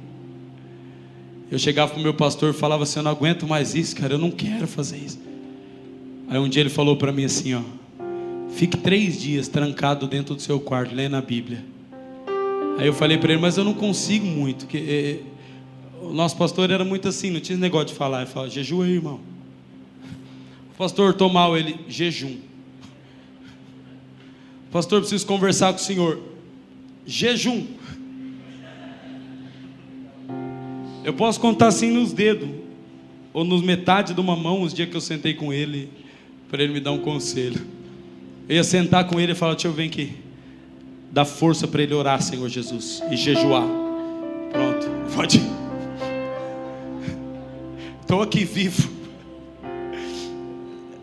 Eu 1.51 1.59
chegava 1.59 1.91
para 1.91 1.99
o 1.99 2.03
meu 2.03 2.13
pastor 2.13 2.51
e 2.51 2.53
falava 2.53 2.83
assim: 2.83 2.99
Eu 2.99 3.03
não 3.03 3.11
aguento 3.11 3.45
mais 3.45 3.75
isso, 3.75 3.95
cara, 3.95 4.13
eu 4.13 4.17
não 4.17 4.31
quero 4.31 4.65
fazer 4.65 4.97
isso. 4.97 5.19
Aí 6.27 6.39
um 6.39 6.49
dia 6.49 6.61
ele 6.61 6.69
falou 6.69 6.97
para 6.97 7.11
mim 7.11 7.25
assim: 7.25 7.53
Ó, 7.53 7.61
fique 8.49 8.77
três 8.77 9.21
dias 9.21 9.47
trancado 9.47 10.07
dentro 10.07 10.35
do 10.35 10.41
seu 10.41 10.59
quarto, 10.59 10.95
lendo 10.95 11.15
a 11.15 11.21
Bíblia. 11.21 11.63
Aí 12.77 12.87
eu 12.87 12.93
falei 12.93 13.17
para 13.17 13.33
ele: 13.33 13.41
Mas 13.41 13.57
eu 13.57 13.63
não 13.63 13.73
consigo 13.73 14.25
muito, 14.25 14.65
porque 14.65 14.77
eh, 14.77 15.19
o 16.01 16.11
nosso 16.11 16.35
pastor 16.35 16.71
era 16.71 16.83
muito 16.83 17.07
assim, 17.07 17.29
não 17.29 17.39
tinha 17.39 17.57
negócio 17.57 17.87
de 17.87 17.93
falar. 17.93 18.21
Ele 18.21 18.31
falava: 18.31 18.51
Jejua 18.51 18.85
aí, 18.85 18.93
irmão. 18.93 19.19
O 20.73 20.77
pastor 20.77 21.13
tô 21.13 21.29
mal, 21.29 21.57
ele: 21.57 21.79
Jejum. 21.87 22.37
Pastor, 24.71 24.99
preciso 24.99 25.25
conversar 25.25 25.71
com 25.71 25.79
o 25.79 25.81
senhor. 25.81 26.19
Jejum. 27.05 27.65
Eu 31.03 31.13
posso 31.13 31.39
contar 31.39 31.67
assim 31.67 31.91
nos 31.91 32.11
dedos, 32.11 32.49
ou 33.31 33.43
nos 33.43 33.61
metade 33.61 34.13
de 34.13 34.19
uma 34.19 34.35
mão, 34.35 34.63
os 34.63 34.73
dias 34.73 34.89
que 34.89 34.97
eu 34.97 35.01
sentei 35.01 35.35
com 35.35 35.53
ele, 35.53 35.87
para 36.55 36.63
ele 36.63 36.71
me 36.71 36.79
dar 36.79 36.93
um 36.93 36.99
conselho. 36.99 37.61
Eu 38.47 38.55
ia 38.55 38.63
sentar 38.63 39.05
com 39.07 39.19
ele 39.19 39.33
e 39.33 39.35
falar: 39.35 39.57
eu 39.61 39.73
ver 39.73 39.87
aqui. 39.87 40.15
Dá 41.11 41.25
força 41.25 41.67
para 41.67 41.83
ele 41.83 41.93
orar, 41.93 42.21
Senhor 42.21 42.47
Jesus, 42.47 43.03
e 43.11 43.17
jejuar. 43.17 43.67
Pronto, 44.51 44.89
pode. 45.13 45.41
Estou 48.01 48.21
aqui 48.21 48.45
vivo. 48.45 48.89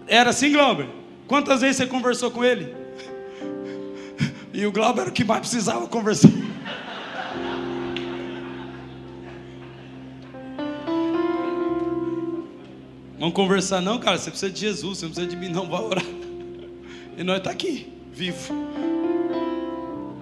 Era 0.07 0.31
assim, 0.31 0.53
Glauber? 0.53 0.89
Quantas 1.27 1.61
vezes 1.61 1.77
você 1.77 1.87
conversou 1.87 2.31
com 2.31 2.43
ele? 2.43 2.75
E 4.55 4.65
o 4.65 4.73
Glauber 4.73 5.03
era 5.03 5.11
o 5.11 5.13
que 5.13 5.25
mais 5.25 5.41
precisava 5.41 5.87
conversar. 5.87 6.31
Vamos 13.23 13.37
conversar, 13.37 13.81
não, 13.81 14.01
cara. 14.01 14.19
Você 14.19 14.31
precisa 14.31 14.51
de 14.51 14.59
Jesus, 14.59 14.99
você 14.99 15.05
não 15.05 15.13
precisa 15.13 15.31
de 15.31 15.37
mim, 15.37 15.49
não. 15.49 15.69
Vai 15.69 15.81
orar. 15.81 16.05
E 17.17 17.23
nós 17.23 17.39
está 17.39 17.53
aqui, 17.53 17.87
vivo. 18.13 18.53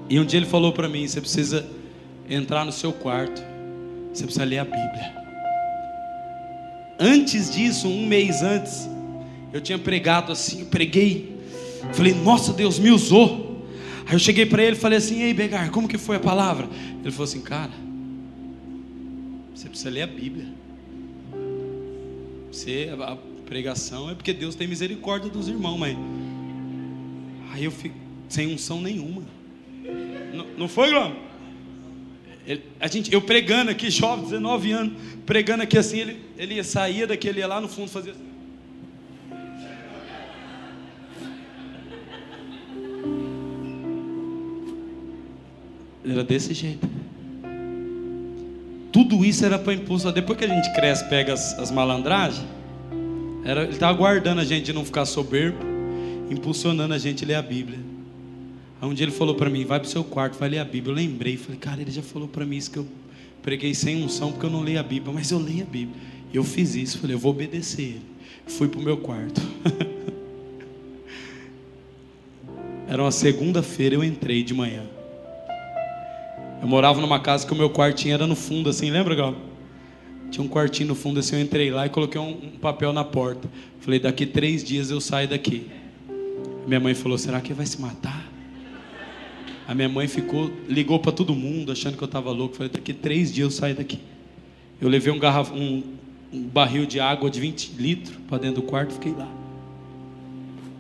E 0.07 0.21
um 0.21 0.25
dia 0.27 0.39
ele 0.39 0.45
falou 0.45 0.71
para 0.71 0.87
mim: 0.87 1.09
você 1.09 1.19
precisa 1.19 1.67
entrar 2.29 2.63
no 2.63 2.71
seu 2.71 2.93
quarto, 2.93 3.43
você 4.13 4.25
precisa 4.25 4.45
ler 4.45 4.59
a 4.59 4.65
Bíblia. 4.65 5.17
Antes 6.99 7.51
disso, 7.51 7.89
um 7.89 8.05
mês 8.05 8.43
antes, 8.43 8.87
eu 9.51 9.63
tinha 9.63 9.79
pregado 9.79 10.31
assim, 10.31 10.61
eu 10.61 10.67
preguei. 10.67 11.41
Falei, 11.95 12.13
nossa, 12.13 12.53
Deus 12.53 12.79
me 12.79 12.91
usou. 12.91 13.65
Aí 14.05 14.13
eu 14.13 14.19
cheguei 14.19 14.45
para 14.45 14.63
ele 14.63 14.77
e 14.77 14.79
falei 14.79 14.99
assim: 14.99 15.23
Ei, 15.23 15.33
Begar, 15.33 15.71
como 15.71 15.89
que 15.89 15.97
foi 15.97 16.17
a 16.17 16.21
palavra? 16.21 16.69
Ele 17.01 17.11
falou 17.11 17.25
assim: 17.25 17.41
Cara, 17.41 17.73
você 19.55 19.71
precisa 19.71 19.89
ler 19.89 20.03
a 20.03 20.07
Bíblia. 20.07 20.60
Você, 22.51 22.91
a 22.99 23.17
pregação 23.47 24.11
é 24.11 24.15
porque 24.15 24.33
Deus 24.33 24.55
tem 24.55 24.67
misericórdia 24.67 25.31
dos 25.31 25.49
irmãos, 25.49 25.79
mas. 25.79 25.97
Aí 27.53 27.65
eu 27.65 27.71
fico 27.71 27.97
sem 28.29 28.53
unção 28.53 28.81
nenhuma. 28.81 29.23
Não, 30.33 30.47
não 30.57 30.69
foi, 30.69 30.91
Glória? 30.91 31.31
a 32.81 32.89
gente, 32.89 33.13
eu 33.13 33.21
pregando 33.21 33.71
aqui, 33.71 33.91
jovem, 33.91 34.25
19 34.25 34.73
anos, 34.73 34.93
pregando 35.25 35.63
aqui 35.63 35.79
assim, 35.79 36.01
ele, 36.01 36.21
ele 36.37 36.65
saía 36.65 37.07
daqui, 37.07 37.29
ele 37.29 37.41
ia 37.41 37.47
lá 37.47 37.61
no 37.61 37.69
fundo 37.69 37.89
fazer 37.89 38.11
assim. 38.11 38.31
Era 46.05 46.25
desse 46.25 46.55
jeito. 46.55 47.00
Tudo 49.11 49.25
isso 49.25 49.45
era 49.45 49.59
para 49.59 49.75
impulso. 49.75 50.13
Depois 50.13 50.39
que 50.39 50.45
a 50.45 50.49
gente 50.49 50.73
cresce, 50.73 51.05
pega 51.09 51.33
as, 51.33 51.59
as 51.59 51.73
malandragens, 51.73 52.47
era, 53.45 53.65
ele 53.65 53.73
estava 53.73 53.99
guardando 53.99 54.41
a 54.41 54.45
gente 54.45 54.67
de 54.67 54.73
não 54.73 54.85
ficar 54.85 55.05
soberbo, 55.05 55.59
impulsionando 56.31 56.95
a 56.95 56.99
gente 56.99 57.25
a 57.25 57.27
ler 57.27 57.35
a 57.35 57.43
Bíblia. 57.43 57.81
Aí 58.81 58.89
um 58.89 58.95
dia 58.95 59.05
ele 59.05 59.11
falou 59.11 59.35
para 59.35 59.51
mim: 59.51 59.65
vai 59.65 59.81
para 59.81 59.89
o 59.89 59.91
seu 59.91 60.05
quarto, 60.05 60.39
vai 60.39 60.49
ler 60.49 60.61
a 60.61 60.65
Bíblia. 60.65 60.93
Eu 60.93 60.97
lembrei, 60.97 61.37
falei, 61.37 61.59
cara, 61.59 61.81
ele 61.81 61.91
já 61.91 62.03
falou 62.03 62.29
para 62.29 62.47
mim 62.47 62.57
isso 62.57 62.71
que 62.71 62.79
eu 62.79 62.87
preguei 63.43 63.75
sem 63.75 64.01
unção 64.01 64.31
porque 64.31 64.47
eu 64.47 64.51
não 64.51 64.61
leio 64.61 64.79
a 64.79 64.83
Bíblia, 64.85 65.13
mas 65.13 65.33
eu 65.33 65.41
leio 65.41 65.63
a 65.63 65.67
Bíblia. 65.67 66.01
Eu 66.33 66.45
fiz 66.45 66.77
isso, 66.77 67.01
falei, 67.01 67.17
eu 67.17 67.19
vou 67.19 67.33
obedecer 67.33 67.83
ele. 67.83 68.03
Fui 68.47 68.69
para 68.69 68.79
o 68.79 68.83
meu 68.85 68.99
quarto. 68.99 69.43
Era 72.87 73.03
uma 73.03 73.11
segunda-feira, 73.11 73.97
eu 73.97 74.05
entrei 74.05 74.45
de 74.45 74.55
manhã. 74.55 74.85
Eu 76.61 76.69
morava 76.69 77.01
numa 77.01 77.19
casa 77.19 77.47
que 77.47 77.53
o 77.53 77.57
meu 77.57 77.71
quartinho 77.71 78.15
era 78.15 78.27
no 78.27 78.37
fundo, 78.37 78.69
assim, 78.69 78.91
lembra, 78.91 79.15
Gal? 79.15 79.35
Tinha 80.31 80.45
um 80.45 80.49
quartinho 80.49 80.91
no 80.91 80.95
fundo, 80.95 81.19
assim, 81.19 81.37
eu 81.37 81.43
entrei 81.43 81.71
lá 81.71 81.87
e 81.87 81.89
coloquei 81.89 82.21
um, 82.21 82.31
um 82.31 82.59
papel 82.59 82.93
na 82.93 83.03
porta. 83.03 83.49
Falei, 83.81 83.99
daqui 83.99 84.27
três 84.27 84.63
dias 84.63 84.91
eu 84.91 85.01
saio 85.01 85.27
daqui. 85.27 85.67
Minha 86.67 86.79
mãe 86.79 86.95
falou, 86.95 87.17
será 87.17 87.41
que 87.41 87.55
vai 87.55 87.65
se 87.65 87.81
matar? 87.81 88.29
A 89.67 89.75
minha 89.75 89.89
mãe 89.89 90.07
ficou, 90.07 90.51
ligou 90.69 90.99
para 90.99 91.13
todo 91.13 91.35
mundo, 91.35 91.73
achando 91.73 91.97
que 91.97 92.03
eu 92.03 92.07
estava 92.07 92.31
louco. 92.31 92.57
Falei, 92.57 92.71
daqui 92.71 92.93
três 92.93 93.33
dias 93.33 93.45
eu 93.47 93.51
saio 93.51 93.75
daqui. 93.75 93.99
Eu 94.81 94.89
levei 94.89 95.13
um, 95.13 95.19
garraf... 95.19 95.51
um, 95.53 95.83
um 96.31 96.43
barril 96.43 96.85
de 96.85 97.01
água 97.01 97.31
de 97.31 97.41
20 97.41 97.73
litros 97.79 98.17
para 98.29 98.39
dentro 98.39 98.61
do 98.61 98.67
quarto, 98.67 98.93
fiquei 98.93 99.13
lá. 99.13 99.29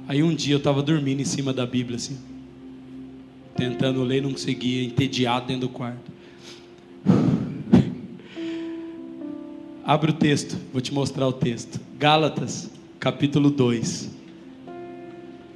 Aí 0.06 0.22
um 0.22 0.34
dia 0.34 0.54
eu 0.54 0.58
estava 0.58 0.82
dormindo 0.82 1.20
em 1.20 1.24
cima 1.24 1.52
da 1.52 1.64
Bíblia, 1.64 1.96
assim 1.96 2.29
tentando 3.60 4.02
ler, 4.02 4.22
não 4.22 4.32
conseguia, 4.32 4.82
entediado 4.82 5.46
dentro 5.46 5.68
do 5.68 5.68
quarto. 5.68 6.10
Abre 9.84 10.12
o 10.12 10.14
texto, 10.14 10.56
vou 10.72 10.80
te 10.80 10.94
mostrar 10.94 11.28
o 11.28 11.32
texto. 11.32 11.78
Gálatas, 11.98 12.70
capítulo 12.98 13.50
2, 13.50 14.08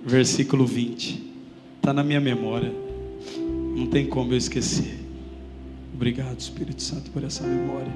versículo 0.05 0.67
20. 0.67 1.33
Está 1.77 1.95
na 1.95 2.05
minha 2.05 2.21
memória, 2.21 2.71
não 3.75 3.87
tem 3.87 4.07
como 4.07 4.35
eu 4.35 4.37
esquecer. 4.37 5.01
Obrigado, 5.95 6.39
Espírito 6.39 6.83
Santo, 6.83 7.11
por 7.11 7.25
essa 7.25 7.47
memória. 7.47 7.93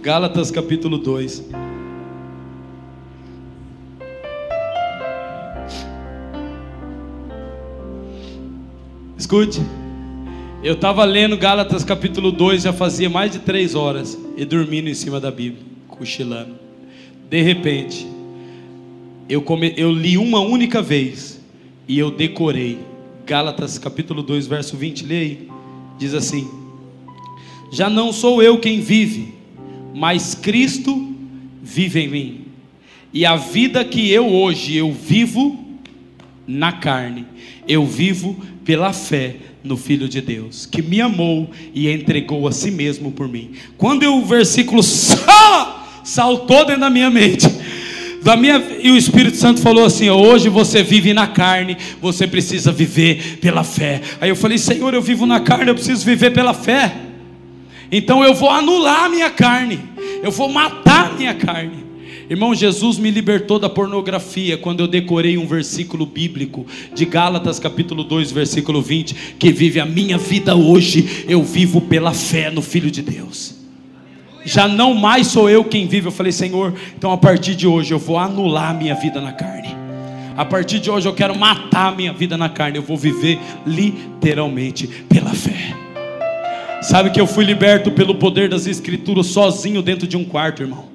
Gálatas 0.00 0.52
capítulo 0.52 0.98
2. 0.98 1.67
Escute. 9.28 9.60
Eu 10.64 10.72
estava 10.72 11.04
lendo 11.04 11.36
Gálatas 11.36 11.84
capítulo 11.84 12.32
2 12.32 12.62
já 12.62 12.72
fazia 12.72 13.10
mais 13.10 13.30
de 13.30 13.40
três 13.40 13.74
horas 13.74 14.18
e 14.38 14.42
dormindo 14.46 14.88
em 14.88 14.94
cima 14.94 15.20
da 15.20 15.30
Bíblia, 15.30 15.62
cochilando. 15.86 16.54
De 17.28 17.42
repente, 17.42 18.06
eu, 19.28 19.42
come, 19.42 19.74
eu 19.76 19.92
li 19.92 20.16
uma 20.16 20.40
única 20.40 20.80
vez 20.80 21.44
e 21.86 21.98
eu 21.98 22.10
decorei. 22.10 22.78
Gálatas 23.26 23.76
capítulo 23.76 24.22
2, 24.22 24.46
verso 24.46 24.78
20, 24.78 25.04
leia 25.04 25.20
aí. 25.20 25.48
Diz 25.98 26.14
assim: 26.14 26.48
Já 27.70 27.90
não 27.90 28.14
sou 28.14 28.42
eu 28.42 28.58
quem 28.58 28.80
vive, 28.80 29.34
mas 29.94 30.34
Cristo 30.34 31.06
vive 31.62 32.00
em 32.00 32.08
mim. 32.08 32.44
E 33.12 33.26
a 33.26 33.36
vida 33.36 33.84
que 33.84 34.10
eu 34.10 34.26
hoje 34.26 34.74
eu 34.74 34.90
vivo 34.90 35.67
na 36.48 36.72
carne, 36.72 37.26
eu 37.68 37.84
vivo 37.84 38.34
pela 38.64 38.92
fé 38.92 39.36
no 39.62 39.76
Filho 39.76 40.08
de 40.08 40.22
Deus, 40.22 40.64
que 40.64 40.80
me 40.80 40.98
amou 41.00 41.50
e 41.74 41.90
entregou 41.90 42.48
a 42.48 42.52
si 42.52 42.70
mesmo 42.70 43.12
por 43.12 43.28
mim. 43.28 43.50
Quando 43.76 44.04
o 44.04 44.24
versículo 44.24 44.82
saltou 46.02 46.64
dentro 46.64 46.80
da 46.80 46.90
minha 46.90 47.10
mente, 47.10 47.46
da 48.22 48.34
minha, 48.34 48.56
e 48.80 48.90
o 48.90 48.96
Espírito 48.96 49.36
Santo 49.36 49.60
falou 49.60 49.84
assim: 49.84 50.08
hoje 50.08 50.48
você 50.48 50.82
vive 50.82 51.12
na 51.12 51.26
carne, 51.26 51.76
você 52.00 52.26
precisa 52.26 52.72
viver 52.72 53.38
pela 53.40 53.62
fé. 53.62 54.00
Aí 54.20 54.30
eu 54.30 54.36
falei: 54.36 54.56
Senhor, 54.56 54.94
eu 54.94 55.02
vivo 55.02 55.26
na 55.26 55.40
carne, 55.40 55.68
eu 55.68 55.74
preciso 55.74 56.04
viver 56.04 56.32
pela 56.32 56.54
fé. 56.54 56.94
Então 57.92 58.24
eu 58.24 58.34
vou 58.34 58.50
anular 58.50 59.04
a 59.04 59.08
minha 59.08 59.30
carne, 59.30 59.78
eu 60.22 60.30
vou 60.30 60.48
matar 60.48 61.10
a 61.10 61.14
minha 61.14 61.34
carne. 61.34 61.87
Irmão, 62.30 62.54
Jesus 62.54 62.98
me 62.98 63.10
libertou 63.10 63.58
da 63.58 63.70
pornografia 63.70 64.58
quando 64.58 64.80
eu 64.80 64.86
decorei 64.86 65.38
um 65.38 65.46
versículo 65.46 66.04
bíblico 66.04 66.66
de 66.94 67.06
Gálatas, 67.06 67.58
capítulo 67.58 68.04
2, 68.04 68.30
versículo 68.32 68.82
20, 68.82 69.36
que 69.38 69.50
vive 69.50 69.80
a 69.80 69.86
minha 69.86 70.18
vida 70.18 70.54
hoje, 70.54 71.24
eu 71.26 71.42
vivo 71.42 71.80
pela 71.80 72.12
fé 72.12 72.50
no 72.50 72.60
Filho 72.60 72.90
de 72.90 73.00
Deus. 73.00 73.54
Já 74.44 74.68
não 74.68 74.92
mais 74.92 75.28
sou 75.28 75.48
eu 75.48 75.64
quem 75.64 75.88
vive. 75.88 76.08
Eu 76.08 76.12
falei, 76.12 76.30
Senhor, 76.30 76.74
então 76.96 77.12
a 77.12 77.16
partir 77.16 77.54
de 77.54 77.66
hoje 77.66 77.94
eu 77.94 77.98
vou 77.98 78.18
anular 78.18 78.70
a 78.70 78.74
minha 78.74 78.94
vida 78.94 79.22
na 79.22 79.32
carne. 79.32 79.74
A 80.36 80.44
partir 80.44 80.80
de 80.80 80.90
hoje 80.90 81.08
eu 81.08 81.14
quero 81.14 81.34
matar 81.34 81.92
a 81.92 81.96
minha 81.96 82.12
vida 82.12 82.36
na 82.36 82.50
carne. 82.50 82.76
Eu 82.76 82.82
vou 82.82 82.96
viver 82.96 83.38
literalmente 83.66 84.86
pela 85.08 85.30
fé. 85.30 85.74
Sabe 86.82 87.10
que 87.10 87.20
eu 87.20 87.26
fui 87.26 87.44
liberto 87.44 87.90
pelo 87.90 88.14
poder 88.14 88.50
das 88.50 88.66
Escrituras 88.66 89.26
sozinho 89.26 89.82
dentro 89.82 90.06
de 90.06 90.16
um 90.16 90.24
quarto, 90.24 90.62
irmão 90.62 90.87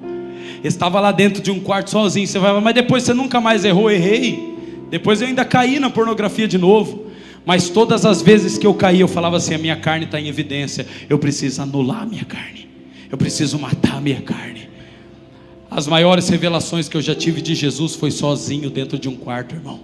estava 0.68 0.98
lá 0.98 1.12
dentro 1.12 1.42
de 1.42 1.50
um 1.50 1.60
quarto 1.60 1.90
sozinho. 1.90 2.26
Você 2.26 2.38
vai, 2.38 2.58
mas 2.60 2.74
depois 2.74 3.02
você 3.02 3.12
nunca 3.12 3.40
mais 3.40 3.64
errou, 3.64 3.90
errei. 3.90 4.54
Depois 4.90 5.20
eu 5.20 5.28
ainda 5.28 5.44
caí 5.44 5.78
na 5.78 5.90
pornografia 5.90 6.48
de 6.48 6.56
novo. 6.56 7.04
Mas 7.44 7.68
todas 7.68 8.06
as 8.06 8.22
vezes 8.22 8.56
que 8.56 8.66
eu 8.66 8.72
caí, 8.72 9.00
eu 9.00 9.08
falava 9.08 9.36
assim: 9.36 9.54
a 9.54 9.58
minha 9.58 9.76
carne 9.76 10.06
está 10.06 10.18
em 10.18 10.28
evidência. 10.28 10.86
Eu 11.08 11.18
preciso 11.18 11.60
anular 11.60 12.02
a 12.02 12.06
minha 12.06 12.24
carne. 12.24 12.66
Eu 13.10 13.18
preciso 13.18 13.58
matar 13.58 13.96
a 13.96 14.00
minha 14.00 14.22
carne. 14.22 14.68
As 15.70 15.86
maiores 15.86 16.28
revelações 16.28 16.88
que 16.88 16.96
eu 16.96 17.02
já 17.02 17.14
tive 17.14 17.42
de 17.42 17.54
Jesus 17.54 17.94
foi 17.94 18.10
sozinho 18.10 18.70
dentro 18.70 18.98
de 18.98 19.08
um 19.08 19.16
quarto, 19.16 19.54
irmão. 19.54 19.80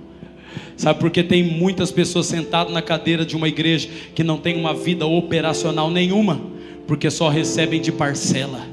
Sabe 0.76 0.98
porque 0.98 1.22
tem 1.22 1.42
muitas 1.42 1.92
pessoas 1.92 2.26
sentadas 2.26 2.72
na 2.72 2.80
cadeira 2.80 3.26
de 3.26 3.36
uma 3.36 3.48
igreja 3.48 3.88
que 4.14 4.24
não 4.24 4.38
tem 4.38 4.56
uma 4.56 4.72
vida 4.72 5.04
operacional 5.04 5.90
nenhuma, 5.90 6.40
porque 6.86 7.10
só 7.10 7.28
recebem 7.28 7.82
de 7.82 7.92
parcela, 7.92 8.66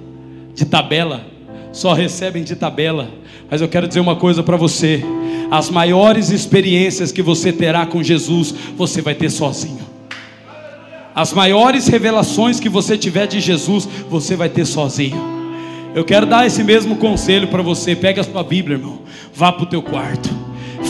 de 0.55 0.63
tabela 0.65 1.36
só 1.77 1.93
recebem 1.93 2.43
de 2.43 2.55
tabela. 2.55 3.07
Mas 3.49 3.61
eu 3.61 3.67
quero 3.67 3.87
dizer 3.87 3.99
uma 3.99 4.15
coisa 4.15 4.41
para 4.41 4.57
você: 4.57 5.03
as 5.51 5.69
maiores 5.69 6.31
experiências 6.31 7.11
que 7.11 7.21
você 7.21 7.53
terá 7.53 7.85
com 7.85 8.01
Jesus, 8.01 8.53
você 8.75 9.01
vai 9.01 9.13
ter 9.13 9.29
sozinho. 9.29 9.85
As 11.13 11.33
maiores 11.33 11.87
revelações 11.87 12.59
que 12.59 12.69
você 12.69 12.97
tiver 12.97 13.27
de 13.27 13.39
Jesus, 13.39 13.87
você 14.09 14.35
vai 14.35 14.49
ter 14.49 14.65
sozinho. 14.65 15.37
Eu 15.95 16.03
quero 16.03 16.25
dar 16.25 16.45
esse 16.45 16.63
mesmo 16.63 16.95
conselho 16.97 17.47
para 17.47 17.63
você. 17.63 17.95
Pega 17.95 18.21
a 18.21 18.23
sua 18.23 18.43
Bíblia, 18.43 18.77
irmão. 18.77 18.99
Vá 19.33 19.51
para 19.51 19.63
o 19.63 19.67
teu 19.67 19.81
quarto. 19.81 20.46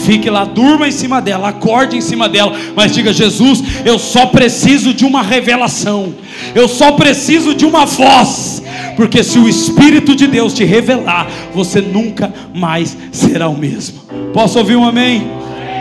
Fique 0.07 0.29
lá, 0.29 0.45
durma 0.45 0.87
em 0.87 0.91
cima 0.91 1.21
dela, 1.21 1.49
acorde 1.49 1.97
em 1.97 2.01
cima 2.01 2.29
dela, 2.29 2.57
mas 2.73 2.93
diga: 2.93 3.11
Jesus, 3.11 3.61
eu 3.83 3.99
só 3.99 4.27
preciso 4.27 4.93
de 4.93 5.03
uma 5.03 5.21
revelação, 5.21 6.15
eu 6.55 6.65
só 6.69 6.93
preciso 6.93 7.53
de 7.53 7.65
uma 7.65 7.85
voz, 7.85 8.63
porque 8.95 9.21
se 9.21 9.37
o 9.37 9.49
Espírito 9.49 10.15
de 10.15 10.25
Deus 10.25 10.53
te 10.53 10.63
revelar, 10.63 11.27
você 11.53 11.81
nunca 11.81 12.33
mais 12.55 12.97
será 13.11 13.49
o 13.49 13.57
mesmo. 13.57 13.99
Posso 14.33 14.57
ouvir 14.57 14.77
um 14.77 14.85
amém? 14.85 15.27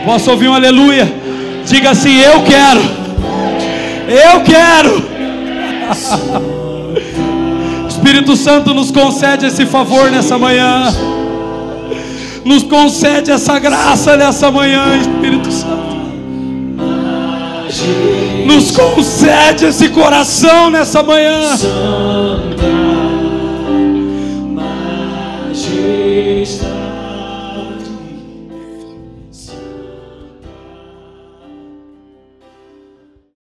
Posso 0.04 0.28
ouvir 0.28 0.48
um 0.48 0.54
aleluia? 0.54 1.08
Diga 1.64 1.90
assim: 1.90 2.18
Eu 2.18 2.42
quero, 2.42 2.80
eu 4.08 4.40
quero. 4.42 5.06
Espírito 7.88 8.34
Santo 8.34 8.74
nos 8.74 8.90
concede 8.90 9.46
esse 9.46 9.64
favor 9.66 10.10
nessa 10.10 10.36
manhã. 10.36 11.15
Nos 12.46 12.62
concede 12.62 13.32
essa 13.32 13.58
graça 13.58 14.16
nessa 14.16 14.52
manhã, 14.52 14.96
Espírito 15.00 15.50
Santo. 15.50 15.96
Nos 18.46 18.70
concede 18.70 19.64
esse 19.64 19.88
coração 19.88 20.70
nessa 20.70 21.02
manhã. 21.02 21.40
Majestade. 25.48 26.85